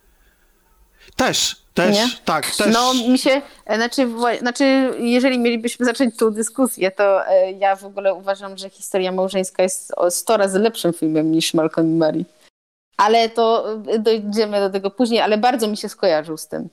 Też, 1.16 1.56
też, 1.74 1.96
nie? 1.96 2.08
tak, 2.24 2.50
też. 2.56 2.72
No 2.72 2.94
mi 2.94 3.18
się, 3.18 3.42
e, 3.66 3.76
znaczy, 3.76 4.08
znaczy 4.40 4.64
jeżeli 4.98 5.38
mielibyśmy 5.38 5.86
zacząć 5.86 6.16
tą 6.16 6.30
dyskusję, 6.30 6.90
to 6.90 7.28
e, 7.28 7.52
ja 7.52 7.76
w 7.76 7.84
ogóle 7.84 8.14
uważam, 8.14 8.56
że 8.56 8.70
historia 8.70 9.12
małżeńska 9.12 9.62
jest 9.62 9.92
100 10.10 10.36
razy 10.36 10.58
lepszym 10.58 10.92
filmem 10.92 11.32
niż 11.32 11.54
Malcolm 11.54 11.90
i 11.90 11.98
Mary. 11.98 12.24
Ale 12.96 13.28
to 13.28 13.74
e, 13.86 13.98
dojdziemy 13.98 14.60
do 14.60 14.70
tego 14.70 14.90
później, 14.90 15.20
ale 15.20 15.38
bardzo 15.38 15.68
mi 15.68 15.76
się 15.76 15.88
skojarzył 15.88 16.36
z 16.36 16.48
tym. 16.48 16.68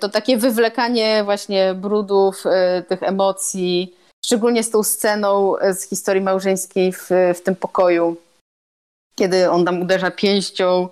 To 0.00 0.08
takie 0.08 0.36
wywlekanie 0.36 1.24
właśnie 1.24 1.74
brudów, 1.74 2.44
tych 2.88 3.02
emocji, 3.02 3.94
szczególnie 4.24 4.62
z 4.62 4.70
tą 4.70 4.82
sceną 4.82 5.54
z 5.72 5.88
historii 5.88 6.22
małżeńskiej 6.22 6.92
w, 6.92 7.10
w 7.34 7.40
tym 7.40 7.56
pokoju, 7.56 8.16
kiedy 9.14 9.50
on 9.50 9.64
tam 9.64 9.82
uderza 9.82 10.10
pięścią, 10.10 10.88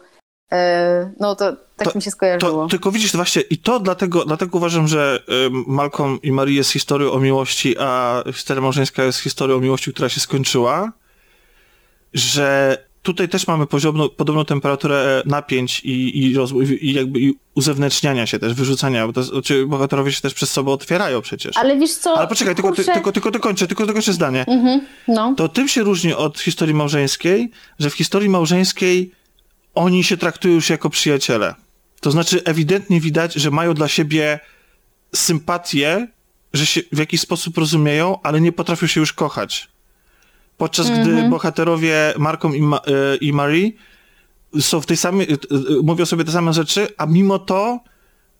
no 1.20 1.34
to 1.36 1.56
tak 1.76 1.92
to, 1.92 1.98
mi 1.98 2.02
się 2.02 2.10
skojarzyło. 2.10 2.62
To, 2.62 2.68
tylko 2.68 2.92
widzisz, 2.92 3.12
właśnie 3.12 3.42
i 3.42 3.58
to 3.58 3.80
dlatego, 3.80 4.24
dlatego 4.24 4.58
uważam, 4.58 4.88
że 4.88 5.22
Malcolm 5.66 6.18
i 6.22 6.32
Marie 6.32 6.56
jest 6.56 6.70
historią 6.70 7.12
o 7.12 7.20
miłości, 7.20 7.74
a 7.78 8.22
historia 8.34 8.62
małżeńska 8.62 9.04
jest 9.04 9.18
historią 9.18 9.56
o 9.56 9.60
miłości, 9.60 9.92
która 9.92 10.08
się 10.08 10.20
skończyła, 10.20 10.92
że 12.14 12.78
tutaj 13.02 13.28
też 13.28 13.46
mamy 13.46 13.66
podobną 14.16 14.44
temperaturę 14.44 15.22
napięć 15.26 15.80
i, 15.80 16.24
i, 16.24 16.34
rozwój, 16.34 16.78
i 16.80 16.92
jakby 16.92 17.20
i 17.20 17.34
uzewnętrzniania 17.54 18.26
się 18.26 18.38
też, 18.38 18.54
wyrzucania, 18.54 19.06
bo 19.06 19.12
to, 19.12 19.22
znaczy 19.22 19.66
bohaterowie 19.66 20.12
się 20.12 20.20
też 20.20 20.34
przez 20.34 20.50
sobą 20.50 20.72
otwierają 20.72 21.20
przecież. 21.20 21.56
Ale 21.56 21.78
wiesz 21.78 21.94
co? 21.94 22.18
Ale 22.18 22.28
poczekaj, 22.28 22.54
tylko, 22.54 22.72
ty, 22.72 22.84
tylko, 22.84 23.12
tylko 23.12 23.30
dokończę, 23.30 23.66
tylko 23.66 23.86
dokończę 23.86 24.12
zdanie. 24.12 24.44
Mhm, 24.48 24.80
no. 25.08 25.34
To 25.36 25.48
tym 25.48 25.68
się 25.68 25.82
różni 25.82 26.14
od 26.14 26.38
historii 26.38 26.74
małżeńskiej, 26.74 27.50
że 27.78 27.90
w 27.90 27.94
historii 27.94 28.28
małżeńskiej 28.28 29.12
oni 29.74 30.04
się 30.04 30.16
traktują 30.16 30.54
już 30.54 30.70
jako 30.70 30.90
przyjaciele. 30.90 31.54
To 32.00 32.10
znaczy, 32.10 32.44
ewidentnie 32.44 33.00
widać, 33.00 33.34
że 33.34 33.50
mają 33.50 33.74
dla 33.74 33.88
siebie 33.88 34.40
sympatię, 35.14 36.08
że 36.52 36.66
się 36.66 36.80
w 36.92 36.98
jakiś 36.98 37.20
sposób 37.20 37.58
rozumieją, 37.58 38.18
ale 38.22 38.40
nie 38.40 38.52
potrafią 38.52 38.86
się 38.86 39.00
już 39.00 39.12
kochać. 39.12 39.68
Podczas 40.56 40.86
mm 40.86 40.98
-hmm. 40.98 41.02
gdy 41.02 41.10
mhm. 41.10 41.30
bohaterowie 41.30 42.14
Markom 42.18 42.56
i, 42.56 42.62
Ma 42.62 42.76
e, 42.76 43.16
i 43.16 43.32
Marie 43.32 43.72
są 44.60 44.80
w 44.80 44.86
tej 44.86 44.96
samej, 44.96 45.26
e, 45.32 45.32
e, 45.32 45.36
mówią 45.82 46.06
sobie 46.06 46.24
te 46.24 46.32
same 46.32 46.52
rzeczy, 46.52 46.88
a 46.96 47.06
mimo 47.06 47.38
to 47.38 47.80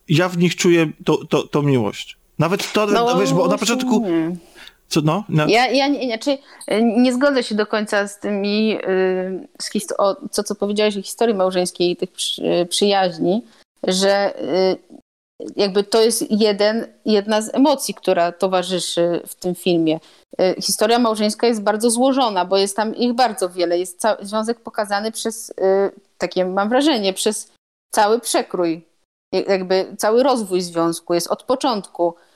ja 0.08 0.28
w 0.28 0.38
nich 0.38 0.56
czuję 0.56 0.92
to, 1.04 1.24
to, 1.24 1.42
to 1.42 1.62
miłość. 1.62 2.16
Nawet 2.38 2.72
to, 2.72 2.86
no, 2.86 3.20
wiesz, 3.20 3.32
bo 3.32 3.48
na 3.48 3.58
początku... 3.58 4.00
Nie. 4.00 4.36
Co, 4.90 5.00
no? 5.04 5.24
no. 5.28 5.46
Ja, 5.48 5.66
ja 5.66 5.88
nie, 5.88 6.06
znaczy, 6.06 6.38
nie 6.80 7.12
zgodzę 7.12 7.42
się 7.42 7.54
do 7.54 7.66
końca 7.66 8.08
z 8.08 8.18
tymi, 8.18 8.76
y, 8.76 9.48
z 9.62 9.92
o, 9.98 10.16
co, 10.30 10.42
co 10.42 10.54
powiedziałeś 10.54 10.96
o 10.96 11.02
historii 11.02 11.34
małżeńskiej 11.34 11.90
i 11.90 11.96
tych 11.96 12.12
przy, 12.12 12.66
przyjaźni, 12.70 13.42
że 13.86 14.34
jakby 15.56 15.84
to 15.84 16.02
jest 16.02 16.30
jeden, 16.30 16.86
jedna 17.04 17.42
z 17.42 17.54
emocji, 17.54 17.94
która 17.94 18.32
towarzyszy 18.32 19.20
w 19.26 19.34
tym 19.34 19.54
filmie. 19.54 20.00
Historia 20.62 20.98
małżeńska 20.98 21.46
jest 21.46 21.62
bardzo 21.62 21.90
złożona, 21.90 22.44
bo 22.44 22.56
jest 22.56 22.76
tam 22.76 22.96
ich 22.96 23.12
bardzo 23.12 23.50
wiele. 23.50 23.78
Jest 23.78 24.02
związek 24.20 24.60
pokazany 24.60 25.12
przez, 25.12 25.54
takie 26.18 26.44
mam 26.44 26.68
wrażenie, 26.68 27.12
przez 27.12 27.52
cały 27.94 28.20
przekrój, 28.20 28.84
jakby 29.32 29.86
cały 29.98 30.22
rozwój 30.22 30.60
związku 30.60 31.14
jest 31.14 31.26
od 31.26 31.42
początku 31.42 32.14
E, 32.14 32.29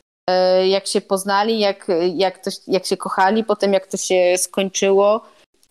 jak 0.69 0.87
się 0.87 1.01
poznali, 1.01 1.59
jak, 1.59 1.87
jak, 2.15 2.39
to, 2.39 2.51
jak 2.67 2.87
się 2.87 2.97
kochali, 2.97 3.45
potem 3.45 3.73
jak 3.73 3.87
to 3.87 3.97
się 3.97 4.35
skończyło. 4.37 5.23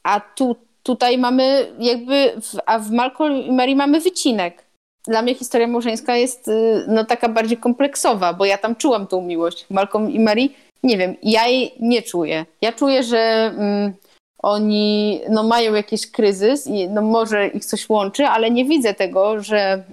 A 0.04 0.20
tu, 0.20 0.56
tutaj 0.84 1.18
mamy 1.18 1.72
jakby, 1.80 2.34
w, 2.42 2.58
a 2.66 2.80
w 2.80 2.92
Malcolm 2.92 3.42
i 3.42 3.52
Mary 3.52 3.76
mamy 3.76 4.00
wycinek. 4.00 4.64
Dla 5.08 5.22
mnie 5.22 5.36
historia 5.36 5.68
małżeńska 5.68 6.16
jest 6.16 6.48
y, 6.48 6.86
no, 6.88 7.06
taka 7.06 7.30
bardziej 7.30 7.58
kompleksowa, 7.58 8.34
bo 8.34 8.46
ja 8.46 8.58
tam 8.58 8.76
czułam 8.76 9.08
tą 9.08 9.22
miłość. 9.22 9.66
Malcolm 9.70 10.12
i 10.12 10.20
Mary, 10.20 10.50
nie 10.84 10.98
wiem, 10.98 11.16
ja 11.24 11.48
jej 11.48 11.76
nie 11.80 12.02
czuję. 12.02 12.46
Ja 12.62 12.72
czuję, 12.72 13.04
że 13.04 13.18
mm, 13.58 13.94
oni 14.38 15.22
no, 15.30 15.44
mają 15.44 15.74
jakiś 15.74 16.12
kryzys 16.12 16.68
i 16.68 16.90
no, 16.90 17.02
może 17.02 17.48
ich 17.48 17.66
coś 17.66 17.90
łączy, 17.90 18.26
ale 18.26 18.52
nie 18.52 18.66
widzę 18.66 18.94
tego, 18.94 19.42
że... 19.42 19.84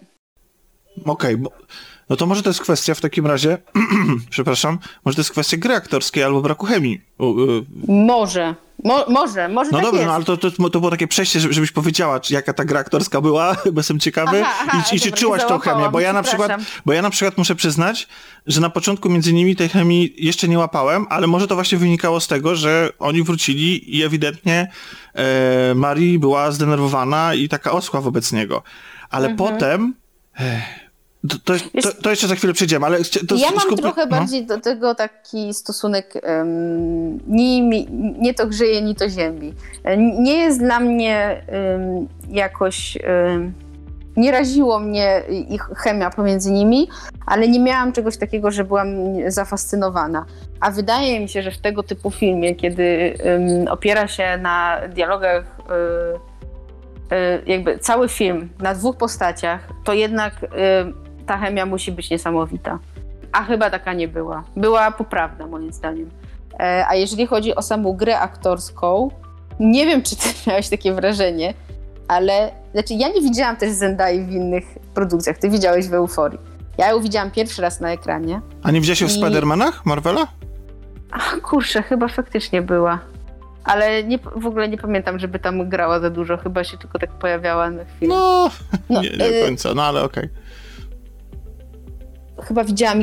Okej, 1.07 1.35
okay, 1.35 1.51
no 2.11 2.17
to 2.17 2.27
może 2.27 2.43
to 2.43 2.51
jest 2.51 2.61
kwestia 2.61 2.95
w 2.95 3.01
takim 3.01 3.27
razie, 3.27 3.59
przepraszam, 4.31 4.79
może 5.05 5.17
to 5.17 5.21
jest 5.21 5.31
kwestia 5.31 5.57
gry 5.57 5.75
aktorskiej 5.75 6.23
albo 6.23 6.41
braku 6.41 6.67
chemii. 6.67 7.01
Może. 7.89 8.55
Mo 8.85 9.05
może, 9.09 9.49
może 9.49 9.71
No 9.71 9.79
tak 9.79 9.87
dobra, 9.87 10.07
no 10.07 10.13
ale 10.13 10.25
to, 10.25 10.37
to, 10.37 10.51
to 10.51 10.81
było 10.81 10.91
takie 10.91 11.09
przejście, 11.09 11.41
żebyś 11.41 11.73
powiedziała, 11.73 12.21
czy 12.21 12.35
jaka 12.35 12.53
ta 12.53 12.65
gra 12.65 12.81
aktorska 12.81 13.21
była, 13.21 13.57
bo 13.73 13.81
jestem 13.81 14.01
ciekawy 14.01 14.43
aha, 14.43 14.67
aha, 14.69 14.85
i, 14.93 14.97
i 14.97 15.01
czy 15.01 15.13
czułaś 15.13 15.45
tą 15.45 15.59
chemię, 15.59 15.89
bo 15.93 16.01
ja 16.01 16.13
na 16.13 16.23
przykład, 16.23 16.53
bo 16.87 16.93
ja 16.93 17.03
na 17.03 17.11
przykład 17.11 17.39
muszę 17.39 17.55
przyznać, 17.55 18.09
że 18.47 18.61
na 18.61 18.71
początku 18.71 19.11
między 19.11 19.33
nimi 19.33 19.57
tej 19.57 19.69
chemii 19.69 20.15
jeszcze 20.17 20.49
nie 20.49 20.59
łapałem, 20.59 21.07
ale 21.11 21.27
może 21.27 21.47
to 21.47 21.55
właśnie 21.55 21.79
wynikało 21.79 22.21
z 22.21 22.27
tego, 22.29 22.57
że 22.57 22.91
oni 22.99 23.23
wrócili 23.23 23.97
i 23.97 24.03
ewidentnie 24.03 24.71
e, 25.15 25.75
Marii 25.75 26.19
była 26.19 26.51
zdenerwowana 26.51 27.35
i 27.35 27.49
taka 27.49 27.73
oschła 27.73 28.01
wobec 28.01 28.33
niego. 28.33 28.63
Ale 29.11 29.29
mhm. 29.29 29.53
potem... 29.53 29.95
E, 30.39 30.90
to, 31.29 31.37
to, 31.45 31.53
to, 31.83 32.03
to, 32.03 32.11
jeszcze 32.11 32.29
za 32.29 32.35
chwilę 32.35 32.53
przejdziemy, 32.53 32.87
ale... 32.87 32.99
Ja 33.37 33.51
mam 33.51 33.77
trochę 33.77 34.07
no. 34.07 34.11
bardziej 34.11 34.47
do 34.47 34.61
tego 34.61 34.95
taki 34.95 35.55
stosunek 35.55 36.15
um, 36.15 37.19
ni, 37.27 37.63
nie 38.19 38.35
to 38.35 38.47
grzeje, 38.47 38.83
ni 38.83 38.95
to 38.95 39.09
ziemi. 39.09 39.55
Nie 40.19 40.39
jest 40.39 40.59
dla 40.59 40.81
mnie 40.81 41.43
um, 41.77 42.09
jakoś... 42.31 42.99
Um, 43.33 43.55
nie 44.17 44.31
raziło 44.31 44.79
mnie 44.79 45.23
ich 45.49 45.63
chemia 45.77 46.11
pomiędzy 46.11 46.51
nimi, 46.51 46.89
ale 47.27 47.49
nie 47.49 47.61
miałam 47.61 47.93
czegoś 47.93 48.17
takiego, 48.17 48.51
że 48.51 48.65
byłam 48.65 48.89
zafascynowana. 49.27 50.27
A 50.61 50.71
wydaje 50.71 51.21
mi 51.21 51.29
się, 51.29 51.43
że 51.43 51.51
w 51.51 51.59
tego 51.59 51.83
typu 51.83 52.11
filmie, 52.11 52.55
kiedy 52.55 53.15
opiera 53.71 54.09
się 54.09 54.39
na 54.39 54.81
dialogach 54.89 55.45
y, 57.11 57.15
y, 57.15 57.43
jakby 57.47 57.79
cały 57.79 58.09
film 58.09 58.49
na 58.59 58.75
dwóch 58.75 58.97
postaciach, 58.97 59.69
to 59.85 59.93
jednak 59.93 60.35
ta 61.31 61.39
chemia 61.39 61.67
musi 61.67 61.93
być 61.93 62.11
niesamowita. 62.11 62.79
A 63.33 63.45
chyba 63.45 63.71
taka 63.71 63.93
nie 63.93 64.09
była. 64.09 64.45
Była 64.57 64.91
poprawna, 64.91 65.47
moim 65.47 65.73
zdaniem. 65.73 66.11
E, 66.61 66.87
a 66.89 66.95
jeżeli 66.95 67.27
chodzi 67.27 67.55
o 67.55 67.63
samą 67.63 67.93
grę 67.93 68.19
aktorską, 68.19 69.11
nie 69.61 69.87
wiem, 69.87 70.03
czy 70.03 70.17
ty 70.17 70.29
miałeś 70.47 70.69
takie 70.69 70.93
wrażenie, 70.93 71.55
ale 72.09 72.51
znaczy 72.73 72.95
ja 72.95 73.09
nie 73.09 73.21
widziałam 73.21 73.57
też 73.57 73.71
Zendai 73.71 74.25
w 74.25 74.31
innych 74.31 74.65
produkcjach. 74.95 75.39
Ty 75.39 75.51
widziałeś 75.51 75.89
w 75.89 75.95
Euforii. 75.95 76.39
Ja 76.79 76.91
ją 76.91 77.01
widziałam 77.01 77.31
pierwszy 77.31 77.63
raz 77.63 77.81
na 77.81 77.93
ekranie. 77.93 78.41
A 78.63 78.71
nie 78.71 78.81
widziałeś 78.81 79.01
ją 79.01 79.09
w 79.09 79.11
I... 79.11 79.15
Spidermanach 79.15 79.87
Marvela? 79.87 80.27
Ach, 81.11 81.41
kurczę, 81.41 81.83
chyba 81.83 82.09
faktycznie 82.09 82.63
była. 82.63 82.99
Ale 83.65 84.05
nie, 84.05 84.19
w 84.37 84.47
ogóle 84.47 84.69
nie 84.69 84.79
pamiętam, 84.79 85.19
żeby 85.19 85.39
tam 85.39 85.69
grała 85.69 86.01
za 86.01 86.11
dużo. 86.11 86.37
Chyba 86.37 86.65
się 86.65 86.79
tylko 86.79 86.99
tak 86.99 87.11
pojawiała 87.11 87.71
na 87.71 87.85
chwilę. 87.85 88.15
No, 88.15 88.51
no 88.89 89.03
nie, 89.03 89.11
nie 89.11 89.17
do 89.17 89.27
y, 89.27 89.45
końca, 89.45 89.75
no 89.75 89.83
ale 89.83 90.03
okej. 90.03 90.25
Okay 90.25 90.40
chyba 92.41 92.65
widziałam 92.65 92.99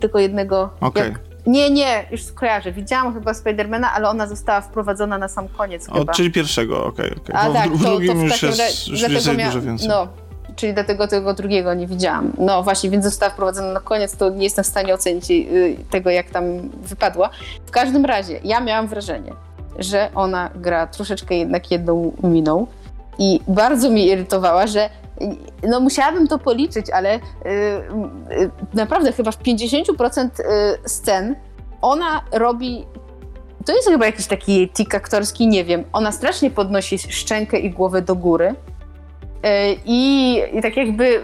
tylko 0.00 0.18
jednego. 0.18 0.70
Okay. 0.80 1.04
Jak, 1.04 1.20
nie, 1.46 1.70
nie, 1.70 2.04
już 2.10 2.22
skojarzę. 2.22 2.72
Widziałam 2.72 3.14
chyba 3.14 3.34
Spidermana, 3.34 3.92
ale 3.92 4.08
ona 4.08 4.26
została 4.26 4.60
wprowadzona 4.60 5.18
na 5.18 5.28
sam 5.28 5.48
koniec 5.48 5.88
o, 5.88 5.98
chyba. 5.98 6.12
Czyli 6.12 6.32
pierwszego, 6.32 6.84
okej, 6.84 7.10
okay, 7.12 7.22
okej. 7.22 7.36
Okay. 7.36 7.50
A 7.50 7.62
tak, 7.62 7.72
w, 7.72 7.78
w 7.78 7.82
to, 7.82 7.90
drugim 7.90 8.12
to 8.12 8.24
już 8.24 8.42
jest, 8.42 8.88
już 8.88 9.00
jest 9.00 9.36
mia... 9.36 9.46
dużo 9.46 9.60
więcej. 9.60 9.88
No, 9.88 10.08
czyli 10.56 10.74
dlatego 10.74 11.08
tego 11.08 11.34
drugiego 11.34 11.74
nie 11.74 11.86
widziałam. 11.86 12.32
No 12.38 12.62
właśnie, 12.62 12.90
więc 12.90 13.04
została 13.04 13.32
wprowadzona 13.32 13.72
na 13.72 13.80
koniec, 13.80 14.16
to 14.16 14.30
nie 14.30 14.44
jestem 14.44 14.64
w 14.64 14.66
stanie 14.66 14.94
ocenić 14.94 15.30
y, 15.30 15.76
tego, 15.90 16.10
jak 16.10 16.30
tam 16.30 16.44
wypadła. 16.70 17.30
W 17.66 17.70
każdym 17.70 18.04
razie, 18.04 18.40
ja 18.44 18.60
miałam 18.60 18.88
wrażenie, 18.88 19.32
że 19.78 20.10
ona 20.14 20.50
gra 20.54 20.86
troszeczkę 20.86 21.34
jednak 21.34 21.70
jedną 21.70 22.12
miną 22.22 22.66
i 23.18 23.40
bardzo 23.48 23.90
mi 23.90 24.06
irytowała, 24.06 24.66
że 24.66 24.90
no 25.68 25.80
musiałabym 25.80 26.28
to 26.28 26.38
policzyć, 26.38 26.90
ale 26.90 27.16
y, 27.16 27.20
y, 27.50 28.50
naprawdę 28.74 29.12
chyba 29.12 29.30
w 29.30 29.42
50% 29.42 30.40
y, 30.40 30.44
scen 30.88 31.34
ona 31.82 32.24
robi 32.32 32.86
to 33.64 33.72
jest 33.72 33.88
chyba 33.88 34.06
jakiś 34.06 34.26
taki 34.26 34.68
tik 34.68 34.94
aktorski, 34.94 35.48
nie 35.48 35.64
wiem. 35.64 35.84
Ona 35.92 36.12
strasznie 36.12 36.50
podnosi 36.50 36.98
szczękę 36.98 37.58
i 37.58 37.70
głowę 37.70 38.02
do 38.02 38.14
góry. 38.14 38.54
I, 39.84 40.42
I, 40.52 40.62
tak 40.62 40.76
jakby 40.76 41.22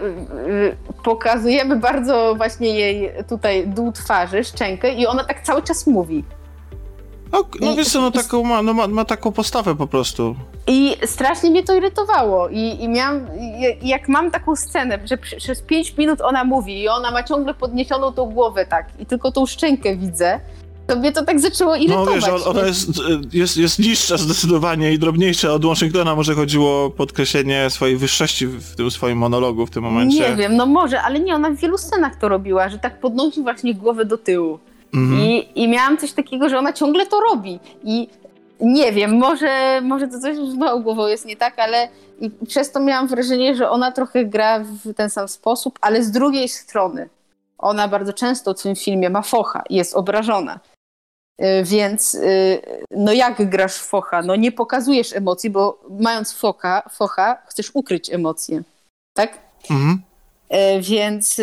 pokazujemy 1.03 1.75
bardzo 1.75 2.35
właśnie 2.35 2.69
jej 2.69 3.11
tutaj 3.29 3.67
dół 3.67 3.91
twarzy, 3.91 4.43
szczękę 4.43 4.93
i 4.93 5.07
ona 5.07 5.23
tak 5.23 5.41
cały 5.41 5.61
czas 5.61 5.87
mówi. 5.87 6.23
No, 7.31 7.45
no 7.61 7.75
wiesz 7.75 7.89
co, 7.89 8.01
no, 8.01 8.11
taką, 8.11 8.43
ma, 8.43 8.61
no 8.61 8.73
ma, 8.73 8.87
ma, 8.87 9.05
taką 9.05 9.31
postawę 9.31 9.75
po 9.75 9.87
prostu. 9.87 10.35
I 10.67 10.95
strasznie 11.05 11.49
mnie 11.49 11.63
to 11.63 11.75
irytowało. 11.75 12.49
I, 12.49 12.83
i 12.83 12.89
miałam, 12.89 13.27
jak 13.81 14.07
mam 14.09 14.31
taką 14.31 14.55
scenę, 14.55 14.99
że 15.05 15.17
przez 15.17 15.61
5 15.61 15.97
minut 15.97 16.21
ona 16.21 16.43
mówi 16.43 16.81
i 16.81 16.87
ona 16.87 17.11
ma 17.11 17.23
ciągle 17.23 17.53
podniesioną 17.53 18.11
tą 18.11 18.25
głowę 18.25 18.65
tak 18.65 18.85
i 18.99 19.05
tylko 19.05 19.31
tą 19.31 19.45
szczękę 19.45 19.95
widzę, 19.95 20.39
to 20.87 20.95
mnie 20.95 21.11
to 21.11 21.25
tak 21.25 21.39
zaczęło 21.39 21.75
irytować. 21.75 22.25
No 22.27 22.33
wiesz, 22.33 22.47
ona 22.47 22.61
jest, 22.61 22.89
jest, 23.33 23.57
jest 23.57 23.79
niższa 23.79 24.17
zdecydowanie 24.17 24.93
i 24.93 24.99
drobniejsza 24.99 25.53
od 25.53 25.65
Washingtona. 25.65 26.15
Może 26.15 26.35
chodziło 26.35 26.85
o 26.85 26.89
podkreślenie 26.89 27.69
swojej 27.69 27.97
wyższości 27.97 28.47
w 28.47 28.75
tym 28.75 28.91
swoim 28.91 29.17
monologu 29.17 29.65
w 29.65 29.69
tym 29.69 29.83
momencie. 29.83 30.29
Nie 30.29 30.35
wiem, 30.35 30.55
no 30.55 30.65
może, 30.65 31.01
ale 31.01 31.19
nie, 31.19 31.35
ona 31.35 31.49
w 31.49 31.55
wielu 31.55 31.77
scenach 31.77 32.15
to 32.15 32.29
robiła, 32.29 32.69
że 32.69 32.79
tak 32.79 32.99
podnosi 32.99 33.41
właśnie 33.41 33.73
głowę 33.73 34.05
do 34.05 34.17
tyłu. 34.17 34.59
Mhm. 34.93 35.21
I, 35.21 35.51
I 35.55 35.67
miałam 35.67 35.97
coś 35.97 36.11
takiego, 36.11 36.49
że 36.49 36.57
ona 36.57 36.73
ciągle 36.73 37.05
to 37.05 37.19
robi. 37.19 37.59
I 37.83 38.07
nie 38.59 38.91
wiem, 38.91 39.17
może, 39.17 39.81
może 39.81 40.07
to 40.07 40.19
coś 40.19 40.37
z 40.37 40.55
moją 40.55 40.81
głową 40.81 41.07
jest 41.07 41.25
nie 41.25 41.37
tak, 41.37 41.59
ale 41.59 41.89
przez 42.47 42.71
to 42.71 42.79
miałam 42.79 43.07
wrażenie, 43.07 43.55
że 43.55 43.69
ona 43.69 43.91
trochę 43.91 44.25
gra 44.25 44.59
w 44.59 44.93
ten 44.93 45.09
sam 45.09 45.27
sposób, 45.27 45.79
ale 45.81 46.03
z 46.03 46.11
drugiej 46.11 46.49
strony 46.49 47.09
ona 47.57 47.87
bardzo 47.87 48.13
często 48.13 48.53
w 48.53 48.61
tym 48.61 48.75
filmie 48.75 49.09
ma 49.09 49.21
focha 49.21 49.63
jest 49.69 49.95
obrażona. 49.95 50.59
Y, 51.41 51.63
więc 51.63 52.15
y, 52.15 52.61
no 52.91 53.13
jak 53.13 53.49
grasz 53.49 53.75
focha? 53.75 54.21
No 54.21 54.35
nie 54.35 54.51
pokazujesz 54.51 55.13
emocji, 55.13 55.49
bo 55.49 55.79
mając 55.99 56.33
focha, 56.33 56.89
focha 56.89 57.37
chcesz 57.47 57.71
ukryć 57.73 58.13
emocje. 58.13 58.63
Tak? 59.13 59.37
Mhm. 59.69 60.01
Y, 60.77 60.81
więc 60.81 61.41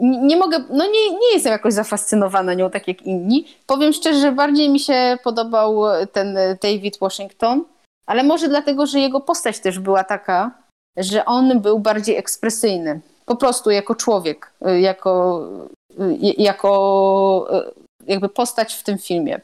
nie 0.00 0.36
mogę, 0.36 0.58
no 0.70 0.86
nie, 0.86 1.10
nie 1.10 1.32
jestem 1.34 1.52
jakoś 1.52 1.74
zafascynowana 1.74 2.54
nią 2.54 2.70
tak 2.70 2.88
jak 2.88 3.02
inni. 3.02 3.46
Powiem 3.66 3.92
szczerze, 3.92 4.20
że 4.20 4.32
bardziej 4.32 4.68
mi 4.68 4.80
się 4.80 5.18
podobał 5.24 5.82
ten 6.12 6.38
David 6.62 6.98
Washington, 7.00 7.64
ale 8.06 8.22
może 8.22 8.48
dlatego, 8.48 8.86
że 8.86 9.00
jego 9.00 9.20
postać 9.20 9.60
też 9.60 9.78
była 9.78 10.04
taka, 10.04 10.50
że 10.96 11.24
on 11.24 11.60
był 11.60 11.78
bardziej 11.78 12.16
ekspresyjny. 12.16 13.00
Po 13.26 13.36
prostu 13.36 13.70
jako 13.70 13.94
człowiek, 13.94 14.52
jako, 14.80 15.40
jako 16.38 17.48
jakby 18.06 18.28
postać 18.28 18.74
w 18.74 18.82
tym 18.82 18.98
filmie. 18.98 19.40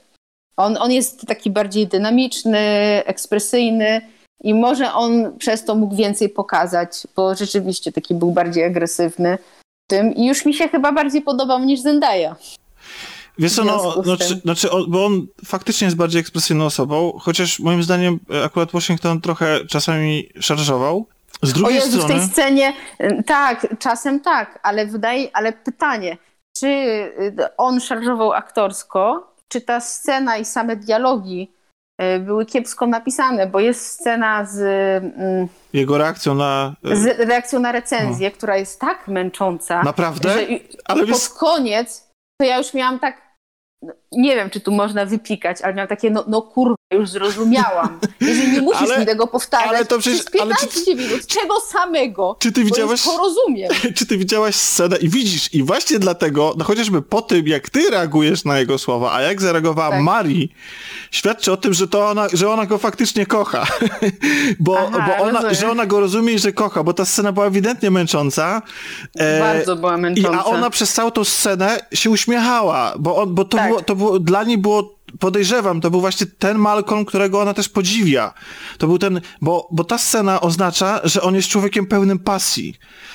On, 0.57 0.76
on 0.80 0.92
jest 0.92 1.26
taki 1.26 1.51
bardziej 1.51 1.86
dynamiczny, 1.86 2.59
ekspresyjny 3.07 4.01
i 4.42 4.55
może 4.55 4.92
on 4.92 5.38
przez 5.38 5.64
to 5.64 5.74
mógł 5.74 5.94
więcej 5.94 6.28
pokazać, 6.28 7.07
bo 7.16 7.34
rzeczywiście 7.34 7.92
taki 7.92 8.14
był 8.14 8.32
bardziej 8.32 8.64
agresywny 8.64 9.38
tym 9.91 10.14
i 10.14 10.26
już 10.26 10.45
mi 10.47 10.55
się 10.55 10.68
chyba 10.68 10.93
bardziej 10.93 11.22
podobał 11.22 11.64
niż 11.64 11.80
Zendaya. 11.80 12.34
Wiesz 13.38 13.53
co, 13.53 13.64
no, 13.64 14.03
no 14.07 14.16
czy, 14.16 14.34
znaczy, 14.34 14.68
bo 14.88 15.07
on 15.07 15.26
faktycznie 15.45 15.84
jest 15.84 15.97
bardziej 15.97 16.20
ekspresyjną 16.20 16.64
osobą, 16.64 17.18
chociaż 17.20 17.61
moim 17.61 17.82
zdaniem 17.82 18.18
akurat 18.45 18.72
Washington 18.72 19.20
trochę 19.20 19.66
czasami 19.66 20.28
szarżował. 20.41 21.07
Z 21.43 21.53
drugiej 21.53 21.74
Jezu, 21.74 21.88
strony... 21.88 22.14
w 22.14 22.18
tej 22.18 22.28
scenie, 22.28 22.72
e, 22.99 23.22
tak, 23.22 23.66
czasem 23.78 24.20
tak, 24.20 24.59
ale 24.62 24.86
wydaje, 24.86 25.28
ale 25.32 25.53
pytanie, 25.53 26.16
czy 26.57 26.66
e, 26.66 27.57
on 27.57 27.80
szarżował 27.80 28.32
aktorsko, 28.32 29.32
czy 29.49 29.61
ta 29.61 29.80
scena 29.80 30.36
i 30.36 30.45
same 30.45 30.76
dialogi 30.76 31.51
były 32.20 32.46
kiepsko 32.46 32.86
napisane, 32.86 33.46
bo 33.46 33.61
jest 33.61 33.86
scena 33.86 34.44
z... 34.44 34.59
Mm, 35.18 35.48
jego 35.72 35.98
reakcją 35.98 36.34
na... 36.34 36.74
E, 36.84 36.96
Z 36.96 37.20
reakcją 37.28 37.61
na 37.61 37.72
recenzję, 37.72 38.28
no. 38.28 38.36
która 38.36 38.57
jest 38.57 38.80
tak 38.80 39.09
męcząca. 39.09 39.82
Naprawdę? 39.82 40.32
Że 40.32 40.46
Ale 40.84 41.07
pod 41.07 41.28
koniec 41.28 42.11
to 42.40 42.46
ja 42.46 42.59
już 42.59 42.74
miałam 42.74 42.98
tak 42.98 43.30
nie 44.12 44.36
wiem, 44.36 44.51
czy 44.51 44.61
tu 44.61 44.72
można 44.72 45.07
wypikać, 45.07 45.62
ale 45.62 45.74
miałam 45.74 45.88
takie, 45.88 46.11
no, 46.11 46.24
no 46.28 46.42
już 46.95 47.11
zrozumiałam. 47.11 48.01
Jeżeli 48.20 48.53
nie 48.53 48.61
musisz 48.61 48.91
ale, 48.91 49.01
mi 49.01 49.07
tego 49.07 49.26
powtarzać 49.26 49.68
ale 49.68 49.84
to 49.84 49.99
przecież, 49.99 50.20
przez 50.20 50.30
15 50.30 50.66
ale 50.72 50.84
czy, 50.84 50.95
minut, 50.95 51.26
czego 51.26 51.61
samego, 51.61 52.36
czy 52.38 52.53
ty 52.53 52.64
widziałaś, 52.64 53.03
to 53.03 53.16
rozumiem. 53.18 53.70
Czy 53.97 54.07
ty 54.07 54.18
widziałaś 54.18 54.55
scenę 54.55 54.97
i 54.97 55.09
widzisz, 55.09 55.55
i 55.55 55.62
właśnie 55.62 55.99
dlatego, 55.99 56.55
no 56.59 56.64
chociażby 56.64 57.03
po 57.03 57.22
tym, 57.22 57.47
jak 57.47 57.70
ty 57.70 57.91
reagujesz 57.91 58.45
na 58.45 58.59
jego 58.59 58.78
słowa, 58.78 59.12
a 59.12 59.22
jak 59.22 59.41
zareagowała 59.41 59.91
tak. 59.91 60.03
Marii, 60.03 60.53
świadczy 61.11 61.53
o 61.53 61.57
tym, 61.57 61.74
że 61.74 61.88
to 61.88 62.09
ona, 62.09 62.28
że 62.32 62.51
ona 62.51 62.66
go 62.66 62.78
faktycznie 62.78 63.26
kocha. 63.26 63.66
bo, 64.61 64.78
Aha, 64.78 65.14
bo 65.18 65.24
ona, 65.24 65.55
że 65.55 65.70
ona 65.70 65.86
go 65.86 66.01
rozumie 66.01 66.32
i 66.32 66.38
że 66.38 66.53
kocha, 66.53 66.82
bo 66.82 66.93
ta 66.93 67.05
scena 67.05 67.32
była 67.32 67.47
ewidentnie 67.47 67.91
męcząca. 67.91 68.62
E, 69.16 69.41
Bardzo 69.41 69.76
była 69.76 69.97
męcząca. 69.97 70.30
I, 70.30 70.34
a 70.41 70.45
ona 70.45 70.70
przez 70.70 70.93
całą 70.93 71.11
tą 71.11 71.24
scenę 71.24 71.78
się 71.95 72.11
uśmiechała, 72.11 72.95
bo, 72.99 73.16
on, 73.16 73.34
bo 73.34 73.45
to, 73.45 73.57
tak. 73.57 73.68
było, 73.68 73.82
to 73.82 73.97
było, 73.97 74.18
dla 74.18 74.45
niej 74.45 74.59
było 74.59 74.99
podejrzewam, 75.21 75.81
to 75.81 75.91
był 75.91 76.01
właśnie 76.01 76.27
ten 76.27 76.59
Malcolm, 76.59 77.05
którego 77.05 77.41
ona 77.41 77.55
też 77.55 77.68
podziwia. 77.68 78.35
To 78.79 78.87
był 78.87 78.99
ten, 78.99 79.21
bo, 79.41 79.68
bo 79.73 79.85
ta 79.85 79.99
scena 79.99 80.41
oznacza, 80.41 81.01
że 81.05 81.23
on 81.23 81.35
jest 81.35 81.49
człowiekiem 81.49 81.87
pełnym 81.87 82.18
pasji, 82.18 82.75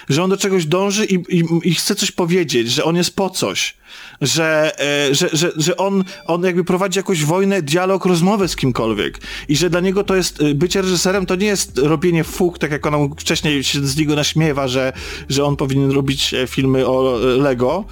że 0.09 0.23
on 0.23 0.29
do 0.29 0.37
czegoś 0.37 0.65
dąży 0.65 1.05
i, 1.05 1.13
i, 1.13 1.43
i 1.63 1.75
chce 1.75 1.95
coś 1.95 2.11
powiedzieć, 2.11 2.71
że 2.71 2.83
on 2.83 2.95
jest 2.95 3.15
po 3.15 3.29
coś 3.29 3.77
że, 4.21 4.71
e, 4.79 5.15
że, 5.15 5.29
że, 5.33 5.51
że 5.55 5.77
on, 5.77 6.03
on 6.25 6.43
jakby 6.43 6.63
prowadzi 6.63 6.99
jakąś 6.99 7.25
wojnę, 7.25 7.61
dialog, 7.61 8.05
rozmowę 8.05 8.47
z 8.47 8.55
kimkolwiek 8.55 9.19
i 9.47 9.55
że 9.55 9.69
dla 9.69 9.79
niego 9.79 10.03
to 10.03 10.15
jest, 10.15 10.41
e, 10.41 10.55
bycie 10.55 10.81
reżyserem 10.81 11.25
to 11.25 11.35
nie 11.35 11.47
jest 11.47 11.77
robienie 11.77 12.23
fuk, 12.23 12.59
tak 12.59 12.71
jak 12.71 12.85
ona 12.85 12.97
wcześniej 13.17 13.63
się 13.63 13.87
z 13.87 13.97
niego 13.97 14.15
naśmiewa, 14.15 14.67
że, 14.67 14.93
że 15.29 15.45
on 15.45 15.55
powinien 15.55 15.91
robić 15.91 16.33
e, 16.33 16.47
filmy 16.47 16.87
o 16.87 17.19
Lego, 17.37 17.85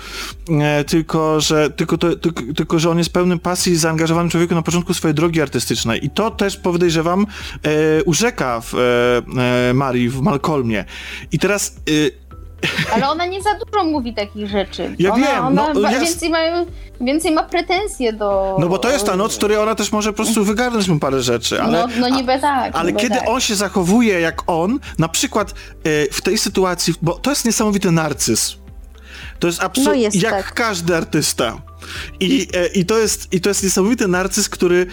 tylko, 0.87 1.41
że, 1.41 1.69
tylko, 1.69 1.97
to, 1.97 2.15
tylko, 2.15 2.43
tylko, 2.55 2.79
że 2.79 2.89
on 2.89 2.97
jest 2.97 3.13
pełnym 3.13 3.39
pasji 3.39 3.73
i 3.73 3.75
zaangażowanym 3.75 4.31
człowiekiem 4.31 4.57
na 4.57 4.61
początku 4.61 4.93
swojej 4.93 5.15
drogi 5.15 5.41
artystycznej 5.41 6.05
i 6.05 6.09
to 6.09 6.31
też 6.31 6.57
podejrzewam 6.57 7.25
urzeka 8.05 8.61
w 8.61 8.73
e, 8.75 9.73
Marii, 9.73 10.09
w 10.09 10.21
Malcolmie. 10.21 10.85
I 11.31 11.39
teraz 11.39 11.75
ale 12.93 13.09
ona 13.09 13.25
nie 13.25 13.41
za 13.41 13.49
dużo 13.53 13.83
mówi 13.83 14.13
takich 14.13 14.49
rzeczy. 14.49 14.95
Ja 14.99 15.13
ona, 15.13 15.27
wiem. 15.27 15.45
Ona 15.45 15.73
no, 15.73 15.89
więcej, 15.89 16.29
ma, 16.29 16.37
więcej 17.01 17.31
ma 17.31 17.43
pretensje 17.43 18.13
do... 18.13 18.57
No 18.59 18.67
bo 18.67 18.77
to 18.77 18.91
jest 18.91 19.05
ta 19.05 19.15
noc, 19.15 19.33
w 19.33 19.37
której 19.37 19.57
ona 19.57 19.75
też 19.75 19.91
może 19.91 20.13
po 20.13 20.15
prostu 20.15 20.45
wygarnąć 20.45 20.87
mu 20.87 20.99
parę 20.99 21.21
rzeczy. 21.21 21.61
Ale, 21.61 21.79
no, 21.79 21.87
no 21.99 22.09
niby 22.09 22.39
tak. 22.39 22.75
Ale 22.75 22.91
niby 22.91 23.01
kiedy 23.01 23.15
tak. 23.15 23.29
on 23.29 23.41
się 23.41 23.55
zachowuje 23.55 24.19
jak 24.19 24.41
on, 24.47 24.79
na 24.99 25.07
przykład 25.07 25.51
e, 25.51 25.53
w 26.11 26.21
tej 26.21 26.37
sytuacji, 26.37 26.93
bo 27.01 27.13
to 27.13 27.29
jest 27.29 27.45
niesamowity 27.45 27.91
narcyz. 27.91 28.63
To 29.39 29.47
jest 29.47 29.63
absolutnie 29.63 30.09
no 30.13 30.21
jak 30.21 30.31
tak. 30.31 30.53
każdy 30.53 30.95
artysta. 30.95 31.61
I, 32.19 32.47
e, 32.53 32.67
i, 32.67 32.85
to 32.85 32.97
jest, 32.97 33.33
I 33.33 33.41
to 33.41 33.49
jest 33.49 33.63
niesamowity 33.63 34.07
narcyz, 34.07 34.49
który 34.49 34.87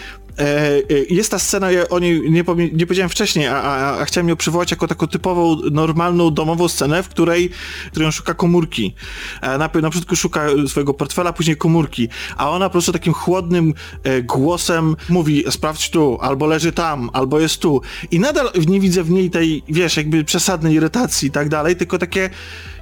jest 1.11 1.31
ta 1.31 1.39
scena, 1.39 1.71
ja 1.71 1.89
o 1.89 1.99
niej 1.99 2.31
nie, 2.31 2.45
nie 2.73 2.87
powiedziałem 2.87 3.09
wcześniej, 3.09 3.47
a, 3.47 3.63
a, 3.63 4.01
a, 4.01 4.05
chciałem 4.05 4.29
ją 4.29 4.37
przywołać 4.37 4.71
jako 4.71 4.89
taką 4.89 5.07
typową, 5.07 5.57
normalną, 5.71 6.31
domową 6.31 6.69
scenę, 6.69 7.03
w 7.03 7.09
której, 7.09 7.51
w 7.87 7.91
której 7.91 8.07
on 8.07 8.13
szuka 8.13 8.35
komórki. 8.35 8.95
E, 9.43 9.47
na, 9.47 9.59
na 9.59 9.69
początku 9.69 10.17
szuka 10.17 10.47
swojego 10.69 10.95
portfela, 10.95 11.33
później 11.33 11.57
komórki, 11.57 12.09
a 12.37 12.51
ona 12.51 12.69
po 12.69 12.73
prostu 12.73 12.93
takim 12.93 13.13
chłodnym 13.13 13.75
głosem 14.23 14.97
mówi, 15.09 15.45
sprawdź 15.51 15.91
tu, 15.91 16.19
albo 16.21 16.47
leży 16.47 16.73
tam, 16.73 17.11
albo 17.13 17.41
jest 17.41 17.59
tu. 17.59 17.81
I 18.11 18.21
nadal 18.21 18.51
nie 18.67 18.81
widzę 18.81 19.03
w 19.03 19.11
niej 19.11 19.31
tej, 19.31 19.63
wiesz, 19.69 19.97
jakby 19.97 20.25
przesadnej 20.25 20.75
irytacji 20.75 21.29
i 21.29 21.31
tak 21.31 21.49
dalej, 21.49 21.77
tylko 21.77 21.99
takie 21.99 22.31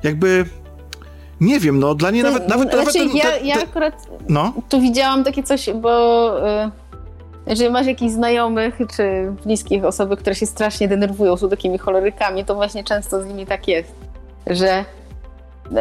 jakby 0.03 0.45
nie 1.41 1.61
wiem, 1.61 1.79
no 1.79 1.95
dla 1.95 2.11
niej 2.11 2.23
nawet... 2.23 2.49
nawet, 2.49 2.73
znaczy, 2.73 2.79
nawet 2.79 2.95
ten, 2.95 3.17
ja, 3.17 3.25
ten, 3.25 3.39
ten, 3.39 3.47
ja 3.47 3.63
akurat 3.63 4.07
no? 4.29 4.53
tu 4.69 4.81
widziałam 4.81 5.25
takie 5.25 5.43
coś, 5.43 5.71
bo... 5.83 6.49
Y 6.67 6.88
jeżeli 7.49 7.71
masz 7.71 7.87
jakichś 7.87 8.13
znajomych 8.13 8.75
czy 8.97 9.33
bliskich 9.45 9.85
osoby, 9.85 10.17
które 10.17 10.35
się 10.35 10.47
strasznie 10.47 10.89
denerwują 10.89 11.37
z 11.37 11.51
takimi 11.51 11.79
cholorykami, 11.79 12.45
to 12.45 12.55
właśnie 12.55 12.85
często 12.85 13.23
z 13.23 13.27
nimi 13.27 13.47
tak 13.47 13.69
jest, 13.69 13.95
że 14.47 14.85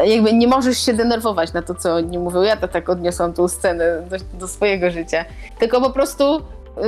jakby 0.05 0.33
nie 0.33 0.47
możesz 0.47 0.85
się 0.85 0.93
denerwować 0.93 1.53
na 1.53 1.61
to, 1.61 1.75
co 1.75 1.95
oni 1.95 2.19
mówią. 2.19 2.41
Ja 2.41 2.57
to 2.57 2.67
tak 2.67 2.89
odniosłam 2.89 3.33
tą 3.33 3.47
scenę 3.47 4.01
do, 4.09 4.39
do 4.39 4.47
swojego 4.47 4.91
życia. 4.91 5.25
Tylko 5.59 5.81
po 5.81 5.89
prostu 5.89 6.41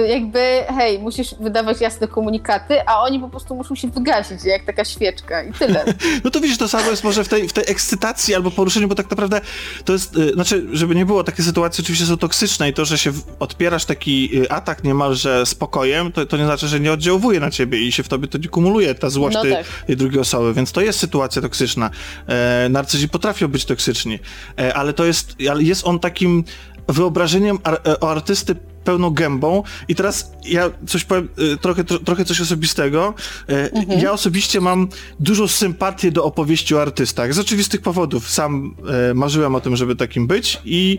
jakby, 0.07 0.63
hej, 0.77 0.99
musisz 0.99 1.35
wydawać 1.39 1.81
jasne 1.81 2.07
komunikaty, 2.07 2.87
a 2.87 3.01
oni 3.01 3.19
po 3.19 3.29
prostu 3.29 3.55
muszą 3.55 3.75
się 3.75 3.87
wygasić, 3.87 4.45
jak 4.45 4.65
taka 4.65 4.85
świeczka 4.85 5.43
i 5.43 5.53
tyle. 5.53 5.85
no 6.23 6.31
to 6.31 6.41
widzisz, 6.41 6.57
to 6.57 6.67
samo 6.67 6.89
jest 6.89 7.03
może 7.03 7.23
w 7.23 7.27
tej, 7.27 7.47
w 7.47 7.53
tej 7.53 7.63
ekscytacji 7.67 8.35
albo 8.35 8.51
poruszeniu, 8.51 8.87
bo 8.87 8.95
tak 8.95 9.09
naprawdę 9.09 9.41
to 9.85 9.93
jest, 9.93 10.17
y, 10.17 10.33
znaczy, 10.33 10.67
żeby 10.71 10.95
nie 10.95 11.05
było, 11.05 11.23
takie 11.23 11.43
sytuacje 11.43 11.81
oczywiście 11.81 12.05
są 12.05 12.17
toksyczne 12.17 12.69
i 12.69 12.73
to, 12.73 12.85
że 12.85 12.97
się 12.97 13.11
odpierasz 13.39 13.85
taki 13.85 14.37
y, 14.37 14.51
atak 14.51 14.83
niemalże 14.83 15.45
spokojem, 15.45 16.11
to, 16.11 16.25
to 16.25 16.37
nie 16.37 16.45
znaczy, 16.45 16.67
że 16.67 16.79
nie 16.79 16.91
oddziałuje 16.91 17.39
na 17.39 17.51
ciebie 17.51 17.79
i 17.79 17.91
się 17.91 18.03
w 18.03 18.07
tobie 18.07 18.27
to 18.27 18.37
nie 18.37 18.47
kumuluje, 18.47 18.95
ta 18.95 19.09
złość 19.09 19.35
no 19.35 19.41
tej, 19.41 19.51
tak. 19.51 19.65
tej, 19.87 19.97
drugiej 19.97 20.19
osoby, 20.19 20.53
więc 20.53 20.71
to 20.71 20.81
jest 20.81 20.99
sytuacja 20.99 21.41
toksyczna. 21.41 21.89
E, 22.27 22.67
narcyzi 22.69 23.09
potrafią 23.09 23.47
być 23.47 23.65
toksyczni, 23.65 24.19
e, 24.59 24.73
ale 24.73 24.93
to 24.93 25.05
jest, 25.05 25.35
ale 25.49 25.63
jest 25.63 25.87
on 25.87 25.99
takim 25.99 26.43
wyobrażeniem 26.87 27.59
ar 27.63 27.81
e, 27.85 27.99
o 27.99 28.11
artysty 28.11 28.55
pełną 28.89 29.09
gębą 29.09 29.63
i 29.87 29.95
teraz 29.95 30.31
ja 30.45 30.69
coś 30.87 31.03
powiem, 31.03 31.29
e, 31.53 31.57
trochę, 31.57 31.83
trochę 31.83 32.25
coś 32.25 32.41
osobistego. 32.41 33.13
E, 33.49 33.71
mhm. 33.71 33.99
Ja 33.99 34.11
osobiście 34.11 34.61
mam 34.61 34.87
dużą 35.19 35.47
sympatię 35.47 36.11
do 36.11 36.23
opowieści 36.23 36.75
o 36.75 36.81
artystach. 36.81 37.33
Z 37.33 37.39
oczywistych 37.39 37.81
powodów. 37.81 38.29
Sam 38.29 38.75
marzyłem 39.15 39.55
o 39.55 39.61
tym, 39.61 39.75
żeby 39.75 39.95
takim 39.95 40.27
być 40.27 40.61
i 40.65 40.97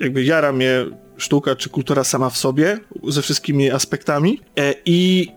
jakby 0.00 0.24
jara 0.24 0.52
mnie 0.52 0.86
sztuka 1.16 1.56
czy 1.56 1.68
kultura 1.68 2.04
sama 2.04 2.30
w 2.30 2.38
sobie, 2.38 2.78
ze 3.08 3.22
wszystkimi 3.22 3.70
aspektami. 3.70 4.40
I 4.84 5.28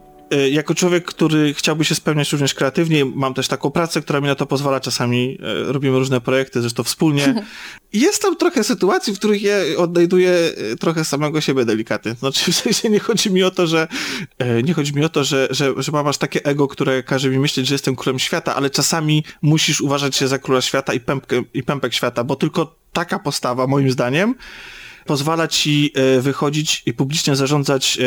jako 0.52 0.76
człowiek, 0.76 1.06
który 1.06 1.54
chciałby 1.54 1.86
się 1.86 1.96
spełniać 1.96 2.32
również 2.32 2.54
kreatywnie, 2.54 3.06
mam 3.06 3.34
też 3.34 3.48
taką 3.48 3.72
pracę, 3.72 4.02
która 4.02 4.22
mi 4.22 4.28
na 4.28 4.36
to 4.36 4.46
pozwala. 4.46 4.80
Czasami 4.80 5.38
e, 5.42 5.72
robimy 5.72 6.00
różne 6.00 6.22
projekty, 6.22 6.62
zresztą 6.62 6.84
wspólnie. 6.84 7.34
Jest 7.94 8.22
tam 8.22 8.36
trochę 8.36 8.64
sytuacji, 8.64 9.14
w 9.14 9.20
których 9.20 9.42
ja 9.42 9.56
odnajduję 9.78 10.32
e, 10.32 10.76
trochę 10.76 11.06
samego 11.06 11.42
siebie 11.42 11.66
delikatnie. 11.66 12.14
Znaczy, 12.14 12.52
w 12.52 12.56
sensie 12.56 12.90
nie 12.90 13.00
chodzi 13.00 13.32
mi 13.32 13.44
o 13.44 13.52
to, 13.52 13.68
że 13.68 13.88
nie 14.64 14.74
chodzi 14.74 14.96
mi 14.96 15.06
o 15.06 15.10
to, 15.10 15.24
że, 15.24 15.48
że, 15.52 15.74
że 15.78 15.92
mam 15.92 16.08
aż 16.08 16.18
takie 16.18 16.46
ego, 16.46 16.68
które 16.68 17.04
każe 17.04 17.30
mi 17.30 17.40
myśleć, 17.40 17.68
że 17.68 17.76
jestem 17.76 17.96
królem 17.96 18.20
świata, 18.20 18.56
ale 18.56 18.70
czasami 18.70 19.24
musisz 19.42 19.82
uważać 19.82 20.16
się 20.16 20.28
za 20.28 20.40
króla 20.40 20.62
świata 20.62 20.94
i, 20.94 21.00
pępkę, 21.00 21.44
i 21.54 21.64
pępek 21.64 21.94
świata, 21.94 22.24
bo 22.24 22.36
tylko 22.36 22.76
taka 22.94 23.20
postawa, 23.20 23.68
moim 23.68 23.92
zdaniem, 23.92 24.36
pozwala 25.10 25.48
ci 25.48 25.92
e, 25.96 26.22
wychodzić 26.22 26.84
i 26.86 26.94
publicznie 26.94 27.36
zarządzać 27.36 28.00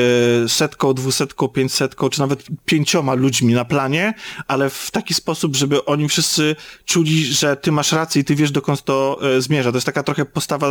e, 0.44 0.48
setką, 0.48 0.94
dwusetką, 0.94 1.48
pięćsetką, 1.48 2.08
czy 2.08 2.20
nawet 2.20 2.44
pięcioma 2.64 3.14
ludźmi 3.14 3.54
na 3.54 3.64
planie, 3.64 4.14
ale 4.48 4.70
w 4.70 4.90
taki 4.90 5.14
sposób, 5.14 5.56
żeby 5.56 5.84
oni 5.84 6.08
wszyscy 6.08 6.56
czuli, 6.84 7.24
że 7.24 7.56
ty 7.56 7.72
masz 7.72 7.92
rację 7.92 8.22
i 8.22 8.24
ty 8.24 8.34
wiesz, 8.34 8.50
dokąd 8.50 8.84
to 8.84 9.18
e, 9.22 9.42
zmierza. 9.42 9.72
To 9.72 9.76
jest 9.76 9.86
taka 9.86 10.02
trochę 10.02 10.24
postawa 10.24 10.68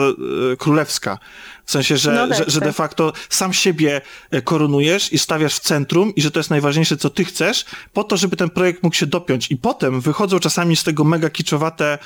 królewska. 0.57 1.17
W 1.65 1.71
sensie, 1.71 1.97
że, 1.97 2.11
no 2.11 2.27
tak, 2.27 2.37
że, 2.37 2.43
że 2.47 2.59
tak. 2.59 2.69
de 2.69 2.73
facto 2.73 3.13
sam 3.29 3.53
siebie 3.53 4.01
korunujesz 4.43 5.13
i 5.13 5.19
stawiasz 5.19 5.55
w 5.55 5.59
centrum 5.59 6.15
i 6.15 6.21
że 6.21 6.31
to 6.31 6.39
jest 6.39 6.49
najważniejsze, 6.49 6.97
co 6.97 7.09
ty 7.09 7.25
chcesz, 7.25 7.65
po 7.93 8.03
to, 8.03 8.17
żeby 8.17 8.35
ten 8.35 8.49
projekt 8.49 8.83
mógł 8.83 8.95
się 8.95 9.05
dopiąć. 9.05 9.51
I 9.51 9.57
potem 9.57 10.01
wychodzą 10.01 10.39
czasami 10.39 10.75
z 10.75 10.83
tego 10.83 11.03
mega 11.03 11.29
kiczowate, 11.29 11.97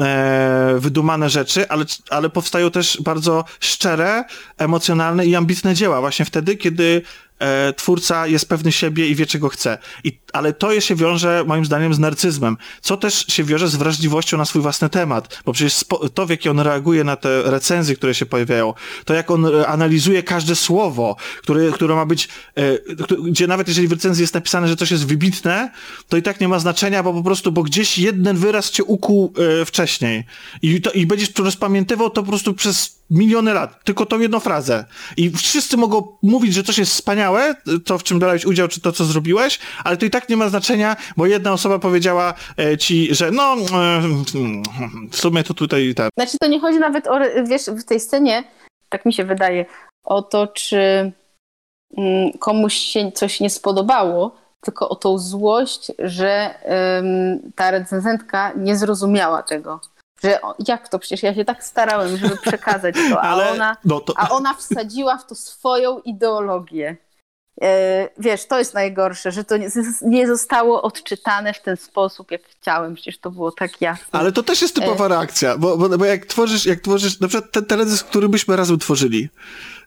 e, 0.00 0.74
wydumane 0.78 1.30
rzeczy, 1.30 1.68
ale, 1.68 1.84
ale 2.10 2.30
powstają 2.30 2.70
też 2.70 2.98
bardzo 3.00 3.44
szczere, 3.68 4.24
emocjonalne 4.58 5.26
i 5.26 5.36
ambitne 5.36 5.74
dzieła 5.74 6.00
właśnie 6.00 6.24
wtedy, 6.24 6.56
kiedy 6.56 7.02
e, 7.38 7.72
twórca 7.72 8.26
jest 8.26 8.48
pewny 8.48 8.72
siebie 8.72 9.08
i 9.08 9.14
wie, 9.14 9.26
czego 9.26 9.48
chce. 9.48 9.78
I, 10.04 10.18
ale 10.32 10.52
to 10.52 10.80
się 10.80 10.94
wiąże, 10.94 11.44
moim 11.46 11.64
zdaniem, 11.64 11.94
z 11.94 11.98
narcyzmem, 11.98 12.56
co 12.80 12.96
też 12.96 13.26
się 13.28 13.44
wiąże 13.44 13.68
z 13.68 13.76
wrażliwością 13.76 14.38
na 14.38 14.44
swój 14.44 14.62
własny 14.62 14.88
temat, 14.88 15.42
bo 15.44 15.52
przecież 15.52 15.84
to, 16.14 16.26
w 16.26 16.30
jaki 16.30 16.48
on 16.48 16.60
reaguje 16.60 17.04
na 17.04 17.16
te 17.16 17.42
recenzje, 17.42 17.96
które 17.96 18.14
się 18.14 18.26
pojawiają, 18.26 18.74
to 19.04 19.14
jak 19.14 19.30
on 19.30 19.46
e, 19.46 19.66
analizuje 19.66 20.22
każde 20.22 20.56
słowo, 20.56 21.16
które, 21.42 21.72
które 21.72 21.94
ma 21.94 22.06
być, 22.06 22.28
e, 22.56 22.62
gdzie 23.24 23.46
nawet 23.46 23.68
jeżeli 23.68 23.88
w 23.88 23.92
recenzji 23.92 24.22
jest 24.22 24.34
napisane, 24.34 24.68
że 24.68 24.76
coś 24.76 24.90
jest 24.90 25.06
wybitne, 25.06 25.70
to 26.08 26.16
i 26.16 26.22
tak 26.22 26.40
nie 26.40 26.48
ma 26.48 26.58
znaczenia, 26.58 27.02
bo 27.02 27.12
po 27.12 27.22
prostu, 27.22 27.52
bo 27.52 27.62
gdzieś 27.62 27.98
jeden 27.98 28.36
wyraz 28.36 28.70
cię 28.70 28.84
ukuł 28.84 29.32
e, 29.60 29.64
wcześniej. 29.64 30.24
I, 30.62 30.80
to, 30.80 30.90
i 30.90 31.06
będziesz 31.06 31.30
rozpamiętywał 31.38 32.10
to 32.10 32.22
po 32.22 32.28
prostu 32.28 32.54
przez 32.54 32.98
miliony 33.10 33.54
lat, 33.54 33.84
tylko 33.84 34.06
tą 34.06 34.20
jedną 34.20 34.40
frazę. 34.40 34.84
I 35.16 35.30
wszyscy 35.30 35.76
mogą 35.76 36.16
mówić, 36.22 36.54
że 36.54 36.62
coś 36.62 36.78
jest 36.78 36.92
wspaniałe, 36.92 37.54
to 37.84 37.98
w 37.98 38.02
czym 38.02 38.18
brałeś 38.18 38.44
udział, 38.44 38.68
czy 38.68 38.80
to, 38.80 38.92
co 38.92 39.04
zrobiłeś, 39.04 39.58
ale 39.84 39.96
to 39.96 40.06
i 40.06 40.10
tak 40.10 40.17
nie 40.28 40.36
ma 40.36 40.48
znaczenia, 40.48 40.96
bo 41.16 41.26
jedna 41.26 41.52
osoba 41.52 41.78
powiedziała 41.78 42.34
e, 42.58 42.78
ci, 42.78 43.14
że 43.14 43.30
no, 43.30 43.54
e, 43.54 44.02
w 45.10 45.16
sumie 45.16 45.44
to 45.44 45.54
tutaj 45.54 45.94
tak. 45.94 46.10
Znaczy 46.16 46.38
to 46.40 46.46
nie 46.46 46.60
chodzi 46.60 46.78
nawet 46.78 47.06
o, 47.06 47.18
wiesz, 47.44 47.62
w 47.62 47.84
tej 47.84 48.00
scenie, 48.00 48.44
tak 48.88 49.04
mi 49.04 49.12
się 49.12 49.24
wydaje, 49.24 49.66
o 50.04 50.22
to, 50.22 50.46
czy 50.46 51.12
mm, 51.96 52.32
komuś 52.38 52.74
się 52.74 53.12
coś 53.12 53.40
nie 53.40 53.50
spodobało, 53.50 54.36
tylko 54.60 54.88
o 54.88 54.96
tą 54.96 55.18
złość, 55.18 55.92
że 55.98 56.54
ta 57.54 57.70
recenzentka 57.70 58.52
nie 58.56 58.76
zrozumiała 58.76 59.42
tego 59.42 59.80
że 60.22 60.40
jak 60.68 60.88
to, 60.88 60.98
przecież 60.98 61.22
ja 61.22 61.34
się 61.34 61.44
tak 61.44 61.64
starałem, 61.64 62.16
żeby 62.16 62.36
przekazać 62.36 62.94
to, 63.10 63.20
a, 63.20 63.28
Ale, 63.32 63.50
ona, 63.50 63.76
no 63.84 64.00
to... 64.00 64.14
a 64.16 64.28
ona 64.28 64.54
wsadziła 64.54 65.18
w 65.18 65.26
to 65.26 65.34
swoją 65.34 65.98
ideologię. 66.00 66.96
E, 67.62 68.08
wiesz, 68.18 68.46
to 68.46 68.58
jest 68.58 68.74
najgorsze, 68.74 69.32
że 69.32 69.44
to 69.44 69.54
nie, 70.02 70.26
zostało 70.26 70.82
odczytane 70.82 71.54
w 71.54 71.62
ten 71.62 71.76
sposób, 71.76 72.30
jak 72.30 72.42
chciałem. 72.42 72.94
Przecież 72.94 73.18
to 73.18 73.30
było 73.30 73.52
tak 73.52 73.80
jasne. 73.80 74.06
Ale 74.12 74.32
to 74.32 74.42
też 74.42 74.62
jest 74.62 74.74
typowa 74.74 75.06
e... 75.06 75.08
reakcja, 75.08 75.58
bo, 75.58 75.78
bo, 75.78 75.98
bo, 75.98 76.04
jak 76.04 76.26
tworzysz, 76.26 76.66
jak 76.66 76.80
tworzysz, 76.80 77.20
na 77.20 77.28
przykład 77.28 77.52
ten 77.52 77.64
teledysk, 77.64 78.06
który 78.06 78.28
byśmy 78.28 78.56
razem 78.56 78.78
tworzyli, 78.78 79.28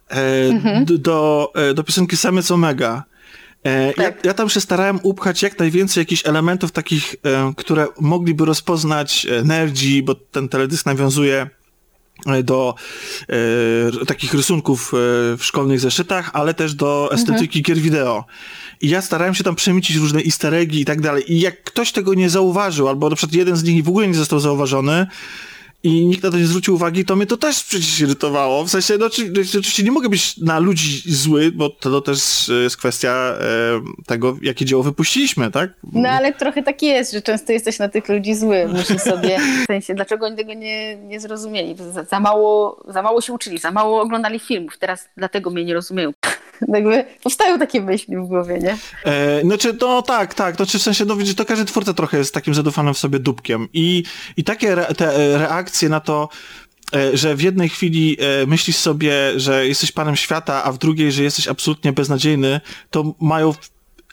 e, 0.09 0.15
mhm. 0.49 0.85
do, 0.85 1.51
do 1.75 1.83
piosenki 1.83 2.17
Samec 2.17 2.51
Omega, 2.51 3.03
tak. 3.63 3.97
ja, 3.97 4.13
ja, 4.23 4.33
tam 4.33 4.49
się 4.49 4.61
starałem 4.61 4.99
upchać 5.03 5.43
jak 5.43 5.59
najwięcej 5.59 6.01
jakichś 6.01 6.25
elementów 6.25 6.71
takich, 6.71 7.15
które 7.57 7.87
mogliby 7.99 8.45
rozpoznać 8.45 9.27
nerdzi, 9.43 10.03
bo 10.03 10.15
ten 10.15 10.49
teledysk 10.49 10.85
nawiązuje 10.85 11.49
do 12.43 12.75
e, 14.01 14.05
takich 14.05 14.33
rysunków 14.33 14.93
e, 14.93 14.97
w 15.37 15.39
szkolnych 15.41 15.79
zeszytach, 15.79 16.29
ale 16.33 16.53
też 16.53 16.73
do 16.73 17.09
estetyki 17.13 17.59
mhm. 17.59 17.63
gier 17.63 17.77
wideo. 17.77 18.25
I 18.81 18.89
ja 18.89 19.01
starałem 19.01 19.35
się 19.35 19.43
tam 19.43 19.55
przemycić 19.55 19.97
różne 19.97 20.19
easter 20.19 20.53
eggi 20.53 20.81
i 20.81 20.85
tak 20.85 21.01
dalej. 21.01 21.33
I 21.33 21.39
jak 21.39 21.63
ktoś 21.63 21.91
tego 21.91 22.13
nie 22.13 22.29
zauważył, 22.29 22.87
albo 22.87 23.09
na 23.09 23.15
przykład 23.15 23.35
jeden 23.35 23.55
z 23.55 23.63
nich 23.63 23.83
w 23.83 23.89
ogóle 23.89 24.07
nie 24.07 24.13
został 24.13 24.39
zauważony, 24.39 25.07
i 25.83 26.05
nikt 26.05 26.23
na 26.23 26.31
to 26.31 26.37
nie 26.37 26.45
zwrócił 26.45 26.75
uwagi, 26.75 27.05
to 27.05 27.15
mnie 27.15 27.25
to 27.25 27.37
też 27.37 27.63
przecież 27.63 27.99
irytowało. 27.99 28.65
W 28.65 28.69
sensie, 28.69 28.97
no, 28.99 29.05
oczywiście 29.59 29.83
nie 29.83 29.91
mogę 29.91 30.09
być 30.09 30.37
na 30.37 30.59
ludzi 30.59 31.01
zły, 31.05 31.51
bo 31.51 31.69
to, 31.69 31.89
to 31.89 32.01
też 32.01 32.51
jest 32.63 32.77
kwestia 32.77 33.11
e, 33.11 33.81
tego, 34.07 34.37
jakie 34.41 34.65
dzieło 34.65 34.83
wypuściliśmy, 34.83 35.51
tak? 35.51 35.69
No 35.93 36.09
ale 36.09 36.33
trochę 36.33 36.63
tak 36.63 36.81
jest, 36.81 37.11
że 37.11 37.21
często 37.21 37.53
jesteś 37.53 37.79
na 37.79 37.89
tych 37.89 38.09
ludzi 38.09 38.35
zły. 38.35 38.67
Musisz 38.67 39.01
sobie, 39.01 39.39
w 39.63 39.65
sensie, 39.67 39.93
dlaczego 39.93 40.25
oni 40.25 40.37
tego 40.37 40.53
nie, 40.53 40.95
nie 40.95 41.19
zrozumieli? 41.19 41.75
Za, 41.93 42.03
za, 42.03 42.19
mało, 42.19 42.83
za 42.87 43.01
mało 43.01 43.21
się 43.21 43.33
uczyli, 43.33 43.57
za 43.57 43.71
mało 43.71 44.01
oglądali 44.01 44.39
filmów, 44.39 44.77
teraz 44.77 45.09
dlatego 45.17 45.49
mnie 45.49 45.65
nie 45.65 45.73
rozumieją. 45.73 46.11
Jakby 46.75 47.05
powstają 47.23 47.59
takie 47.59 47.81
myśli 47.81 48.17
w 48.17 48.25
głowie, 48.25 48.59
nie? 48.59 48.77
E, 49.05 49.41
znaczy, 49.41 49.77
no 49.81 50.01
tak, 50.01 50.33
tak, 50.33 50.55
to 50.55 50.65
czy 50.65 50.79
w 50.79 50.81
sensie, 50.81 51.05
no 51.05 51.15
widzisz, 51.15 51.35
to 51.35 51.45
każdy 51.45 51.65
twórca 51.65 51.93
trochę 51.93 52.17
jest 52.17 52.33
takim 52.33 52.53
zadufanym 52.53 52.93
w 52.93 52.97
sobie 52.97 53.19
dupkiem 53.19 53.67
i, 53.73 54.03
i 54.37 54.43
takie 54.43 54.71
re, 54.71 54.85
te 54.95 55.37
reakcje 55.37 55.89
na 55.89 55.99
to, 55.99 56.29
e, 56.95 57.17
że 57.17 57.35
w 57.35 57.41
jednej 57.41 57.69
chwili 57.69 58.17
e, 58.19 58.45
myślisz 58.45 58.75
sobie, 58.75 59.39
że 59.39 59.67
jesteś 59.67 59.91
panem 59.91 60.15
świata, 60.15 60.63
a 60.63 60.71
w 60.71 60.77
drugiej, 60.77 61.11
że 61.11 61.23
jesteś 61.23 61.47
absolutnie 61.47 61.93
beznadziejny, 61.93 62.61
to 62.89 63.15
mają, 63.21 63.53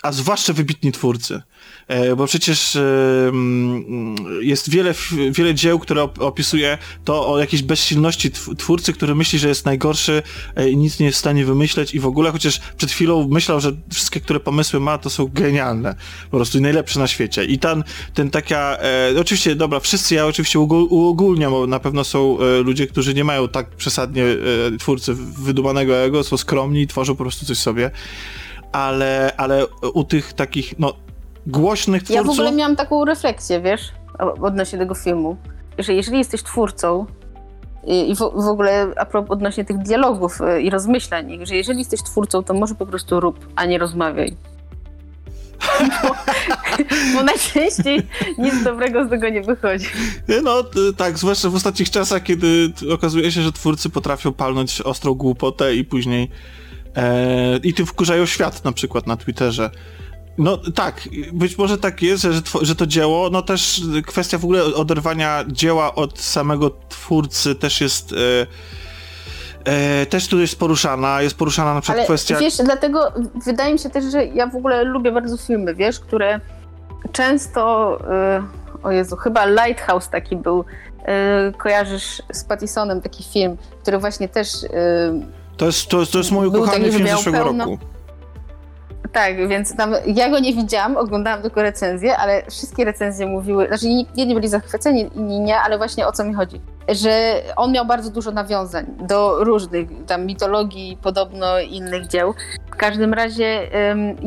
a 0.03 0.13
zwłaszcza 0.13 0.53
wybitni 0.53 0.93
twórcy. 0.93 1.43
E, 1.89 2.17
bo 2.17 2.27
przecież 2.27 2.77
e, 2.77 2.81
mm, 3.29 4.17
jest 4.41 4.71
wiele, 4.71 4.95
wiele 5.31 5.55
dzieł, 5.55 5.79
które 5.79 6.03
opisuje 6.03 6.79
to 7.05 7.29
o 7.29 7.39
jakiejś 7.39 7.63
bezsilności 7.63 8.31
twórcy, 8.59 8.93
który 8.93 9.15
myśli, 9.15 9.39
że 9.39 9.49
jest 9.49 9.67
najgorszy 9.67 10.23
e, 10.57 10.71
i 10.71 10.77
nic 10.77 10.99
nie 10.99 11.07
jest 11.07 11.17
w 11.17 11.21
stanie 11.21 11.45
wymyśleć 11.45 11.95
i 11.95 12.01
w 12.01 12.07
ogóle, 12.07 12.31
chociaż 12.31 12.61
przed 12.77 12.91
chwilą 12.91 13.29
myślał, 13.29 13.61
że 13.61 13.73
wszystkie, 13.93 14.21
które 14.21 14.41
pomysły 14.41 14.81
ma, 14.81 14.99
to 14.99 15.11
są 15.11 15.31
genialne. 15.33 15.95
Po 16.31 16.37
prostu 16.37 16.61
najlepsze 16.61 17.01
na 17.01 17.07
świecie. 17.07 17.45
I 17.45 17.59
ten, 17.59 17.85
ten 18.15 18.31
taka, 18.31 18.79
oczywiście, 19.21 19.55
dobra, 19.55 19.81
wszyscy, 19.81 20.15
ja 20.15 20.27
oczywiście 20.27 20.59
uogólniam, 20.59 21.53
bo 21.53 21.67
na 21.67 21.81
pewno 21.81 22.05
są 22.05 22.39
ludzie, 22.65 22.87
którzy 22.87 23.15
nie 23.15 23.25
mają 23.25 23.49
tak 23.49 23.71
przesadnie 23.71 24.25
twórcy 24.79 25.15
wydumanego 25.15 25.97
ego, 25.97 26.25
są 26.25 26.37
skromni 26.37 26.83
i 26.83 26.87
tworzą 26.87 27.17
po 27.17 27.25
prostu 27.25 27.47
coś 27.47 27.59
sobie 27.59 27.91
ale, 28.73 29.33
ale 29.37 29.67
u 29.67 30.05
tych 30.05 30.33
takich, 30.33 30.75
no 30.79 30.95
głośnych 31.49 32.03
twórców... 32.03 32.27
Ja 32.27 32.33
w 32.33 32.35
ogóle 32.35 32.53
miałam 32.53 32.77
taką 32.77 33.05
refleksję, 33.05 33.61
wiesz, 33.61 33.93
odnośnie 34.43 34.79
tego 34.79 34.95
filmu, 34.95 35.37
że 35.79 35.95
jeżeli 35.95 36.19
jesteś 36.19 36.43
twórcą 36.43 37.07
i 37.85 38.15
w, 38.15 38.19
w 38.19 38.49
ogóle 38.49 38.87
a 38.97 39.05
propos 39.07 39.31
odnośnie 39.31 39.65
tych 39.65 39.79
dialogów 39.79 40.41
y, 40.41 40.63
i 40.63 40.71
rozmyślań, 40.71 41.39
że 41.43 41.57
jeżeli 41.57 41.79
jesteś 41.79 42.03
twórcą, 42.03 42.43
to 42.43 42.55
może 42.55 42.75
po 42.75 42.87
prostu 42.87 43.21
rób, 43.21 43.49
a 43.57 43.65
nie 43.65 43.79
rozmawiaj. 43.79 44.37
Bo, 46.03 46.09
bo, 47.15 47.23
najczęściej 47.23 48.03
nic 48.39 48.65
dobrego 48.65 49.07
z 49.07 49.11
tego 49.11 49.29
nie 49.29 49.43
wychodzi. 49.43 49.87
No 50.43 50.65
tak, 50.97 51.19
zwłaszcza 51.19 51.51
w 51.51 51.55
ostatnich 51.55 51.91
czasach, 51.91 52.23
kiedy 52.23 52.73
okazuje 52.93 53.33
się, 53.33 53.43
że 53.43 53.53
twórcy 53.53 53.91
potrafią 53.91 54.33
palnąć 54.33 54.81
ostrą 54.81 55.15
głupotę 55.15 55.75
i 55.75 55.85
później 55.85 56.31
E, 56.99 57.57
I 57.63 57.75
tym 57.75 57.87
wkurzają 57.87 58.27
świat 58.27 58.65
na 58.65 58.73
przykład 58.73 59.07
na 59.07 59.17
Twitterze. 59.17 59.71
No 60.39 60.59
tak, 60.75 61.09
być 61.33 61.59
może 61.59 61.79
tak 61.79 62.03
jest, 62.03 62.23
że, 62.23 62.31
że 62.63 62.77
to 62.77 62.87
dzieło, 62.87 63.31
no 63.31 63.43
też 63.43 63.83
kwestia 64.07 64.39
w 64.39 64.45
ogóle 64.45 64.65
oderwania 64.65 65.45
dzieła 65.49 65.95
od 65.95 66.21
samego 66.21 66.71
twórcy 66.89 67.55
też 67.55 67.81
jest... 67.81 68.13
E, 68.13 68.47
e, 69.65 70.07
też 70.07 70.29
tu 70.29 70.41
jest 70.41 70.59
poruszana, 70.59 71.23
jest 71.23 71.37
poruszana 71.37 71.75
na 71.75 71.81
przykład 71.81 71.99
Ale 71.99 72.07
kwestia... 72.07 72.39
wiesz, 72.39 72.57
dlatego 72.57 73.13
wydaje 73.45 73.73
mi 73.73 73.79
się 73.79 73.91
też, 73.91 74.05
że 74.05 74.27
ja 74.27 74.47
w 74.47 74.57
ogóle 74.57 74.85
lubię 74.85 75.13
bardzo 75.13 75.37
filmy, 75.37 75.75
wiesz, 75.75 76.01
które 76.01 76.41
często, 77.13 77.99
y, 78.81 78.83
o 78.83 78.91
Jezu, 78.91 79.17
chyba 79.17 79.47
Lighthouse 79.47 80.09
taki 80.09 80.37
był, 80.37 80.61
y, 80.61 81.53
kojarzysz 81.53 82.23
z 82.33 82.45
Pattisonem 82.45 83.01
taki 83.01 83.25
film, 83.25 83.57
który 83.83 83.99
właśnie 83.99 84.29
też... 84.29 84.63
Y, 84.63 84.69
to 85.57 85.67
jest, 85.67 85.89
to 85.89 86.01
jest, 86.01 86.13
to 86.13 86.19
jest 86.19 86.31
mój 86.31 86.47
ukochany 86.47 86.93
film 86.93 87.09
zeszłego 87.09 87.39
pełno... 87.39 87.65
roku. 87.65 87.98
Tak, 89.19 89.49
więc 89.49 89.77
tam 89.77 89.95
ja 90.07 90.31
go 90.31 90.39
nie 90.39 90.55
widziałam, 90.55 90.97
oglądałam 90.97 91.43
tylko 91.43 91.63
recenzję, 91.63 92.17
ale 92.17 92.43
wszystkie 92.51 92.85
recenzje 92.85 93.27
mówiły, 93.27 93.67
znaczy 93.67 93.87
jedni 94.17 94.35
byli 94.35 94.49
zachwyceni, 94.49 95.11
inni 95.15 95.41
nie, 95.41 95.57
ale 95.57 95.79
właśnie 95.79 96.07
o 96.07 96.13
co 96.13 96.25
mi 96.25 96.35
chodzi 96.35 96.61
że 96.89 97.43
on 97.57 97.73
miał 97.73 97.87
bardzo 97.87 98.11
dużo 98.11 98.31
nawiązań 98.31 98.87
do 99.09 99.45
różnych 99.45 99.89
tam 100.07 100.27
mitologii, 100.27 100.99
podobno 101.03 101.61
innych 101.61 102.07
dzieł. 102.07 102.35
W 102.71 102.77
każdym 102.77 103.15
razie 103.15 103.61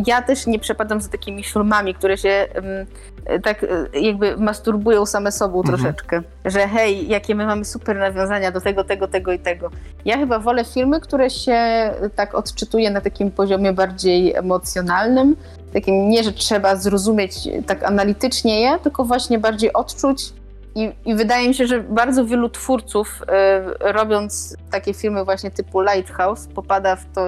ja 0.07 0.21
też 0.21 0.47
nie 0.47 0.59
przepadam 0.59 1.01
za 1.01 1.09
takimi 1.09 1.43
filmami, 1.43 1.93
które 1.93 2.17
się 2.17 2.47
tak 3.43 3.63
e, 3.63 3.99
jakby 3.99 4.37
masturbują 4.37 5.05
same 5.05 5.31
sobą 5.31 5.59
mhm. 5.59 5.77
troszeczkę. 5.77 6.21
Że 6.45 6.67
hej, 6.67 7.07
jakie 7.07 7.35
my 7.35 7.45
mamy 7.45 7.65
super 7.65 7.97
nawiązania 7.97 8.51
do 8.51 8.61
tego, 8.61 8.83
tego, 8.83 9.07
tego 9.07 9.31
i 9.31 9.39
tego. 9.39 9.69
Ja 10.05 10.17
chyba 10.17 10.39
wolę 10.39 10.65
filmy, 10.65 10.99
które 10.99 11.29
się 11.29 11.59
tak 12.15 12.35
odczytuje 12.35 12.91
na 12.91 13.01
takim 13.01 13.31
poziomie 13.31 13.73
bardziej 13.73 14.35
emocjonalnym. 14.35 15.35
Takim 15.73 16.09
nie, 16.09 16.23
że 16.23 16.31
trzeba 16.31 16.75
zrozumieć 16.75 17.33
tak 17.67 17.83
analitycznie 17.83 18.61
je, 18.61 18.79
tylko 18.79 19.05
właśnie 19.05 19.39
bardziej 19.39 19.73
odczuć 19.73 20.33
i, 20.75 20.91
I, 21.05 21.15
wydaje 21.15 21.47
mi 21.47 21.53
się, 21.53 21.67
że 21.67 21.79
bardzo 21.79 22.25
wielu 22.25 22.49
twórców, 22.49 23.21
y, 23.21 23.91
robiąc 23.91 24.55
takie 24.71 24.93
filmy 24.93 25.25
właśnie 25.25 25.51
typu 25.51 25.81
Lighthouse, 25.81 26.47
popada 26.47 26.95
w 26.95 27.05
to. 27.15 27.25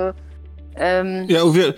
Ja 1.27 1.43
uwiel 1.43 1.73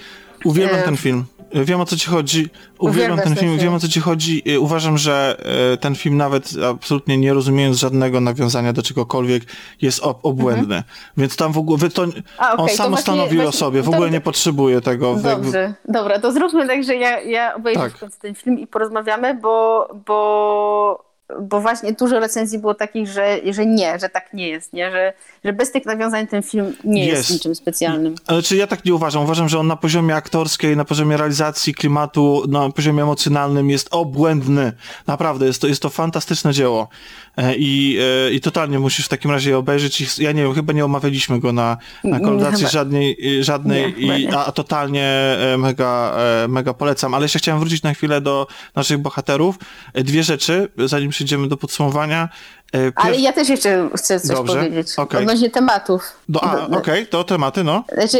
uwielbiam 0.45 0.82
ten 0.82 0.97
film. 0.97 1.26
Wiem 1.64 1.82
o 1.82 1.86
co 1.86 1.97
ci 1.97 2.10
chodzi. 2.10 2.49
Uwielbiam 2.80 3.20
ten 3.20 3.36
film, 3.36 3.58
wiem 3.58 3.74
o 3.74 3.80
co 3.80 3.88
ci 3.88 3.99
chodzi. 3.99 4.43
Uważam, 4.60 4.97
że 4.97 5.38
e, 5.74 5.78
ten 5.78 5.95
film 5.95 6.18
nawet 6.18 6.49
absolutnie 6.70 7.18
nie 7.18 7.34
rozumiejąc 7.34 7.78
żadnego 7.78 8.22
nawiązania 8.22 8.74
do 8.74 8.84
czegokolwiek 8.84 9.43
jest 9.82 10.03
ob 10.03 10.26
obłędny. 10.26 10.76
Mhm. 10.76 10.84
Więc 11.18 11.36
tam 11.36 11.51
w 11.51 11.58
ogóle 11.58 11.89
to, 11.89 12.06
A, 12.38 12.53
okay, 12.53 12.66
on 12.66 12.70
sam 12.70 12.91
to 12.91 12.97
stanowi 12.97 13.36
właśnie, 13.36 13.49
o 13.49 13.51
sobie, 13.51 13.82
w 13.82 13.89
ogóle 13.89 14.08
to... 14.08 14.14
nie 14.14 14.22
potrzebuje 14.22 14.82
tego. 14.82 15.16
Dobrze, 15.16 15.60
jakby... 15.60 15.93
dobra, 15.93 16.20
to 16.20 16.32
zróbmy 16.32 16.68
tak, 16.68 16.84
że 16.84 16.95
ja, 16.95 17.22
ja 17.22 17.56
obejrzę 17.56 17.91
tak. 17.99 18.16
ten 18.22 18.36
film 18.36 18.60
i 18.60 18.68
porozmawiamy, 18.68 19.34
bo, 19.34 19.88
bo 20.08 21.05
bo 21.41 21.61
właśnie 21.61 21.93
dużo 21.93 22.19
recenzji 22.19 22.59
było 22.59 22.73
takich, 22.73 23.07
że, 23.07 23.39
że 23.51 23.65
nie, 23.65 23.99
że 23.99 24.09
tak 24.09 24.34
nie 24.34 24.49
jest, 24.49 24.73
nie? 24.73 24.91
Że, 24.91 25.13
że 25.45 25.53
bez 25.53 25.71
tych 25.71 25.86
nawiązań 25.86 26.28
ten 26.28 26.43
film 26.43 26.76
nie 26.84 27.05
jest, 27.05 27.17
jest 27.17 27.32
niczym 27.32 27.55
specjalnym. 27.55 28.15
Ale 28.28 28.41
czy 28.41 28.55
ja 28.55 28.67
tak 28.67 28.86
nie 28.86 28.95
uważam? 28.95 29.23
Uważam, 29.23 29.49
że 29.49 29.59
on 29.59 29.67
na 29.67 29.76
poziomie 29.76 30.15
aktorskiej, 30.15 30.78
na 30.78 30.86
poziomie 30.86 31.17
realizacji 31.17 31.73
klimatu, 31.73 32.43
na 32.47 32.69
poziomie 32.69 33.03
emocjonalnym 33.03 33.69
jest 33.69 33.88
obłędny. 33.91 34.73
Naprawdę, 35.07 35.45
jest 35.45 35.61
to, 35.61 35.67
jest 35.67 35.82
to 35.82 35.89
fantastyczne 35.89 36.53
dzieło. 36.53 36.89
E, 37.38 37.55
I, 37.55 37.97
e, 38.28 38.34
I 38.34 38.41
totalnie 38.41 38.80
musisz 38.80 39.05
w 39.05 39.09
takim 39.09 39.32
razie 39.32 39.49
je 39.49 39.57
obejrzeć. 39.57 40.19
Ja 40.19 40.32
nie 40.32 40.43
wiem, 40.43 40.53
chyba 40.53 40.73
nie 40.73 40.86
omawialiśmy 40.86 41.39
go 41.39 41.53
na, 41.53 41.78
na 42.03 42.19
kolaudacji 42.19 42.67
żadnej, 42.67 43.17
żadnej 43.41 43.95
nie, 43.97 44.19
i, 44.19 44.28
a, 44.28 44.45
a, 44.45 44.51
totalnie 44.51 45.05
e, 45.05 45.57
mega, 45.57 46.15
mega 46.47 46.73
polecam. 46.73 47.13
Ale 47.13 47.26
jeszcze 47.26 47.39
chciałem 47.39 47.59
wrócić 47.59 47.84
na 47.84 47.93
chwilę 47.93 48.21
do 48.21 48.47
naszych 48.76 48.97
bohaterów. 48.97 49.59
Dwie 49.93 50.23
rzeczy, 50.23 50.67
zanim 50.86 51.11
przejdziemy 51.16 51.47
do 51.47 51.57
podsumowania. 51.57 52.30
Pier... 52.72 52.93
Ale 52.95 53.16
ja 53.16 53.34
też 53.34 53.49
jeszcze 53.49 53.89
chcę 53.95 54.20
coś 54.20 54.38
Dobrze. 54.38 54.55
powiedzieć 54.55 54.88
okay. 54.97 55.22
odnośnie 55.22 55.49
tematów. 55.49 56.11
Do, 56.30 56.43
a, 56.43 56.66
okej, 56.66 56.78
okay, 56.78 57.05
to 57.05 57.24
tematy, 57.24 57.63
no. 57.63 57.84
Znaczy, 57.93 58.18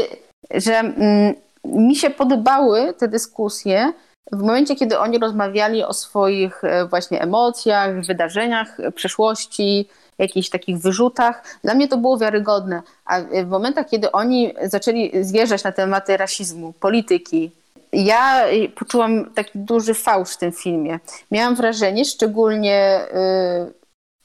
że 0.54 0.80
mm, 0.80 1.34
mi 1.66 1.96
się 1.96 2.10
podobały 2.10 2.94
te 2.94 3.08
dyskusje, 3.08 3.94
w 4.32 4.40
momencie, 4.40 4.76
kiedy 4.76 5.00
oni 5.00 5.20
rozmawiali 5.20 5.84
o 5.84 5.94
swoich 5.94 6.64
e, 6.64 6.86
właśnie 6.86 7.22
emocjach, 7.22 8.06
wydarzeniach 8.06 8.78
przeszłości, 8.96 9.90
jakichś 10.18 10.50
takich 10.50 10.78
wyrzutach, 10.78 11.44
dla 11.64 11.74
mnie 11.74 11.88
to 11.88 11.98
było 11.98 12.18
wiarygodne. 12.18 12.82
A 13.06 13.22
w 13.22 13.48
momentach, 13.48 13.90
kiedy 13.90 14.12
oni 14.12 14.54
zaczęli 14.64 15.12
zjeżdżać 15.22 15.64
na 15.64 15.72
tematy 15.72 16.18
rasizmu, 16.18 16.74
polityki, 16.80 17.52
ja 17.94 18.46
poczułam 18.76 19.34
taki 19.34 19.60
duży 19.60 19.94
fałsz 19.94 20.34
w 20.34 20.38
tym 20.38 20.52
filmie. 20.52 21.00
Miałam 21.32 21.56
wrażenie, 21.56 22.06
szczególnie, 22.06 23.00
yy, 23.14 23.74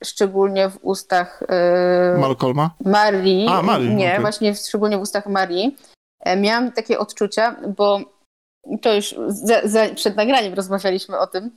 szczególnie 0.05 0.69
w 0.69 0.79
ustach 0.83 1.43
yy, 2.15 2.21
Malcolma? 2.21 2.71
Marii. 2.85 3.47
A, 3.49 3.63
Marii. 3.63 3.95
Nie, 3.95 4.11
okay. 4.11 4.21
właśnie 4.21 4.55
szczególnie 4.55 4.99
w 4.99 5.01
ustach 5.01 5.27
Marii. 5.27 5.77
Miałam 6.37 6.73
takie 6.73 6.99
odczucia, 6.99 7.57
bo 7.77 8.01
to 8.83 8.95
już 8.95 9.15
za, 9.29 9.61
za, 9.65 9.89
przed 9.95 10.17
nagraniem 10.17 10.55
rozmawialiśmy 10.55 11.19
o 11.19 11.27
tym, 11.27 11.51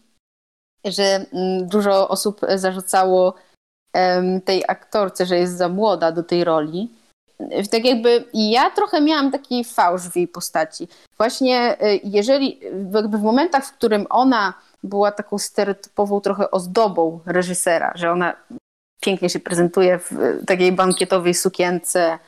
że 0.85 1.25
mm, 1.33 1.67
dużo 1.67 2.09
osób 2.09 2.41
zarzucało 2.55 3.33
tej 4.45 4.63
aktorce, 4.67 5.25
że 5.25 5.37
jest 5.37 5.57
za 5.57 5.69
młoda 5.69 6.11
do 6.11 6.23
tej 6.23 6.43
roli. 6.43 6.89
Tak 7.71 7.85
jakby 7.85 8.25
ja 8.33 8.71
trochę 8.71 9.01
miałam 9.01 9.31
taki 9.31 9.63
fałsz 9.63 10.01
w 10.01 10.15
jej 10.15 10.27
postaci. 10.27 10.87
Właśnie 11.17 11.77
y, 11.83 11.99
jeżeli 12.03 12.59
jakby 12.93 13.17
w 13.17 13.23
momentach, 13.23 13.65
w 13.65 13.73
którym 13.73 14.05
ona 14.09 14.53
była 14.83 15.11
taką 15.11 15.37
stereotypową 15.37 16.21
trochę 16.21 16.51
ozdobą 16.51 17.19
reżysera, 17.25 17.91
że 17.95 18.11
ona 18.11 18.35
pięknie 19.01 19.29
się 19.29 19.39
prezentuje 19.39 19.99
w 19.99 20.11
takiej 20.47 20.71
bankietowej 20.71 21.33
sukience, 21.33 22.19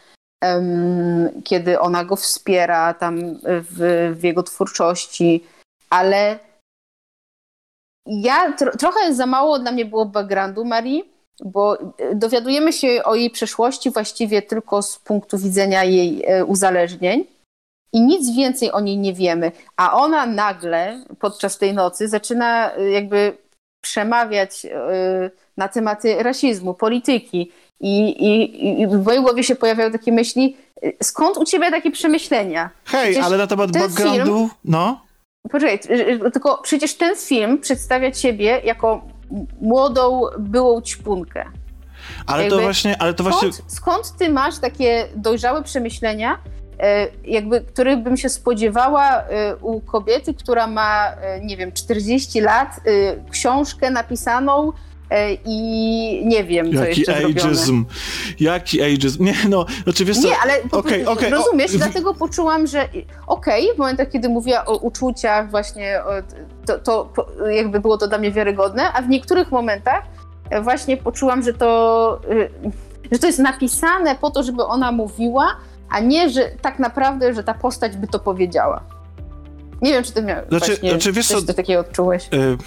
kiedy 1.43 1.80
ona 1.80 2.05
go 2.05 2.16
wspiera 2.16 2.93
tam 2.93 3.20
w, 3.43 4.13
w 4.20 4.24
jego 4.24 4.43
twórczości, 4.43 5.43
ale 5.89 6.39
ja 8.05 8.51
tro, 8.51 8.72
trochę 8.78 9.13
za 9.13 9.26
mało 9.26 9.59
dla 9.59 9.72
mnie 9.72 9.86
było 9.86 10.05
backgroundu 10.05 10.66
Marii, 10.66 11.14
bo 11.43 11.77
dowiadujemy 12.13 12.73
się 12.73 13.01
o 13.03 13.15
jej 13.15 13.29
przeszłości 13.29 13.91
właściwie 13.91 14.41
tylko 14.41 14.81
z 14.81 14.99
punktu 14.99 15.38
widzenia 15.38 15.83
jej 15.83 16.23
e, 16.25 16.45
uzależnień 16.45 17.25
i 17.93 18.01
nic 18.01 18.36
więcej 18.36 18.71
o 18.71 18.79
niej 18.79 18.97
nie 18.97 19.13
wiemy, 19.13 19.51
a 19.77 19.93
ona 19.93 20.25
nagle 20.25 21.05
podczas 21.19 21.57
tej 21.57 21.73
nocy 21.73 22.07
zaczyna 22.07 22.75
e, 22.75 22.89
jakby 22.89 23.38
przemawiać 23.81 24.65
e, 24.65 25.31
na 25.57 25.67
tematy 25.67 26.23
rasizmu, 26.23 26.73
polityki 26.73 27.51
i, 27.79 28.09
i, 28.09 28.81
I, 28.81 28.88
w 28.88 29.05
mojej 29.05 29.21
głowie 29.21 29.43
się 29.43 29.55
pojawiają 29.55 29.91
takie 29.91 30.11
myśli, 30.11 30.57
skąd 31.03 31.38
u 31.38 31.45
ciebie 31.45 31.71
takie 31.71 31.91
przemyślenia? 31.91 32.69
Hej, 32.86 33.11
przecież 33.11 33.25
ale 33.25 33.38
na 33.38 33.47
temat 33.47 33.71
backgroundu, 33.71 34.38
film, 34.38 34.49
no? 34.65 35.01
Poczekaj, 35.51 35.79
tylko 36.33 36.57
przecież 36.63 36.93
ten 36.93 37.15
film 37.15 37.57
przedstawia 37.57 38.11
ciebie 38.11 38.61
jako 38.63 39.01
młodą, 39.61 40.21
byłą 40.39 40.82
ćpunkę. 40.82 41.45
Ale 42.28 42.43
jakby, 42.43 42.57
to 42.57 42.63
właśnie, 42.63 43.01
ale 43.01 43.13
to 43.13 43.23
właśnie... 43.23 43.53
Skąd, 43.53 43.71
skąd 43.71 44.17
ty 44.17 44.30
masz 44.30 44.59
takie 44.59 45.07
dojrzałe 45.15 45.63
przemyślenia, 45.63 46.38
e, 46.80 47.07
jakby, 47.23 47.61
których 47.61 48.03
bym 48.03 48.17
się 48.17 48.30
spodziewała 48.30 49.21
e, 49.21 49.55
u 49.55 49.82
kobiety, 49.82 50.34
która 50.34 50.67
ma, 50.67 51.11
e, 51.11 51.39
nie 51.45 51.57
wiem, 51.57 51.71
40 51.71 52.41
lat, 52.41 52.80
książkę 53.32 53.91
napisaną 53.91 54.71
i 55.45 56.22
nie 56.26 56.43
wiem, 56.43 56.74
co 56.74 56.80
Jaki 56.80 56.99
jeszcze 56.99 57.18
ageism. 57.18 57.56
Zrobione. 57.56 57.86
Jaki 58.39 58.82
ageism. 58.82 59.24
Nie, 59.24 59.36
no, 59.49 59.66
znaczy 59.84 60.06
wiesz 60.06 60.18
co... 60.18 60.28
Nie, 60.28 60.38
ale 60.38 60.53
okay, 60.72 61.08
okay, 61.08 61.30
rozumiesz, 61.30 61.76
o... 61.76 61.78
dlatego 61.78 62.14
poczułam, 62.14 62.68
że 62.68 62.89
okej, 63.28 63.64
okay, 63.64 63.76
w 63.76 63.78
momentach, 63.78 64.10
kiedy 64.10 64.30
mówiła 64.30 64.66
o 64.66 64.78
uczuciach 64.78 65.51
właśnie, 65.51 66.01
to, 66.66 66.80
to 66.80 67.14
jakby 67.49 67.80
było 67.80 67.97
to 67.97 68.08
dla 68.08 68.18
mnie 68.18 68.32
wiarygodne, 68.32 68.93
a 68.93 69.01
w 69.01 69.10
niektórych 69.10 69.51
momentach 69.51 70.03
właśnie 70.62 70.97
poczułam, 70.97 71.43
że 71.43 71.53
to, 71.53 72.22
y, 72.32 72.49
że 73.12 73.20
to 73.20 73.28
jest 73.28 73.39
napisane 73.39 74.16
po 74.16 74.32
to, 74.32 74.43
żeby 74.43 74.66
ona 74.66 74.91
mówiła, 74.91 75.47
a 75.89 75.99
nie, 75.99 76.30
że 76.30 76.49
tak 76.62 76.80
naprawdę, 76.80 77.34
że 77.34 77.43
ta 77.43 77.53
postać 77.53 77.97
by 77.97 78.08
to 78.08 78.20
powiedziała. 78.20 78.84
Nie 79.82 79.93
wiem, 79.93 80.03
czy 80.03 80.12
ty 80.12 80.22
miałeś 80.22 80.47
znaczy, 80.49 80.66
właśnie 80.66 80.89
znaczy, 80.89 81.12
wiesz 81.12 81.28
coś 81.28 81.43
co, 81.43 81.53
takiego 81.53 81.80
odczułeś. 81.80 82.28
Y 82.34 82.58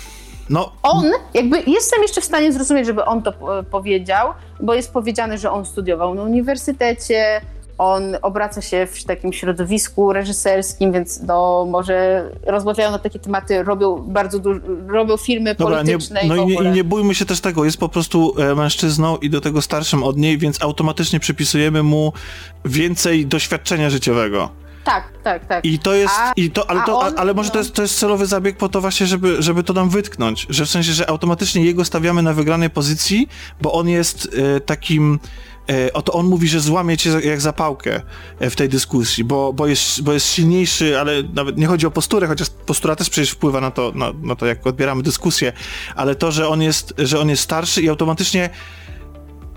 no. 0.51 0.73
On, 0.83 1.05
jakby 1.35 1.63
jestem 1.67 2.03
jeszcze 2.03 2.21
w 2.21 2.25
stanie 2.25 2.53
zrozumieć, 2.53 2.87
żeby 2.87 3.05
on 3.05 3.23
to 3.23 3.33
powiedział, 3.71 4.33
bo 4.61 4.75
jest 4.75 4.93
powiedziane, 4.93 5.39
że 5.39 5.51
on 5.51 5.67
studiował 5.67 6.15
na 6.15 6.23
uniwersytecie, 6.23 7.41
on 7.79 8.17
obraca 8.23 8.61
się 8.63 8.87
w 8.87 9.05
takim 9.05 9.33
środowisku 9.33 10.13
reżyserskim, 10.13 10.93
więc 10.93 11.23
no, 11.23 11.67
może 11.71 12.29
rozmawiają 12.47 12.91
na 12.91 12.99
takie 12.99 13.19
tematy, 13.19 13.63
robią 13.63 13.97
bardzo 13.97 14.39
dużo, 14.39 14.61
robią 14.89 15.17
filmy 15.17 15.55
Dobra, 15.55 15.77
polityczne 15.77 16.23
nie, 16.23 16.29
no 16.29 16.37
i, 16.37 16.47
nie, 16.47 16.55
i 16.55 16.71
nie 16.71 16.85
bójmy 16.85 17.15
się 17.15 17.25
też 17.25 17.41
tego, 17.41 17.65
jest 17.65 17.79
po 17.79 17.89
prostu 17.89 18.35
e, 18.39 18.55
mężczyzną 18.55 19.17
i 19.17 19.31
do 19.31 19.41
tego 19.41 19.63
starszym 19.63 20.03
od 20.03 20.17
niej, 20.17 20.39
więc 20.39 20.63
automatycznie 20.63 21.21
przypisujemy 21.21 21.83
mu 21.83 22.13
więcej 22.65 23.27
doświadczenia 23.27 23.91
życiowego. 23.91 24.49
Tak, 24.89 25.13
tak, 25.25 25.47
tak. 25.47 25.65
I 25.65 25.79
to 25.79 25.95
jest, 25.95 26.15
a, 26.19 26.33
i 26.37 26.51
to, 26.51 26.71
ale, 26.71 26.83
to, 26.87 27.01
on, 27.01 27.15
ale 27.17 27.35
może 27.35 27.49
no. 27.49 27.53
to, 27.53 27.59
jest, 27.59 27.75
to 27.75 27.83
jest 27.83 27.99
celowy 27.99 28.27
zabieg 28.27 28.57
po 28.57 28.69
to 28.69 28.81
właśnie, 28.81 29.07
żeby, 29.07 29.43
żeby 29.43 29.63
to 29.63 29.73
nam 29.73 29.91
wytknąć, 29.91 30.47
że 30.51 30.67
w 30.67 30.71
sensie, 30.71 30.93
że 30.93 31.11
automatycznie 31.11 31.65
jego 31.65 31.85
stawiamy 31.85 32.23
na 32.23 32.33
wygranej 32.33 32.71
pozycji, 32.71 33.29
bo 33.61 33.73
on 33.73 33.89
jest 33.89 34.29
e, 34.57 34.61
takim 34.61 35.19
e, 35.71 35.93
oto 35.93 36.13
on 36.13 36.27
mówi, 36.27 36.49
że 36.49 36.61
złamie 36.61 36.97
cię 36.97 37.11
jak 37.11 37.41
zapałkę 37.41 38.01
e, 38.41 38.51
w 38.51 38.57
tej 38.57 38.69
dyskusji, 38.69 39.25
bo, 39.25 39.53
bo, 39.53 39.67
jest, 39.67 40.03
bo 40.03 40.13
jest 40.13 40.27
silniejszy, 40.27 41.01
ale 41.01 41.23
nawet 41.35 41.59
nie 41.59 41.67
chodzi 41.67 41.87
o 41.87 41.91
posturę, 41.91 42.27
chociaż 42.27 42.51
postura 42.51 42.97
też 42.97 43.11
przecież 43.11 43.31
wpływa 43.31 43.61
na 43.61 43.71
to, 43.71 43.93
na, 43.95 44.13
na 44.23 44.37
to 44.37 44.47
jak 44.47 44.67
odbieramy 44.67 45.03
dyskusję, 45.03 45.53
ale 45.97 46.15
to, 46.15 46.33
że 46.33 46.49
on 46.49 46.63
jest, 46.63 46.95
że 46.99 47.21
on 47.21 47.29
jest 47.29 47.43
starszy 47.43 47.83
i 47.83 47.89
automatycznie 47.89 48.51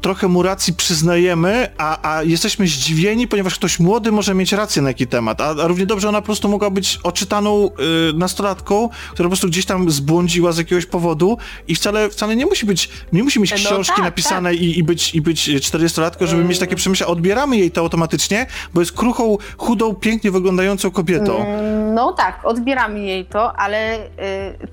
trochę 0.01 0.27
mu 0.27 0.43
racji 0.43 0.73
przyznajemy, 0.73 1.67
a, 1.77 2.13
a 2.15 2.23
jesteśmy 2.23 2.67
zdziwieni, 2.67 3.27
ponieważ 3.27 3.55
ktoś 3.55 3.79
młody 3.79 4.11
może 4.11 4.33
mieć 4.33 4.51
rację 4.51 4.81
na 4.81 4.89
jakiś 4.89 5.07
temat, 5.07 5.41
a, 5.41 5.49
a 5.49 5.67
równie 5.67 5.85
dobrze 5.85 6.09
ona 6.09 6.21
po 6.21 6.25
prostu 6.25 6.49
mogła 6.49 6.69
być 6.69 6.99
oczytaną 7.03 7.69
y, 8.09 8.13
nastolatką, 8.13 8.89
która 9.13 9.27
po 9.27 9.29
prostu 9.29 9.47
gdzieś 9.47 9.65
tam 9.65 9.91
zbłądziła 9.91 10.51
z 10.51 10.57
jakiegoś 10.57 10.85
powodu 10.85 11.37
i 11.67 11.75
wcale, 11.75 12.09
wcale 12.09 12.35
nie 12.35 12.45
musi 12.45 12.65
być, 12.65 12.89
nie 13.13 13.23
musi 13.23 13.39
mieć 13.39 13.51
no 13.51 13.57
książki 13.57 13.95
tak, 13.95 14.05
napisane 14.05 14.51
tak. 14.51 14.61
I, 14.61 14.79
i, 14.79 14.83
być, 14.83 15.15
i 15.15 15.21
być 15.21 15.49
40-latką, 15.49 16.25
żeby 16.25 16.43
mieć 16.43 16.59
takie 16.59 16.75
przemyślenia. 16.75 17.11
Odbieramy 17.11 17.57
jej 17.57 17.71
to 17.71 17.81
automatycznie, 17.81 18.47
bo 18.73 18.81
jest 18.81 18.91
kruchą, 18.91 19.37
chudą, 19.57 19.95
pięknie 19.95 20.31
wyglądającą 20.31 20.91
kobietą. 20.91 21.45
Mm, 21.45 21.93
no 21.93 22.13
tak, 22.13 22.39
odbieramy 22.43 22.99
jej 22.99 23.25
to, 23.25 23.55
ale 23.55 23.97
y, 23.97 24.07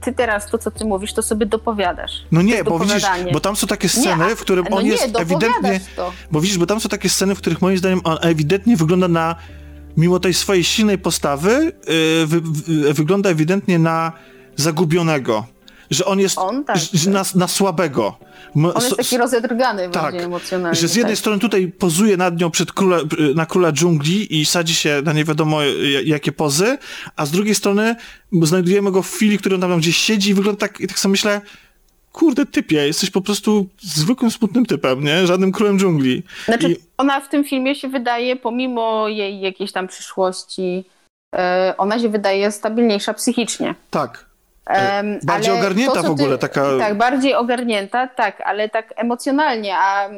ty 0.01 0.13
teraz 0.13 0.51
to, 0.51 0.59
co 0.59 0.71
ty 0.71 0.85
mówisz, 0.85 1.13
to 1.13 1.23
sobie 1.23 1.47
dopowiadasz. 1.47 2.13
No 2.33 2.43
nie, 2.43 2.65
bo 2.65 2.79
widzisz, 2.79 3.03
bo 3.33 3.41
tam 3.41 3.57
są 3.57 3.67
takie 3.67 3.89
sceny, 3.89 4.27
nie, 4.27 4.37
w 4.37 4.41
którym 4.41 4.67
no 4.71 4.77
on 4.77 4.85
nie, 4.85 4.91
jest 4.91 5.18
ewidentnie. 5.19 5.81
To. 5.97 6.13
Bo 6.31 6.41
widzisz, 6.41 6.59
bo 6.59 6.67
tam 6.67 6.81
są 6.81 6.89
takie 6.89 7.09
sceny, 7.09 7.35
w 7.35 7.39
których 7.39 7.63
moim 7.63 7.79
zdaniem 7.79 8.01
on 8.05 8.19
ewidentnie 8.21 8.77
wygląda 8.77 9.09
na. 9.09 9.37
Mimo 9.97 10.21
tej 10.21 10.35
swojej 10.35 10.65
silnej 10.65 10.99
postawy, 10.99 11.73
yy, 12.21 12.27
wy, 12.27 12.41
wy, 12.41 12.95
wygląda 12.95 13.31
ewidentnie 13.31 13.79
na 13.79 14.13
zagubionego. 14.57 15.47
Że 15.91 16.05
on 16.05 16.21
jest 16.21 16.39
on, 16.39 16.65
tak, 16.65 16.77
że 16.93 17.11
na, 17.11 17.25
na, 17.35 17.49
słabego. 17.49 18.19
On 18.55 18.83
jest 18.83 18.97
taki 18.97 19.19
rozedrgany 19.19 19.89
tak, 19.89 20.15
emocjonalnie. 20.15 20.81
Że 20.81 20.89
z 20.89 20.95
jednej 20.95 21.15
tak. 21.15 21.19
strony 21.19 21.39
tutaj 21.39 21.69
pozuje 21.69 22.17
nad 22.17 22.41
nią 22.41 22.51
przed 22.51 22.73
króla, 22.73 22.99
na 23.35 23.47
króla 23.47 23.73
dżungli 23.73 24.41
i 24.41 24.47
sadzi 24.47 24.75
się 24.75 25.03
na 25.05 25.13
nie 25.13 25.25
wiadomo 25.25 25.59
jakie 26.05 26.33
pozy, 26.33 26.79
a 27.17 27.27
z 27.27 27.31
drugiej 27.31 27.55
strony 27.55 27.97
znajdujemy 28.43 28.93
go 28.93 29.03
w 29.03 29.13
chwili, 29.13 29.39
który 29.39 29.55
on 29.55 29.61
tam 29.61 29.79
gdzieś 29.79 29.97
siedzi 29.97 30.31
i 30.31 30.35
wygląda 30.35 30.61
tak, 30.61 30.81
i 30.81 30.87
tak 30.87 30.99
sobie 30.99 31.11
myślę, 31.11 31.41
kurde 32.19 32.47
typie, 32.47 32.87
jesteś 32.87 33.11
po 33.11 33.21
prostu 33.21 33.67
zwykłym, 33.81 34.31
smutnym 34.31 34.67
typem, 34.67 35.05
nie? 35.05 35.27
Żadnym 35.27 35.53
królem 35.53 35.79
dżungli. 35.79 36.23
Znaczy, 36.45 36.71
I... 36.71 36.77
ona 36.97 37.21
w 37.21 37.29
tym 37.29 37.45
filmie 37.45 37.75
się 37.75 37.89
wydaje, 37.89 38.37
pomimo 38.37 39.09
jej 39.09 39.41
jakiejś 39.41 39.73
tam 39.73 39.89
przyszłości, 39.89 40.85
yy, 41.35 41.41
ona 41.77 41.99
się 41.99 42.09
wydaje 42.09 42.53
stabilniejsza 42.53 43.15
psychicznie. 43.15 43.75
Tak. 43.91 44.25
Um, 44.67 45.19
bardziej 45.23 45.53
ogarnięta 45.53 46.03
to, 46.03 46.09
w 46.09 46.11
ogóle, 46.11 46.33
ty, 46.33 46.39
taka... 46.39 46.79
Tak, 46.79 46.99
bardziej 46.99 47.35
ogarnięta, 47.35 48.07
tak, 48.07 48.41
ale 48.41 48.69
tak 48.69 48.95
emocjonalnie, 48.97 49.77
a 49.77 50.09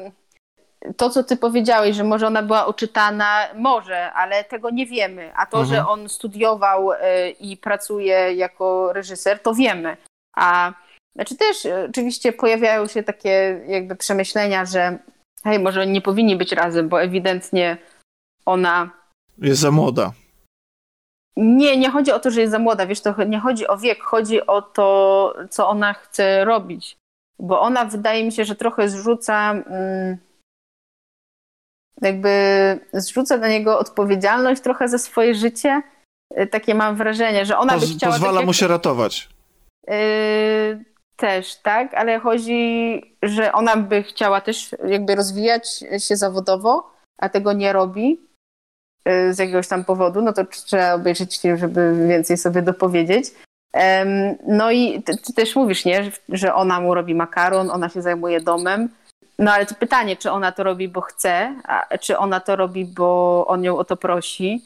to, 0.96 1.11
co 1.11 1.24
ty 1.24 1.36
powiedziałeś, 1.36 1.96
że 1.96 2.05
może 2.05 2.26
ona 2.26 2.42
była 2.42 2.66
oczytana, 2.66 3.46
może, 3.55 4.12
ale 4.12 4.44
tego 4.44 4.70
nie 4.70 4.86
wiemy. 4.86 5.32
A 5.36 5.46
to, 5.46 5.61
mhm. 5.61 5.76
że 5.76 5.88
on 5.88 6.09
studiował 6.09 6.92
y, 6.92 6.96
i 7.40 7.57
pracuje 7.57 8.34
jako 8.34 8.92
reżyser, 8.92 9.42
to 9.42 9.55
wiemy. 9.55 9.96
A 10.36 10.72
znaczy 11.14 11.36
też 11.36 11.66
e, 11.66 11.86
oczywiście 11.90 12.32
pojawiają 12.32 12.86
się 12.86 13.02
takie 13.02 13.64
jakby 13.68 13.96
przemyślenia, 13.96 14.64
że 14.64 14.98
hej, 15.44 15.58
może 15.58 15.80
oni 15.80 15.92
nie 15.92 16.00
powinni 16.00 16.36
być 16.36 16.52
razem, 16.52 16.88
bo 16.88 17.02
ewidentnie 17.02 17.76
ona... 18.46 18.90
Jest 19.38 19.61
za 19.61 19.70
młoda. 19.70 20.12
Nie, 21.36 21.76
nie 21.76 21.90
chodzi 21.90 22.12
o 22.12 22.20
to, 22.20 22.30
że 22.30 22.40
jest 22.40 22.50
za 22.50 22.58
młoda, 22.58 22.86
wiesz, 22.86 23.00
to 23.00 23.24
nie 23.24 23.40
chodzi 23.40 23.66
o 23.66 23.78
wiek, 23.78 24.02
chodzi 24.02 24.46
o 24.46 24.62
to, 24.62 25.34
co 25.50 25.68
ona 25.68 25.92
chce 25.92 26.44
robić. 26.44 26.96
Bo 27.38 27.61
ona 27.61 27.84
wydaje 27.84 28.24
mi 28.24 28.32
się, 28.32 28.44
że 28.44 28.56
trochę 28.56 28.88
zrzuca... 28.88 29.50
Mm, 29.50 30.16
jakby 32.02 32.30
zrzuca 32.92 33.36
na 33.36 33.48
niego 33.48 33.78
odpowiedzialność 33.78 34.62
trochę 34.62 34.88
za 34.88 34.98
swoje 34.98 35.34
życie. 35.34 35.82
E, 36.34 36.46
takie 36.46 36.74
mam 36.74 36.96
wrażenie, 36.96 37.46
że 37.46 37.58
ona 37.58 37.72
Poz, 37.72 37.88
by 37.88 37.96
chciała... 37.96 38.12
Pozwala 38.12 38.38
tak 38.38 38.46
mu 38.46 38.52
się 38.52 38.68
ratować. 38.68 39.28
Yy, 39.86 40.84
też, 41.20 41.56
tak, 41.56 41.94
ale 41.94 42.18
chodzi, 42.18 43.02
że 43.22 43.52
ona 43.52 43.76
by 43.76 44.02
chciała 44.02 44.40
też 44.40 44.76
jakby 44.86 45.14
rozwijać 45.14 45.84
się 45.98 46.16
zawodowo, 46.16 46.90
a 47.18 47.28
tego 47.28 47.52
nie 47.52 47.72
robi 47.72 48.20
y, 49.08 49.34
z 49.34 49.38
jakiegoś 49.38 49.68
tam 49.68 49.84
powodu, 49.84 50.22
no 50.22 50.32
to 50.32 50.44
trzeba 50.44 50.94
obejrzeć 50.94 51.40
film, 51.40 51.56
żeby 51.56 52.06
więcej 52.08 52.36
sobie 52.36 52.62
dopowiedzieć. 52.62 53.26
No 54.46 54.70
i 54.70 55.02
ty, 55.02 55.16
ty 55.16 55.32
też 55.32 55.56
mówisz, 55.56 55.84
nie, 55.84 56.10
że 56.28 56.54
ona 56.54 56.80
mu 56.80 56.94
robi 56.94 57.14
makaron, 57.14 57.70
ona 57.70 57.88
się 57.88 58.02
zajmuje 58.02 58.40
domem. 58.40 58.88
No 59.38 59.52
ale 59.52 59.66
to 59.66 59.74
pytanie, 59.74 60.16
czy 60.16 60.30
ona 60.30 60.52
to 60.52 60.62
robi, 60.62 60.88
bo 60.88 61.00
chce, 61.00 61.54
a 61.64 61.98
czy 61.98 62.18
ona 62.18 62.40
to 62.40 62.56
robi, 62.56 62.84
bo 62.84 63.46
on 63.46 63.64
ją 63.64 63.78
o 63.78 63.84
to 63.84 63.96
prosi. 63.96 64.62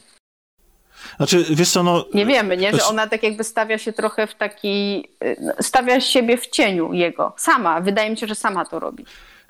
Znaczy, 1.17 1.45
wiesz 1.51 1.71
co, 1.71 1.83
no... 1.83 2.05
Nie 2.15 2.27
wiemy, 2.27 2.57
nie? 2.57 2.73
Że 2.73 2.85
ona 2.85 3.07
tak 3.07 3.23
jakby 3.23 3.45
stawia 3.45 3.79
się 3.79 3.93
trochę 3.93 4.27
w 4.27 4.35
taki... 4.35 5.05
Y, 5.25 5.37
stawia 5.61 6.01
siebie 6.01 6.37
w 6.37 6.47
cieniu 6.47 6.93
jego. 6.93 7.33
Sama. 7.37 7.81
Wydaje 7.81 8.11
mi 8.11 8.17
się, 8.17 8.27
że 8.27 8.35
sama 8.35 8.65
to 8.65 8.79
robi. 8.79 9.05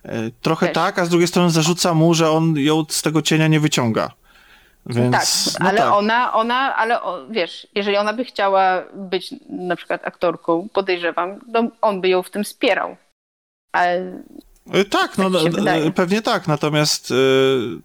E, 0.04 0.30
trochę 0.42 0.66
Też. 0.66 0.74
tak, 0.74 0.98
a 0.98 1.04
z 1.04 1.08
drugiej 1.08 1.28
strony 1.28 1.50
zarzuca 1.50 1.94
mu, 1.94 2.14
że 2.14 2.30
on 2.30 2.56
ją 2.56 2.84
z 2.88 3.02
tego 3.02 3.22
cienia 3.22 3.48
nie 3.48 3.60
wyciąga. 3.60 4.10
Więc, 4.86 5.12
tak, 5.52 5.60
no 5.60 5.68
ale 5.68 5.78
tak. 5.78 5.92
ona, 5.92 6.32
ona, 6.32 6.76
ale 6.76 7.02
o, 7.02 7.26
wiesz, 7.30 7.66
jeżeli 7.74 7.96
ona 7.96 8.12
by 8.12 8.24
chciała 8.24 8.82
być 8.94 9.34
na 9.48 9.76
przykład 9.76 10.06
aktorką, 10.06 10.68
podejrzewam, 10.72 11.40
to 11.52 11.68
on 11.80 12.00
by 12.00 12.08
ją 12.08 12.22
w 12.22 12.30
tym 12.30 12.44
wspierał. 12.44 12.96
Ale 13.72 14.22
e, 14.72 14.84
tak, 14.84 15.18
no, 15.18 15.30
tak 15.30 15.94
pewnie 15.94 16.22
tak, 16.22 16.48
natomiast 16.48 17.10
yy, 17.10 17.78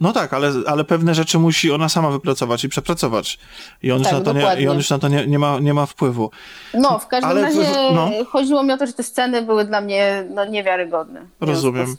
no 0.00 0.12
tak, 0.12 0.32
ale, 0.32 0.52
ale 0.66 0.84
pewne 0.84 1.14
rzeczy 1.14 1.38
musi 1.38 1.72
ona 1.72 1.88
sama 1.88 2.10
wypracować 2.10 2.64
i 2.64 2.68
przepracować. 2.68 3.38
I 3.82 3.92
on, 3.92 4.02
tak, 4.02 4.12
już, 4.12 4.18
na 4.18 4.32
to 4.32 4.38
nie, 4.38 4.62
i 4.62 4.68
on 4.68 4.76
już 4.76 4.90
na 4.90 4.98
to 4.98 5.08
nie, 5.08 5.26
nie, 5.26 5.38
ma, 5.38 5.58
nie 5.60 5.74
ma 5.74 5.86
wpływu. 5.86 6.30
No, 6.74 6.98
w 6.98 7.06
każdym 7.06 7.30
ale 7.30 7.42
razie 7.42 7.66
no. 7.94 8.10
chodziło 8.28 8.62
mi 8.62 8.72
o 8.72 8.76
to, 8.76 8.86
że 8.86 8.92
te 8.92 9.02
sceny 9.02 9.42
były 9.42 9.64
dla 9.64 9.80
mnie 9.80 10.24
no, 10.30 10.44
niewiarygodne. 10.44 11.26
Rozumiem. 11.40 11.96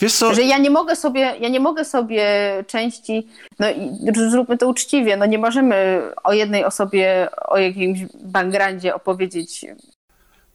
Wiesz 0.00 0.14
co? 0.14 0.34
Że 0.34 0.42
ja 0.42 0.58
nie 0.58 0.70
mogę 0.70 0.96
sobie, 0.96 1.20
ja 1.40 1.48
nie 1.48 1.60
mogę 1.60 1.84
sobie 1.84 2.24
części, 2.66 3.26
no 3.58 3.70
i 3.70 3.90
zróbmy 4.30 4.58
to 4.58 4.68
uczciwie, 4.68 5.16
no 5.16 5.26
nie 5.26 5.38
możemy 5.38 6.02
o 6.24 6.32
jednej 6.32 6.64
osobie, 6.64 7.28
o 7.48 7.58
jakimś 7.58 8.00
bangrandzie 8.24 8.94
opowiedzieć 8.94 9.66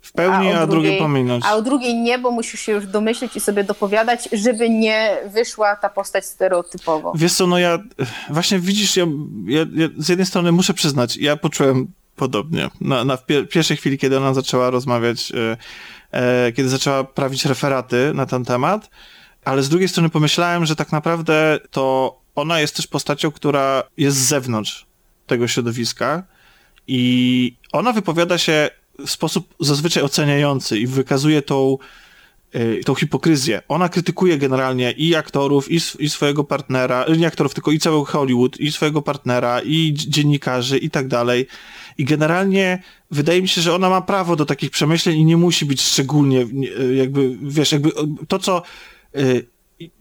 w 0.10 0.14
pełni, 0.14 0.51
a, 0.51 0.60
a 0.60 0.68
drugie 0.68 0.97
pominąć. 0.97 1.45
A 1.45 1.55
o 1.55 1.62
drugiej 1.62 1.95
nie, 1.95 2.20
bo 2.20 2.32
musisz 2.32 2.60
się 2.60 2.72
już 2.72 2.88
domyślić 2.88 3.36
i 3.36 3.39
sobie 3.39 3.64
dopowiadać, 3.64 4.30
żeby 4.32 4.70
nie 4.70 5.18
wyszła 5.34 5.76
ta 5.76 5.89
postać 5.89 6.26
stereotypowo. 6.26 7.14
Wiesz 7.16 7.34
co, 7.34 7.47
no 7.47 7.60
ja 7.60 7.80
właśnie 8.30 8.60
widzisz, 8.60 8.97
ja, 8.97 9.05
ja, 9.45 9.60
ja 9.60 9.88
z 9.97 10.10
jednej 10.10 10.26
strony 10.26 10.51
muszę 10.51 10.74
przyznać, 10.74 11.18
ja 11.18 11.38
poczułem 11.38 11.88
podobnie. 12.16 12.70
Na, 12.82 13.05
na 13.05 13.18
pierwszej 13.49 13.78
chwili, 13.78 13.97
kiedy 13.97 14.18
ona 14.18 14.34
zaczęła 14.34 14.70
rozmawiać, 14.70 15.32
e, 15.32 15.57
e, 16.12 16.51
kiedy 16.51 16.70
zaczęła 16.70 17.03
prawić 17.03 17.45
referaty 17.45 18.12
na 18.14 18.26
ten 18.26 18.45
temat, 18.45 18.89
ale 19.45 19.64
z 19.64 19.70
drugiej 19.70 19.89
strony 19.89 20.10
pomyślałem, 20.10 20.66
że 20.66 20.76
tak 20.76 20.91
naprawdę 20.91 21.60
to 21.72 22.16
ona 22.36 22.60
jest 22.60 22.76
też 22.76 22.88
postacią, 22.88 23.32
która 23.32 23.84
jest 23.97 24.18
z 24.18 24.28
zewnątrz 24.28 24.86
tego 25.28 25.47
środowiska 25.47 26.24
i 26.88 27.55
ona 27.72 27.91
wypowiada 27.93 28.38
się 28.38 28.70
sposób 29.06 29.56
zazwyczaj 29.60 30.04
oceniający 30.04 30.80
i 30.80 30.88
wykazuje 30.88 31.41
tą, 31.41 31.78
yy, 32.54 32.82
tą 32.86 32.95
hipokryzję. 32.95 33.62
Ona 33.68 33.89
krytykuje 33.89 34.38
generalnie 34.38 34.91
i 34.91 35.16
aktorów, 35.16 35.72
i, 35.72 35.80
i 36.00 36.10
swojego 36.10 36.43
partnera, 36.43 37.06
nie 37.18 37.28
aktorów, 37.28 37.54
tylko 37.54 37.72
i 37.72 37.80
cały 37.80 38.06
Hollywood, 38.06 38.60
i 38.60 38.72
swojego 38.72 39.02
partnera, 39.02 39.62
i 39.62 39.93
dziennikarzy, 39.93 40.78
i 40.78 40.89
tak 40.89 41.08
dalej. 41.08 41.47
I 41.97 42.06
generalnie 42.06 42.84
wydaje 43.12 43.41
mi 43.41 43.47
się, 43.47 43.62
że 43.62 43.76
ona 43.76 43.89
ma 43.89 44.02
prawo 44.02 44.36
do 44.36 44.45
takich 44.45 44.72
przemyśleń 44.72 45.18
i 45.18 45.26
nie 45.26 45.38
musi 45.38 45.66
być 45.66 45.82
szczególnie, 45.82 46.47
jakby, 46.95 47.38
wiesz, 47.41 47.72
jakby 47.72 47.91
to, 48.28 48.39
co 48.39 48.62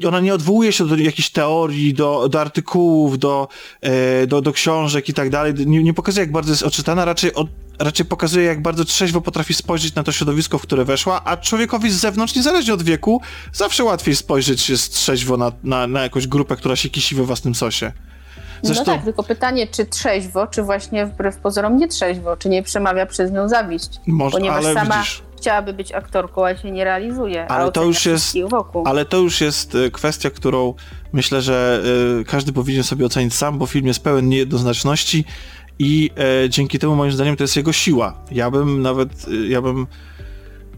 ona 0.07 0.21
nie 0.21 0.35
odwołuje 0.35 0.73
się 0.73 0.87
do 0.87 0.97
jakichś 0.97 1.31
teorii, 1.31 1.95
do, 1.95 2.29
do 2.29 2.41
artykułów, 2.41 3.19
do, 3.19 3.49
e, 3.81 4.27
do, 4.27 4.43
do 4.43 4.53
książek 4.53 5.09
i 5.09 5.15
tak 5.15 5.31
dalej. 5.31 5.55
Nie, 5.67 5.83
nie 5.83 5.95
pokazuje, 5.95 6.23
jak 6.23 6.33
bardzo 6.33 6.53
jest 6.53 6.63
odczytana, 6.63 7.05
raczej, 7.05 7.35
od, 7.35 7.49
raczej 7.79 8.07
pokazuje, 8.07 8.47
jak 8.47 8.63
bardzo 8.63 8.85
trzeźwo 8.85 9.21
potrafi 9.21 9.55
spojrzeć 9.55 9.95
na 9.95 10.03
to 10.03 10.13
środowisko, 10.13 10.59
w 10.59 10.63
które 10.63 10.85
weszła, 10.85 11.25
a 11.25 11.37
człowiekowi 11.37 11.91
z 11.91 11.95
zewnątrz, 11.95 12.35
niezależnie 12.35 12.75
od 12.75 12.83
wieku, 12.83 13.21
zawsze 13.53 13.85
łatwiej 13.85 14.17
spojrzeć 14.17 14.71
jest 14.71 14.95
trzeźwo 14.95 15.37
na, 15.37 15.53
na, 15.65 15.87
na 15.87 16.03
jakąś 16.03 16.27
grupę, 16.27 16.57
która 16.57 16.77
się 16.77 16.89
kisi 16.89 17.15
we 17.15 17.25
własnym 17.25 17.55
sosie. 17.55 17.93
Zresztą... 18.63 18.85
No 18.87 18.93
tak, 18.93 19.05
tylko 19.05 19.23
pytanie, 19.23 19.67
czy 19.67 19.87
trzeźwo, 19.87 20.47
czy 20.47 20.63
właśnie 20.63 21.07
wbrew 21.07 21.37
pozorom 21.37 21.77
nie 21.77 21.89
trzeźwo, 21.89 22.37
czy 22.37 22.49
nie 22.49 22.63
przemawia 22.63 23.07
przez 23.07 23.33
nią 23.33 23.49
zawiść. 23.49 23.89
Może, 24.07 24.33
ponieważ 24.39 24.65
ale 24.65 24.75
sama 24.75 24.99
widzisz, 24.99 25.23
chciałaby 25.39 25.73
być 25.73 25.93
aktorką, 25.93 26.47
a 26.47 26.57
się 26.57 26.71
nie 26.71 26.85
realizuje. 26.85 27.47
Ale 27.49 27.73
to 27.73 27.85
już 27.85 28.07
jest- 28.07 28.37
Wokół. 28.51 28.83
ale 28.87 29.05
to 29.05 29.17
już 29.17 29.41
jest 29.41 29.75
e, 29.75 29.91
kwestia, 29.91 30.31
którą 30.31 30.75
myślę, 31.13 31.43
że 31.43 31.83
e, 32.21 32.25
każdy 32.25 32.53
powinien 32.53 32.83
sobie 32.85 33.07
ocenić 33.07 33.35
sam, 33.35 33.59
bo 33.59 33.67
film 33.67 33.87
jest 33.87 34.01
pełen 34.05 34.29
niejednoznaczności 34.29 35.25
i 35.79 36.11
e, 36.45 36.51
dzięki 36.51 36.79
temu 36.79 36.97
moim 36.97 37.13
zdaniem 37.13 37.37
to 37.37 37.45
jest 37.45 37.57
jego 37.57 37.73
siła. 37.73 38.15
Ja 38.31 38.51
bym 38.51 38.83
nawet, 38.83 39.27
e, 39.29 39.49
ja 39.49 39.63
bym 39.63 39.87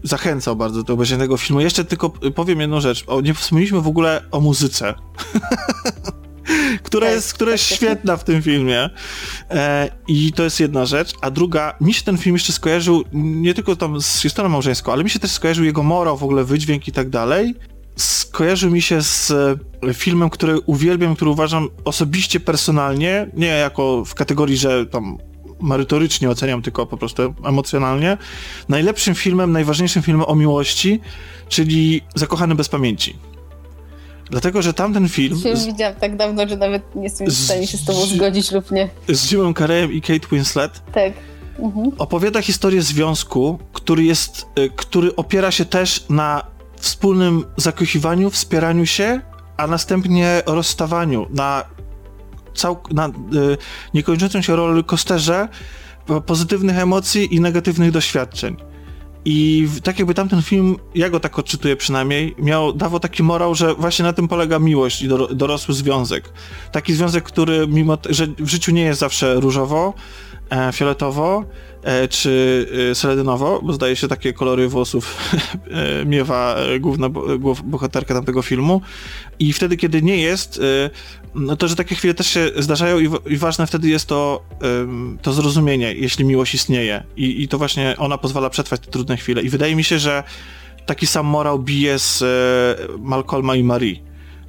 zachęcał 0.03 0.55
bardzo 0.55 0.83
do 0.83 0.93
obejrzenia 0.93 1.23
tego 1.23 1.37
filmu. 1.37 1.61
Jeszcze 1.61 1.85
tylko 1.85 2.09
powiem 2.09 2.59
jedną 2.61 2.81
rzecz. 2.81 3.03
O, 3.07 3.21
nie 3.21 3.33
wspomnieliśmy 3.33 3.81
w 3.81 3.87
ogóle 3.87 4.21
o 4.31 4.39
muzyce. 4.39 4.93
która 6.83 7.07
Tak, 7.07 7.15
jest, 7.15 7.33
która 7.33 7.51
jest 7.51 7.63
świetna 7.63 8.17
w 8.17 8.23
tym 8.23 8.41
filmie. 8.41 8.89
E, 9.49 9.89
I 10.07 10.33
to 10.33 10.43
jest 10.43 10.59
jedna 10.59 10.85
rzecz. 10.85 11.13
A 11.21 11.31
druga, 11.31 11.77
mi 11.81 11.93
się 11.93 12.03
ten 12.03 12.17
film 12.17 12.35
jeszcze 12.35 12.53
skojarzył 12.53 13.03
nie 13.13 13.53
tylko 13.53 13.75
tam 13.75 14.01
z 14.01 14.21
historią 14.21 14.49
małżeńską, 14.49 14.91
ale 14.91 15.03
mi 15.03 15.09
się 15.09 15.19
też 15.19 15.31
skojarzył 15.31 15.65
jego 15.65 15.83
morał, 15.83 16.17
w 16.17 16.23
ogóle 16.23 16.43
wydźwięk 16.43 16.87
i 16.87 16.91
tak 16.91 17.09
dalej. 17.09 17.55
Skojarzył 17.95 18.71
mi 18.71 18.81
się 18.81 19.01
z 19.01 19.31
e, 19.31 19.93
filmem, 19.93 20.29
który 20.29 20.59
uwielbiam, 20.59 21.15
który 21.15 21.31
uważam 21.31 21.69
osobiście 21.85 22.39
personalnie, 22.39 23.27
nie 23.33 23.47
jako 23.47 24.05
w 24.05 24.15
kategorii, 24.15 24.57
że 24.57 24.85
tam 24.85 25.17
merytorycznie 25.61 26.29
oceniam, 26.29 26.61
tylko 26.61 26.85
po 26.85 26.97
prostu 26.97 27.33
emocjonalnie. 27.45 28.17
Najlepszym 28.69 29.15
filmem, 29.15 29.51
najważniejszym 29.51 30.01
filmem 30.01 30.25
o 30.27 30.35
miłości, 30.35 30.99
czyli 31.49 32.01
Zakochany 32.15 32.55
bez 32.55 32.69
pamięci. 32.69 33.15
Dlatego, 34.31 34.61
że 34.61 34.73
tamten 34.73 35.09
film 35.09 35.39
Film 35.41 35.57
z, 35.57 35.65
widziałam 35.65 35.95
tak 35.95 36.15
dawno, 36.17 36.47
że 36.47 36.57
nawet 36.57 36.95
nie 36.95 37.03
jestem 37.03 37.27
w 37.27 37.33
stanie 37.33 37.67
się 37.67 37.77
z 37.77 37.85
tobą 37.85 38.05
zgodzić 38.05 38.51
lub 38.51 38.71
nie. 38.71 38.89
z 39.09 39.31
Jimem 39.31 39.53
Carreyem 39.53 39.91
i 39.91 40.01
Kate 40.01 40.27
Winslet 40.31 40.81
Tak. 40.93 41.13
Mhm. 41.59 41.91
opowiada 41.97 42.41
historię 42.41 42.81
związku, 42.81 43.59
który 43.73 44.03
jest, 44.03 44.45
y, 44.59 44.69
który 44.75 45.15
opiera 45.15 45.51
się 45.51 45.65
też 45.65 46.05
na 46.09 46.43
wspólnym 46.75 47.45
zakochiwaniu, 47.57 48.29
wspieraniu 48.29 48.85
się, 48.85 49.21
a 49.57 49.67
następnie 49.67 50.41
rozstawaniu, 50.45 51.27
na, 51.29 51.63
cał, 52.55 52.77
na 52.91 53.07
y, 53.07 53.11
niekończącym 53.93 54.43
się 54.43 54.55
rollercoasterze 54.55 55.47
po- 56.05 56.21
pozytywnych 56.21 56.77
emocji 56.77 57.35
i 57.35 57.41
negatywnych 57.41 57.91
doświadczeń. 57.91 58.55
I 59.25 59.67
tak 59.83 59.99
jakby 59.99 60.13
tamten 60.13 60.41
film, 60.41 60.77
ja 60.95 61.09
go 61.09 61.19
tak 61.19 61.39
odczytuję 61.39 61.75
przynajmniej, 61.75 62.35
miał, 62.39 62.73
dawał 62.73 62.99
taki 62.99 63.23
morał, 63.23 63.55
że 63.55 63.75
właśnie 63.75 64.03
na 64.03 64.13
tym 64.13 64.27
polega 64.27 64.59
miłość 64.59 65.01
i 65.01 65.07
dor- 65.09 65.33
dorosły 65.35 65.73
związek. 65.75 66.29
Taki 66.71 66.93
związek, 66.93 67.23
który 67.23 67.67
mimo, 67.67 67.97
że 68.09 68.27
w 68.27 68.47
życiu 68.47 68.71
nie 68.71 68.81
jest 68.81 68.99
zawsze 68.99 69.35
różowo, 69.35 69.93
e, 70.49 70.71
fioletowo 70.73 71.45
czy 72.09 72.67
e, 72.91 72.95
seledynowo, 72.95 73.59
bo 73.63 73.73
zdaje 73.73 73.95
się 73.95 74.07
takie 74.07 74.33
kolory 74.33 74.67
włosów 74.67 75.17
e, 76.01 76.05
miewa 76.05 76.55
e, 76.55 76.79
główna 76.79 77.09
bo, 77.09 77.55
bohaterka 77.63 78.13
tamtego 78.13 78.41
filmu. 78.41 78.81
I 79.39 79.53
wtedy, 79.53 79.77
kiedy 79.77 80.01
nie 80.01 80.17
jest, 80.17 80.59
e, 80.59 80.89
no 81.35 81.55
to, 81.55 81.67
że 81.67 81.75
takie 81.75 81.95
chwile 81.95 82.13
też 82.13 82.27
się 82.27 82.51
zdarzają 82.57 82.99
i, 82.99 83.09
i 83.25 83.37
ważne 83.37 83.67
wtedy 83.67 83.89
jest 83.89 84.05
to, 84.05 84.43
to 85.21 85.33
zrozumienie, 85.33 85.93
jeśli 85.93 86.25
miłość 86.25 86.53
istnieje. 86.53 87.03
I, 87.17 87.43
I 87.43 87.47
to 87.47 87.57
właśnie 87.57 87.95
ona 87.97 88.17
pozwala 88.17 88.49
przetrwać 88.49 88.81
te 88.81 88.91
trudne 88.91 89.17
chwile. 89.17 89.41
I 89.41 89.49
wydaje 89.49 89.75
mi 89.75 89.83
się, 89.83 89.99
że 89.99 90.23
taki 90.85 91.07
sam 91.07 91.25
morał 91.25 91.59
bije 91.59 91.99
z 91.99 92.21
e, 92.21 92.97
Malcolma 92.99 93.55
i 93.55 93.63
Marie, 93.63 93.95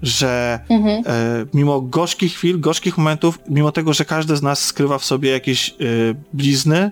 że 0.02 0.60
Mhm. 0.68 1.02
e, 1.06 1.46
mimo 1.54 1.80
gorzkich 1.80 2.34
chwil, 2.34 2.60
gorzkich 2.60 2.98
momentów, 2.98 3.38
mimo 3.48 3.72
tego, 3.72 3.92
że 3.92 4.04
każdy 4.04 4.36
z 4.36 4.42
nas 4.42 4.64
skrywa 4.64 4.98
w 4.98 5.04
sobie 5.04 5.30
jakieś 5.30 5.70
e, 5.70 5.74
blizny, 6.32 6.90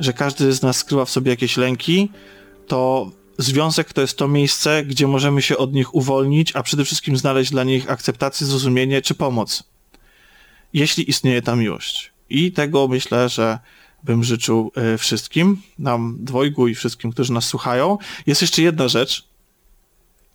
że 0.00 0.12
każdy 0.12 0.52
z 0.52 0.62
nas 0.62 0.76
skrywa 0.76 1.04
w 1.04 1.10
sobie 1.10 1.30
jakieś 1.30 1.56
lęki, 1.56 2.10
to 2.66 3.10
związek 3.38 3.92
to 3.92 4.00
jest 4.00 4.18
to 4.18 4.28
miejsce, 4.28 4.84
gdzie 4.84 5.06
możemy 5.06 5.42
się 5.42 5.56
od 5.56 5.72
nich 5.72 5.94
uwolnić, 5.94 6.56
a 6.56 6.62
przede 6.62 6.84
wszystkim 6.84 7.16
znaleźć 7.16 7.50
dla 7.50 7.64
nich 7.64 7.90
akceptację, 7.90 8.46
zrozumienie 8.46 9.02
czy 9.02 9.14
pomoc. 9.14 9.62
Jeśli 10.72 11.10
istnieje 11.10 11.42
ta 11.42 11.56
miłość. 11.56 12.12
I 12.30 12.52
tego 12.52 12.88
myślę, 12.88 13.28
że 13.28 13.58
bym 14.02 14.24
życzył 14.24 14.72
e, 14.76 14.98
wszystkim, 14.98 15.62
nam 15.78 16.16
dwojgu 16.20 16.68
i 16.68 16.74
wszystkim, 16.74 17.12
którzy 17.12 17.32
nas 17.32 17.44
słuchają. 17.44 17.98
Jest 18.26 18.40
jeszcze 18.40 18.62
jedna 18.62 18.88
rzecz. 18.88 19.24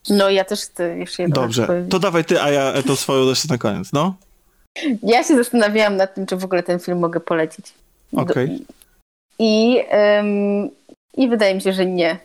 No 0.09 0.30
ja 0.30 0.45
też 0.45 0.61
chcę 0.61 0.97
jeszcze 0.97 1.24
jedną 1.24 1.36
rzecz 1.36 1.45
Dobrze, 1.45 1.68
powiedzieć. 1.68 1.91
to 1.91 1.99
dawaj 1.99 2.26
ty, 2.26 2.41
a 2.41 2.51
ja 2.51 2.74
e, 2.74 2.84
to 2.84 2.95
swoją 2.95 3.30
jeszcze 3.30 3.47
na 3.49 3.57
koniec, 3.57 3.93
no? 3.93 4.16
Ja 5.03 5.24
się 5.24 5.36
zastanawiałam 5.36 5.95
nad 5.95 6.16
tym, 6.16 6.26
czy 6.26 6.38
w 6.38 6.43
ogóle 6.43 6.63
ten 6.63 6.80
film 6.80 6.99
mogę 6.99 7.20
polecić. 7.20 7.66
Okej. 8.13 8.66
I, 9.39 9.83
em, 9.89 10.69
I 11.13 11.29
wydaje 11.29 11.55
mi 11.55 11.61
się, 11.61 11.73
że 11.73 11.86
nie. 11.86 12.19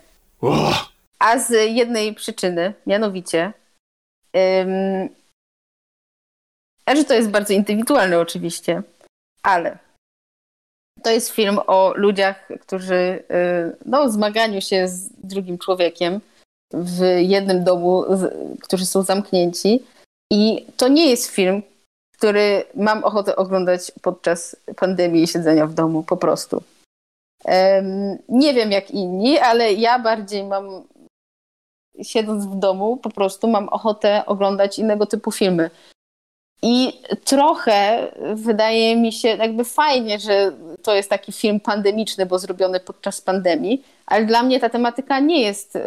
A 1.18 1.38
z 1.38 1.50
jednej 1.74 2.14
przyczyny, 2.14 2.74
mianowicie, 2.86 3.52
a 6.86 6.96
że 6.96 7.04
to 7.04 7.14
jest 7.14 7.30
bardzo 7.30 7.54
indywidualne 7.54 8.18
oczywiście, 8.18 8.82
ale 9.42 9.78
to 11.02 11.10
jest 11.10 11.28
film 11.28 11.58
o 11.66 11.92
ludziach, 11.96 12.48
którzy 12.60 12.94
y, 12.94 13.76
no, 13.86 14.10
zmaganiu 14.10 14.60
się 14.60 14.88
z 14.88 15.08
drugim 15.24 15.58
człowiekiem 15.58 16.20
w 16.72 17.02
jednym 17.18 17.64
domu, 17.64 18.04
z, 18.16 18.34
którzy 18.60 18.86
są 18.86 19.02
zamknięci. 19.02 19.82
I 20.32 20.66
to 20.76 20.88
nie 20.88 21.10
jest 21.10 21.26
film, 21.30 21.62
który 22.16 22.64
mam 22.74 23.04
ochotę 23.04 23.36
oglądać 23.36 23.92
podczas 24.02 24.56
pandemii 24.76 25.22
i 25.22 25.26
siedzenia 25.26 25.66
w 25.66 25.74
domu, 25.74 26.02
po 26.02 26.16
prostu. 26.16 26.62
Nie 28.28 28.54
wiem 28.54 28.72
jak 28.72 28.90
inni, 28.90 29.38
ale 29.38 29.72
ja 29.72 29.98
bardziej 29.98 30.44
mam, 30.44 30.88
siedząc 32.02 32.46
w 32.46 32.58
domu, 32.58 32.96
po 32.96 33.10
prostu 33.10 33.48
mam 33.48 33.68
ochotę 33.68 34.26
oglądać 34.26 34.78
innego 34.78 35.06
typu 35.06 35.32
filmy. 35.32 35.70
I 36.62 37.00
trochę 37.24 38.08
wydaje 38.34 38.96
mi 38.96 39.12
się 39.12 39.28
jakby 39.28 39.64
fajnie, 39.64 40.18
że 40.18 40.52
to 40.82 40.94
jest 40.94 41.10
taki 41.10 41.32
film 41.32 41.60
pandemiczny, 41.60 42.26
bo 42.26 42.38
zrobiony 42.38 42.80
podczas 42.80 43.20
pandemii, 43.20 43.84
ale 44.06 44.24
dla 44.24 44.42
mnie 44.42 44.60
ta 44.60 44.68
tematyka 44.68 45.20
nie 45.20 45.42
jest, 45.42 45.78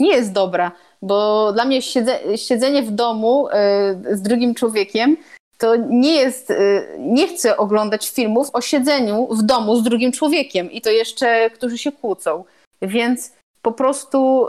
nie 0.00 0.08
jest 0.08 0.32
dobra, 0.32 0.72
bo 1.02 1.52
dla 1.52 1.64
mnie 1.64 1.82
siedze, 1.82 2.18
siedzenie 2.36 2.82
w 2.82 2.90
domu 2.90 3.48
e, 3.48 4.16
z 4.16 4.22
drugim 4.22 4.54
człowiekiem 4.54 5.16
to 5.58 5.76
nie 5.76 6.14
jest, 6.14 6.50
y, 6.50 6.88
nie 6.98 7.28
chcę 7.28 7.56
oglądać 7.56 8.10
filmów 8.10 8.48
o 8.52 8.60
siedzeniu 8.60 9.26
w 9.34 9.42
domu 9.42 9.76
z 9.76 9.82
drugim 9.82 10.12
człowiekiem 10.12 10.70
i 10.72 10.80
to 10.80 10.90
jeszcze, 10.90 11.50
którzy 11.50 11.78
się 11.78 11.92
kłócą. 11.92 12.44
Więc 12.82 13.32
po 13.62 13.72
prostu 13.72 14.46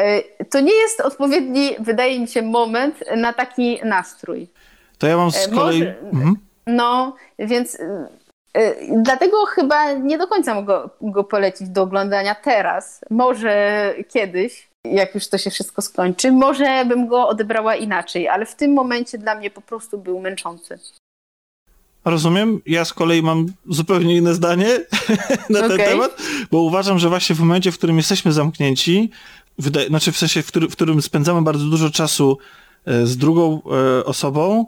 y, 0.00 0.44
to 0.50 0.60
nie 0.60 0.74
jest 0.74 1.00
odpowiedni, 1.00 1.76
wydaje 1.78 2.20
mi 2.20 2.28
się, 2.28 2.42
moment 2.42 3.04
na 3.16 3.32
taki 3.32 3.80
nastrój. 3.84 4.48
To 4.98 5.06
ja 5.06 5.16
mam 5.16 5.30
z 5.30 5.46
E, 5.46 5.50
kolei... 5.50 5.78
może- 5.78 5.98
Mhm. 6.12 6.36
No, 6.66 7.16
więc 7.38 7.74
y, 7.74 8.06
y, 8.58 8.76
dlatego 8.96 9.46
chyba 9.46 9.92
nie 9.92 10.18
do 10.18 10.26
końca 10.26 10.54
mogę 10.54 10.88
go 11.00 11.24
polecić 11.24 11.68
do 11.68 11.82
oglądania 11.82 12.34
teraz. 12.34 13.00
Może 13.10 13.94
kiedyś, 14.08 14.69
jak 14.84 15.14
już 15.14 15.28
to 15.28 15.38
się 15.38 15.50
wszystko 15.50 15.82
skończy, 15.82 16.32
może 16.32 16.84
bym 16.84 17.06
go 17.06 17.28
odebrała 17.28 17.76
inaczej, 17.76 18.28
ale 18.28 18.46
w 18.46 18.54
tym 18.54 18.72
momencie 18.72 19.18
dla 19.18 19.34
mnie 19.34 19.50
po 19.50 19.60
prostu 19.60 19.98
był 19.98 20.20
męczący. 20.20 20.78
Rozumiem. 22.04 22.60
Ja 22.66 22.84
z 22.84 22.92
kolei 22.92 23.22
mam 23.22 23.46
zupełnie 23.68 24.16
inne 24.16 24.34
zdanie 24.34 24.66
na 25.50 25.60
ten 25.60 25.72
Okej. 25.72 25.86
temat, 25.86 26.16
bo 26.50 26.60
uważam, 26.60 26.98
że 26.98 27.08
właśnie 27.08 27.36
w 27.36 27.40
momencie, 27.40 27.72
w 27.72 27.78
którym 27.78 27.96
jesteśmy 27.96 28.32
zamknięci, 28.32 29.10
wydaje, 29.58 29.88
znaczy 29.88 30.12
w 30.12 30.18
sensie, 30.18 30.42
w, 30.42 30.46
który, 30.46 30.68
w 30.68 30.72
którym 30.72 31.02
spędzamy 31.02 31.42
bardzo 31.42 31.64
dużo 31.64 31.90
czasu 31.90 32.38
e, 32.84 33.06
z 33.06 33.16
drugą 33.16 33.62
e, 33.64 34.04
osobą, 34.04 34.66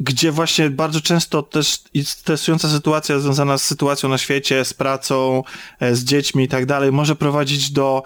gdzie 0.00 0.32
właśnie 0.32 0.70
bardzo 0.70 1.00
często 1.00 1.42
też 1.42 1.78
jest 1.94 2.10
stresująca 2.10 2.68
sytuacja 2.68 3.18
związana 3.18 3.58
z 3.58 3.64
sytuacją 3.64 4.08
na 4.08 4.18
świecie, 4.18 4.64
z 4.64 4.74
pracą, 4.74 5.42
e, 5.80 5.94
z 5.94 6.04
dziećmi 6.04 6.44
i 6.44 6.48
tak 6.48 6.66
dalej, 6.66 6.92
może 6.92 7.16
prowadzić 7.16 7.70
do 7.70 8.02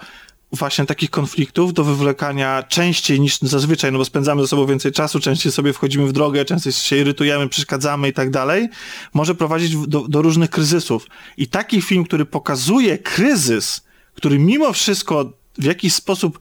właśnie 0.51 0.85
takich 0.85 1.09
konfliktów, 1.09 1.73
do 1.73 1.83
wywlekania 1.83 2.63
częściej 2.63 3.19
niż 3.19 3.39
zazwyczaj, 3.39 3.91
no 3.91 3.97
bo 3.97 4.05
spędzamy 4.05 4.41
ze 4.41 4.47
sobą 4.47 4.65
więcej 4.65 4.91
czasu, 4.91 5.19
częściej 5.19 5.51
sobie 5.51 5.73
wchodzimy 5.73 6.07
w 6.07 6.11
drogę, 6.11 6.45
częściej 6.45 6.73
się 6.73 6.97
irytujemy, 6.97 7.49
przeszkadzamy 7.49 8.09
i 8.09 8.13
tak 8.13 8.29
dalej, 8.29 8.69
może 9.13 9.35
prowadzić 9.35 9.75
do, 9.87 10.07
do 10.07 10.21
różnych 10.21 10.49
kryzysów. 10.49 11.07
I 11.37 11.47
taki 11.47 11.81
film, 11.81 12.03
który 12.03 12.25
pokazuje 12.25 12.97
kryzys, 12.97 13.81
który 14.13 14.39
mimo 14.39 14.73
wszystko 14.73 15.33
w 15.57 15.63
jakiś 15.63 15.93
sposób 15.93 16.39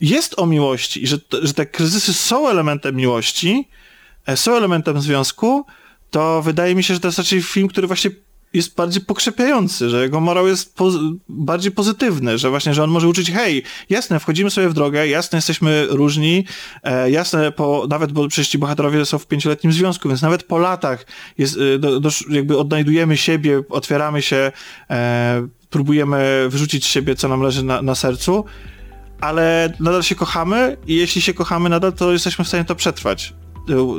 jest 0.00 0.38
o 0.38 0.46
miłości 0.46 1.04
i 1.04 1.06
że, 1.06 1.18
że 1.42 1.54
te 1.54 1.66
kryzysy 1.66 2.12
są 2.12 2.48
elementem 2.48 2.96
miłości, 2.96 3.68
e, 4.26 4.36
są 4.36 4.54
elementem 4.54 5.00
związku, 5.00 5.66
to 6.10 6.42
wydaje 6.42 6.74
mi 6.74 6.82
się, 6.82 6.94
że 6.94 7.00
to 7.00 7.08
jest 7.08 7.18
raczej 7.18 7.42
film, 7.42 7.68
który 7.68 7.86
właśnie 7.86 8.10
jest 8.54 8.74
bardziej 8.74 9.02
pokrzepiający, 9.02 9.90
że 9.90 10.02
jego 10.02 10.20
morał 10.20 10.46
jest 10.46 10.76
bardziej 11.28 11.72
pozytywny, 11.72 12.38
że 12.38 12.50
właśnie, 12.50 12.74
że 12.74 12.84
on 12.84 12.90
może 12.90 13.08
uczyć, 13.08 13.30
hej, 13.30 13.62
jasne, 13.90 14.20
wchodzimy 14.20 14.50
sobie 14.50 14.68
w 14.68 14.74
drogę, 14.74 15.08
jasne, 15.08 15.38
jesteśmy 15.38 15.86
różni, 15.90 16.44
e, 16.82 17.10
jasne, 17.10 17.52
po, 17.52 17.86
nawet, 17.90 18.12
bo 18.12 18.28
przecież 18.28 18.48
ci 18.48 18.58
bohaterowie 18.58 19.06
są 19.06 19.18
w 19.18 19.26
pięcioletnim 19.26 19.72
związku, 19.72 20.08
więc 20.08 20.22
nawet 20.22 20.42
po 20.42 20.58
latach 20.58 21.06
jest, 21.38 21.58
e, 21.74 21.78
do, 21.78 22.00
do, 22.00 22.10
jakby 22.28 22.58
odnajdujemy 22.58 23.16
siebie, 23.16 23.62
otwieramy 23.68 24.22
się, 24.22 24.52
e, 24.90 25.48
próbujemy 25.70 26.46
wyrzucić 26.48 26.84
z 26.84 26.88
siebie, 26.88 27.14
co 27.14 27.28
nam 27.28 27.42
leży 27.42 27.64
na, 27.64 27.82
na 27.82 27.94
sercu, 27.94 28.44
ale 29.20 29.72
nadal 29.80 30.02
się 30.02 30.14
kochamy 30.14 30.76
i 30.86 30.96
jeśli 30.96 31.22
się 31.22 31.34
kochamy 31.34 31.68
nadal, 31.68 31.92
to 31.92 32.12
jesteśmy 32.12 32.44
w 32.44 32.48
stanie 32.48 32.64
to 32.64 32.74
przetrwać 32.74 33.34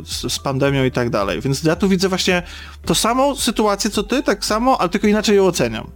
z, 0.05 0.33
z 0.33 0.39
pandemią 0.39 0.83
i 0.83 0.91
tak 0.91 1.09
dalej. 1.09 1.41
Więc 1.41 1.63
ja 1.63 1.75
tu 1.75 1.89
widzę 1.89 2.09
właśnie 2.09 2.43
to 2.85 2.95
samą 2.95 3.35
sytuację 3.35 3.89
co 3.89 4.03
ty, 4.03 4.23
tak 4.23 4.45
samo, 4.45 4.81
ale 4.81 4.89
tylko 4.89 5.07
inaczej 5.07 5.37
ją 5.37 5.45
oceniam. 5.45 5.87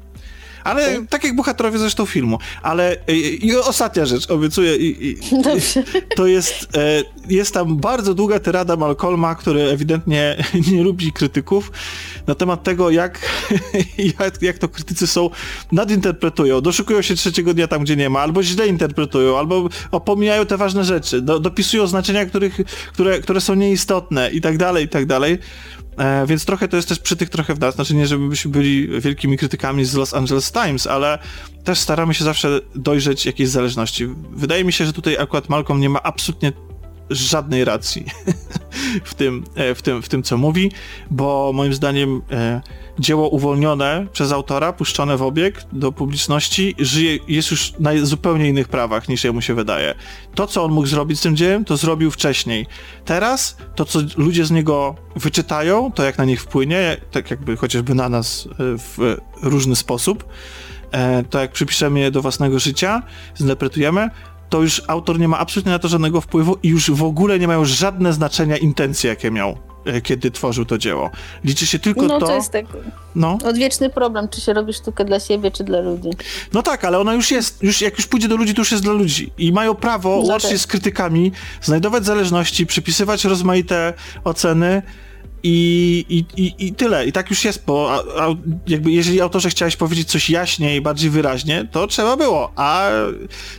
Ale 0.67 0.91
okay. 0.91 1.07
tak 1.07 1.23
jak 1.23 1.35
bohaterowie 1.35 1.79
zresztą 1.79 2.05
filmu. 2.05 2.39
Ale 2.61 2.97
i, 3.07 3.47
i 3.47 3.55
ostatnia 3.55 4.05
rzecz, 4.05 4.31
obiecuję. 4.31 4.75
I, 4.75 5.07
i, 5.07 5.17
to 6.17 6.27
jest, 6.27 6.77
e, 6.77 7.03
jest 7.29 7.53
tam 7.53 7.77
bardzo 7.77 8.13
długa 8.13 8.39
tyrada 8.39 8.75
Malcolma, 8.75 9.35
który 9.35 9.61
ewidentnie 9.61 10.43
nie 10.71 10.83
lubi 10.83 11.11
krytyków 11.11 11.71
na 12.27 12.35
temat 12.35 12.63
tego, 12.63 12.89
jak, 12.89 13.19
jak, 14.19 14.41
jak 14.41 14.57
to 14.57 14.69
krytycy 14.69 15.07
są, 15.07 15.29
nadinterpretują, 15.71 16.61
doszukują 16.61 17.01
się 17.01 17.15
trzeciego 17.15 17.53
dnia 17.53 17.67
tam, 17.67 17.83
gdzie 17.83 17.95
nie 17.95 18.09
ma, 18.09 18.19
albo 18.19 18.43
źle 18.43 18.67
interpretują, 18.67 19.37
albo 19.37 19.69
opomijają 19.91 20.45
te 20.45 20.57
ważne 20.57 20.83
rzeczy, 20.83 21.21
do, 21.21 21.39
dopisują 21.39 21.87
znaczenia, 21.87 22.25
których, 22.25 22.57
które, 22.93 23.19
które 23.19 23.41
są 23.41 23.55
nieistotne 23.55 24.31
i 24.31 24.41
tak 24.41 24.57
dalej, 24.57 24.85
i 24.85 24.89
tak 24.89 25.05
dalej. 25.05 25.37
E, 25.97 26.25
więc 26.27 26.45
trochę 26.45 26.67
to 26.67 26.75
jest 26.75 26.89
też 26.89 26.99
przytyk 26.99 27.29
trochę 27.29 27.53
w 27.53 27.59
nas, 27.59 27.75
znaczy 27.75 27.95
nie, 27.95 28.07
żebyśmy 28.07 28.51
byli 28.51 29.01
wielkimi 29.01 29.37
krytykami 29.37 29.85
z 29.85 29.93
Los 29.93 30.13
Angeles 30.13 30.51
Times, 30.51 30.87
ale 30.87 31.19
też 31.63 31.79
staramy 31.79 32.13
się 32.13 32.23
zawsze 32.23 32.59
dojrzeć 32.75 33.25
jakiejś 33.25 33.49
zależności. 33.49 34.07
Wydaje 34.31 34.63
mi 34.63 34.73
się, 34.73 34.85
że 34.85 34.93
tutaj 34.93 35.17
akurat 35.17 35.49
Malcolm 35.49 35.81
nie 35.81 35.89
ma 35.89 36.03
absolutnie 36.03 36.51
żadnej 37.09 37.65
racji 37.65 38.05
w 39.03 39.13
tym, 39.13 39.43
e, 39.55 39.75
w, 39.75 39.81
tym, 39.81 40.01
w 40.01 40.09
tym, 40.09 40.23
co 40.23 40.37
mówi, 40.37 40.71
bo 41.11 41.51
moim 41.53 41.73
zdaniem 41.73 42.21
e, 42.31 42.61
dzieło 42.99 43.29
uwolnione 43.29 44.07
przez 44.13 44.31
autora, 44.31 44.73
puszczone 44.73 45.17
w 45.17 45.21
obieg 45.21 45.63
do 45.73 45.91
publiczności, 45.91 46.75
żyje, 46.79 47.19
jest 47.27 47.51
już 47.51 47.73
na 47.79 47.91
zupełnie 48.03 48.49
innych 48.49 48.67
prawach 48.67 49.09
niż 49.09 49.23
jemu 49.23 49.41
się 49.41 49.53
wydaje. 49.53 49.95
To, 50.35 50.47
co 50.47 50.63
on 50.63 50.71
mógł 50.71 50.87
zrobić 50.87 51.19
z 51.19 51.21
tym 51.21 51.35
dziełem, 51.35 51.65
to 51.65 51.77
zrobił 51.77 52.11
wcześniej. 52.11 52.65
Teraz 53.05 53.57
to, 53.75 53.85
co 53.85 53.99
ludzie 54.17 54.45
z 54.45 54.51
niego 54.51 54.95
wyczytają, 55.15 55.91
to 55.91 56.03
jak 56.03 56.17
na 56.17 56.25
nich 56.25 56.41
wpłynie, 56.41 56.97
tak 57.11 57.31
jakby 57.31 57.57
chociażby 57.57 57.95
na 57.95 58.09
nas 58.09 58.47
e, 58.51 58.53
w 58.77 59.17
różny 59.41 59.75
sposób, 59.75 60.25
to 61.29 61.39
jak 61.39 61.51
przypiszemy 61.51 61.99
je 61.99 62.11
do 62.11 62.21
własnego 62.21 62.59
życia, 62.59 63.03
zinterpretujemy, 63.37 64.09
to 64.49 64.61
już 64.61 64.81
autor 64.87 65.19
nie 65.19 65.27
ma 65.27 65.37
absolutnie 65.37 65.71
na 65.71 65.79
to 65.79 65.87
żadnego 65.87 66.21
wpływu 66.21 66.57
i 66.63 66.67
już 66.67 66.91
w 66.91 67.03
ogóle 67.03 67.39
nie 67.39 67.47
mają 67.47 67.65
żadne 67.65 68.13
znaczenia 68.13 68.57
intencje, 68.57 69.09
jakie 69.09 69.31
miał 69.31 69.57
e, 69.85 70.01
kiedy 70.01 70.31
tworzył 70.31 70.65
to 70.65 70.77
dzieło. 70.77 71.09
Liczy 71.43 71.67
się 71.67 71.79
tylko 71.79 72.01
no, 72.01 72.07
to... 72.07 72.19
No 72.19 72.27
to 72.27 72.35
jest 72.35 72.51
tak 72.51 72.65
no. 73.15 73.37
odwieczny 73.45 73.89
problem, 73.89 74.27
czy 74.29 74.41
się 74.41 74.53
robi 74.53 74.73
sztukę 74.73 75.05
dla 75.05 75.19
siebie, 75.19 75.51
czy 75.51 75.63
dla 75.63 75.79
ludzi. 75.79 76.09
No 76.53 76.63
tak, 76.63 76.85
ale 76.85 76.99
ona 76.99 77.13
już 77.13 77.31
jest, 77.31 77.63
już 77.63 77.81
jak 77.81 77.97
już 77.97 78.07
pójdzie 78.07 78.27
do 78.27 78.35
ludzi, 78.35 78.53
to 78.53 78.61
już 78.61 78.71
jest 78.71 78.83
dla 78.83 78.93
ludzi. 78.93 79.31
I 79.37 79.51
mają 79.51 79.75
prawo, 79.75 80.09
no 80.09 80.29
łącznie 80.29 80.49
tak. 80.49 80.59
z 80.59 80.67
krytykami, 80.67 81.31
znajdować 81.61 82.05
zależności, 82.05 82.65
przypisywać 82.65 83.25
rozmaite 83.25 83.93
oceny, 84.23 84.81
i, 85.43 86.05
i, 86.09 86.41
i, 86.43 86.67
I 86.67 86.73
tyle. 86.73 87.05
I 87.05 87.11
tak 87.11 87.29
już 87.29 87.45
jest, 87.45 87.63
bo 87.65 87.93
a, 87.93 88.23
a, 88.23 88.35
jakby 88.67 88.91
jeżeli 88.91 89.21
autorze 89.21 89.49
chciałeś 89.49 89.75
powiedzieć 89.75 90.09
coś 90.09 90.29
jaśniej, 90.29 90.81
bardziej 90.81 91.09
wyraźnie, 91.09 91.67
to 91.71 91.87
trzeba 91.87 92.17
było. 92.17 92.51
A 92.55 92.89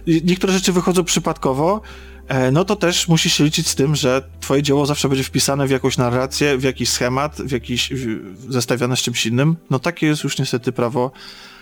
niektóre 0.06 0.52
rzeczy 0.52 0.72
wychodzą 0.72 1.04
przypadkowo, 1.04 1.80
e, 2.28 2.50
no 2.50 2.64
to 2.64 2.76
też 2.76 3.08
musisz 3.08 3.32
się 3.32 3.44
liczyć 3.44 3.68
z 3.68 3.74
tym, 3.74 3.96
że 3.96 4.22
twoje 4.40 4.62
dzieło 4.62 4.86
zawsze 4.86 5.08
będzie 5.08 5.24
wpisane 5.24 5.66
w 5.66 5.70
jakąś 5.70 5.96
narrację, 5.96 6.58
w 6.58 6.62
jakiś 6.62 6.88
schemat, 6.90 7.36
w 7.42 7.50
jakiś 7.50 7.92
w, 7.92 8.52
z 8.96 9.02
czymś 9.02 9.26
innym. 9.26 9.56
No 9.70 9.78
takie 9.78 10.06
jest 10.06 10.24
już 10.24 10.38
niestety 10.38 10.72
prawo 10.72 11.10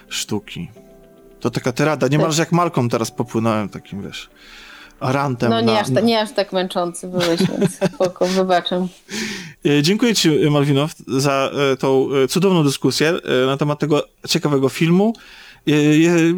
sztuki. 0.09 0.71
To 1.41 1.51
taka 1.51 1.73
tyrada, 1.73 2.09
niemalże 2.09 2.43
jak 2.43 2.53
Malką 2.53 2.89
teraz 2.89 3.11
popłynąłem 3.11 3.69
takim, 3.69 4.03
wiesz 4.03 4.31
rantem. 5.01 5.51
No 5.51 5.61
nie, 5.61 5.67
na, 5.67 5.81
aż, 5.81 5.91
ta, 5.95 6.01
nie 6.01 6.21
aż 6.21 6.33
tak 6.33 6.53
męczący 6.53 7.09
byłeś, 7.09 7.41
więc 7.43 7.79
spoko, 7.95 8.27
wybaczam. 8.27 8.89
E, 9.67 9.83
dziękuję 9.83 10.15
Ci, 10.15 10.51
Malwinow, 10.51 10.95
za 11.07 11.51
e, 11.73 11.77
tą 11.77 12.09
e, 12.25 12.29
cudowną 12.29 12.65
dyskusję 12.65 13.13
na 13.47 13.57
temat 13.57 13.79
tego 13.79 14.03
ciekawego 14.29 14.69
filmu. 14.69 15.13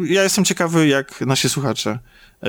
Ja 0.07 0.23
jestem 0.23 0.45
ciekawy, 0.45 0.87
jak 0.87 1.21
nasi 1.21 1.49
słuchacze 1.49 1.99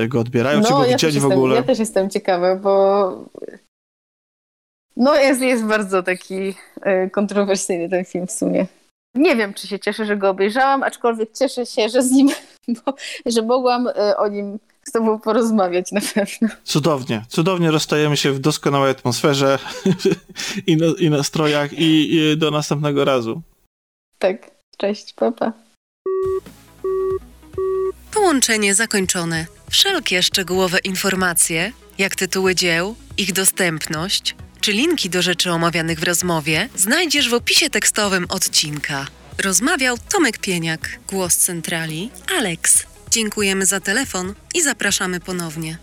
go 0.07 0.19
odbierają, 0.19 0.59
no, 0.59 0.67
czy 0.67 0.73
go 0.73 0.85
ja 0.85 0.91
widzieli 0.91 1.19
w 1.19 1.25
ogóle. 1.25 1.55
Ja 1.55 1.63
też 1.63 1.79
jestem 1.79 2.09
ciekawa, 2.09 2.55
bo 2.55 3.25
no 4.97 5.15
jest, 5.15 5.41
jest 5.41 5.65
bardzo 5.65 6.03
taki 6.03 6.53
kontrowersyjny 7.11 7.89
ten 7.89 8.05
film 8.05 8.27
w 8.27 8.31
sumie. 8.31 8.65
Nie 9.15 9.35
wiem, 9.35 9.53
czy 9.53 9.67
się 9.67 9.79
cieszę, 9.79 10.05
że 10.05 10.17
go 10.17 10.29
obejrzałam, 10.29 10.83
aczkolwiek 10.83 11.31
cieszę 11.31 11.65
się, 11.65 11.89
że 11.89 12.03
z 12.03 12.11
nim, 12.11 12.29
bo, 12.85 12.93
że 13.25 13.41
mogłam 13.41 13.89
o 14.17 14.27
nim 14.27 14.59
z 14.83 14.91
tobą 14.91 15.19
porozmawiać 15.19 15.91
na 15.91 16.01
pewno. 16.13 16.47
Cudownie, 16.63 17.25
cudownie 17.29 17.71
rozstajemy 17.71 18.17
się 18.17 18.31
w 18.31 18.39
doskonałej 18.39 18.91
atmosferze 18.91 19.59
i, 20.67 20.77
na, 20.77 20.85
i 20.99 21.09
nastrojach 21.09 21.73
i, 21.73 22.15
i 22.15 22.37
do 22.37 22.51
następnego 22.51 23.05
razu. 23.05 23.41
Tak, 24.19 24.51
cześć, 24.77 25.13
papa. 25.13 25.53
Połączenie 28.13 28.75
zakończone. 28.75 29.45
Wszelkie 29.69 30.23
szczegółowe 30.23 30.79
informacje, 30.83 31.71
jak 31.97 32.15
tytuły 32.15 32.55
dzieł, 32.55 32.95
ich 33.17 33.33
dostępność, 33.33 34.35
czy 34.61 34.71
linki 34.71 35.09
do 35.09 35.21
rzeczy 35.21 35.51
omawianych 35.51 35.99
w 35.99 36.03
rozmowie, 36.03 36.69
znajdziesz 36.75 37.29
w 37.29 37.33
opisie 37.33 37.69
tekstowym 37.69 38.25
odcinka. 38.29 39.07
Rozmawiał 39.43 39.97
Tomek 40.11 40.37
Pieniak, 40.37 40.99
głos 41.09 41.37
centrali, 41.37 42.09
Alex. 42.37 42.90
Dziękujemy 43.11 43.65
za 43.65 43.79
telefon 43.79 44.33
i 44.53 44.61
zapraszamy 44.61 45.19
ponownie. 45.19 45.77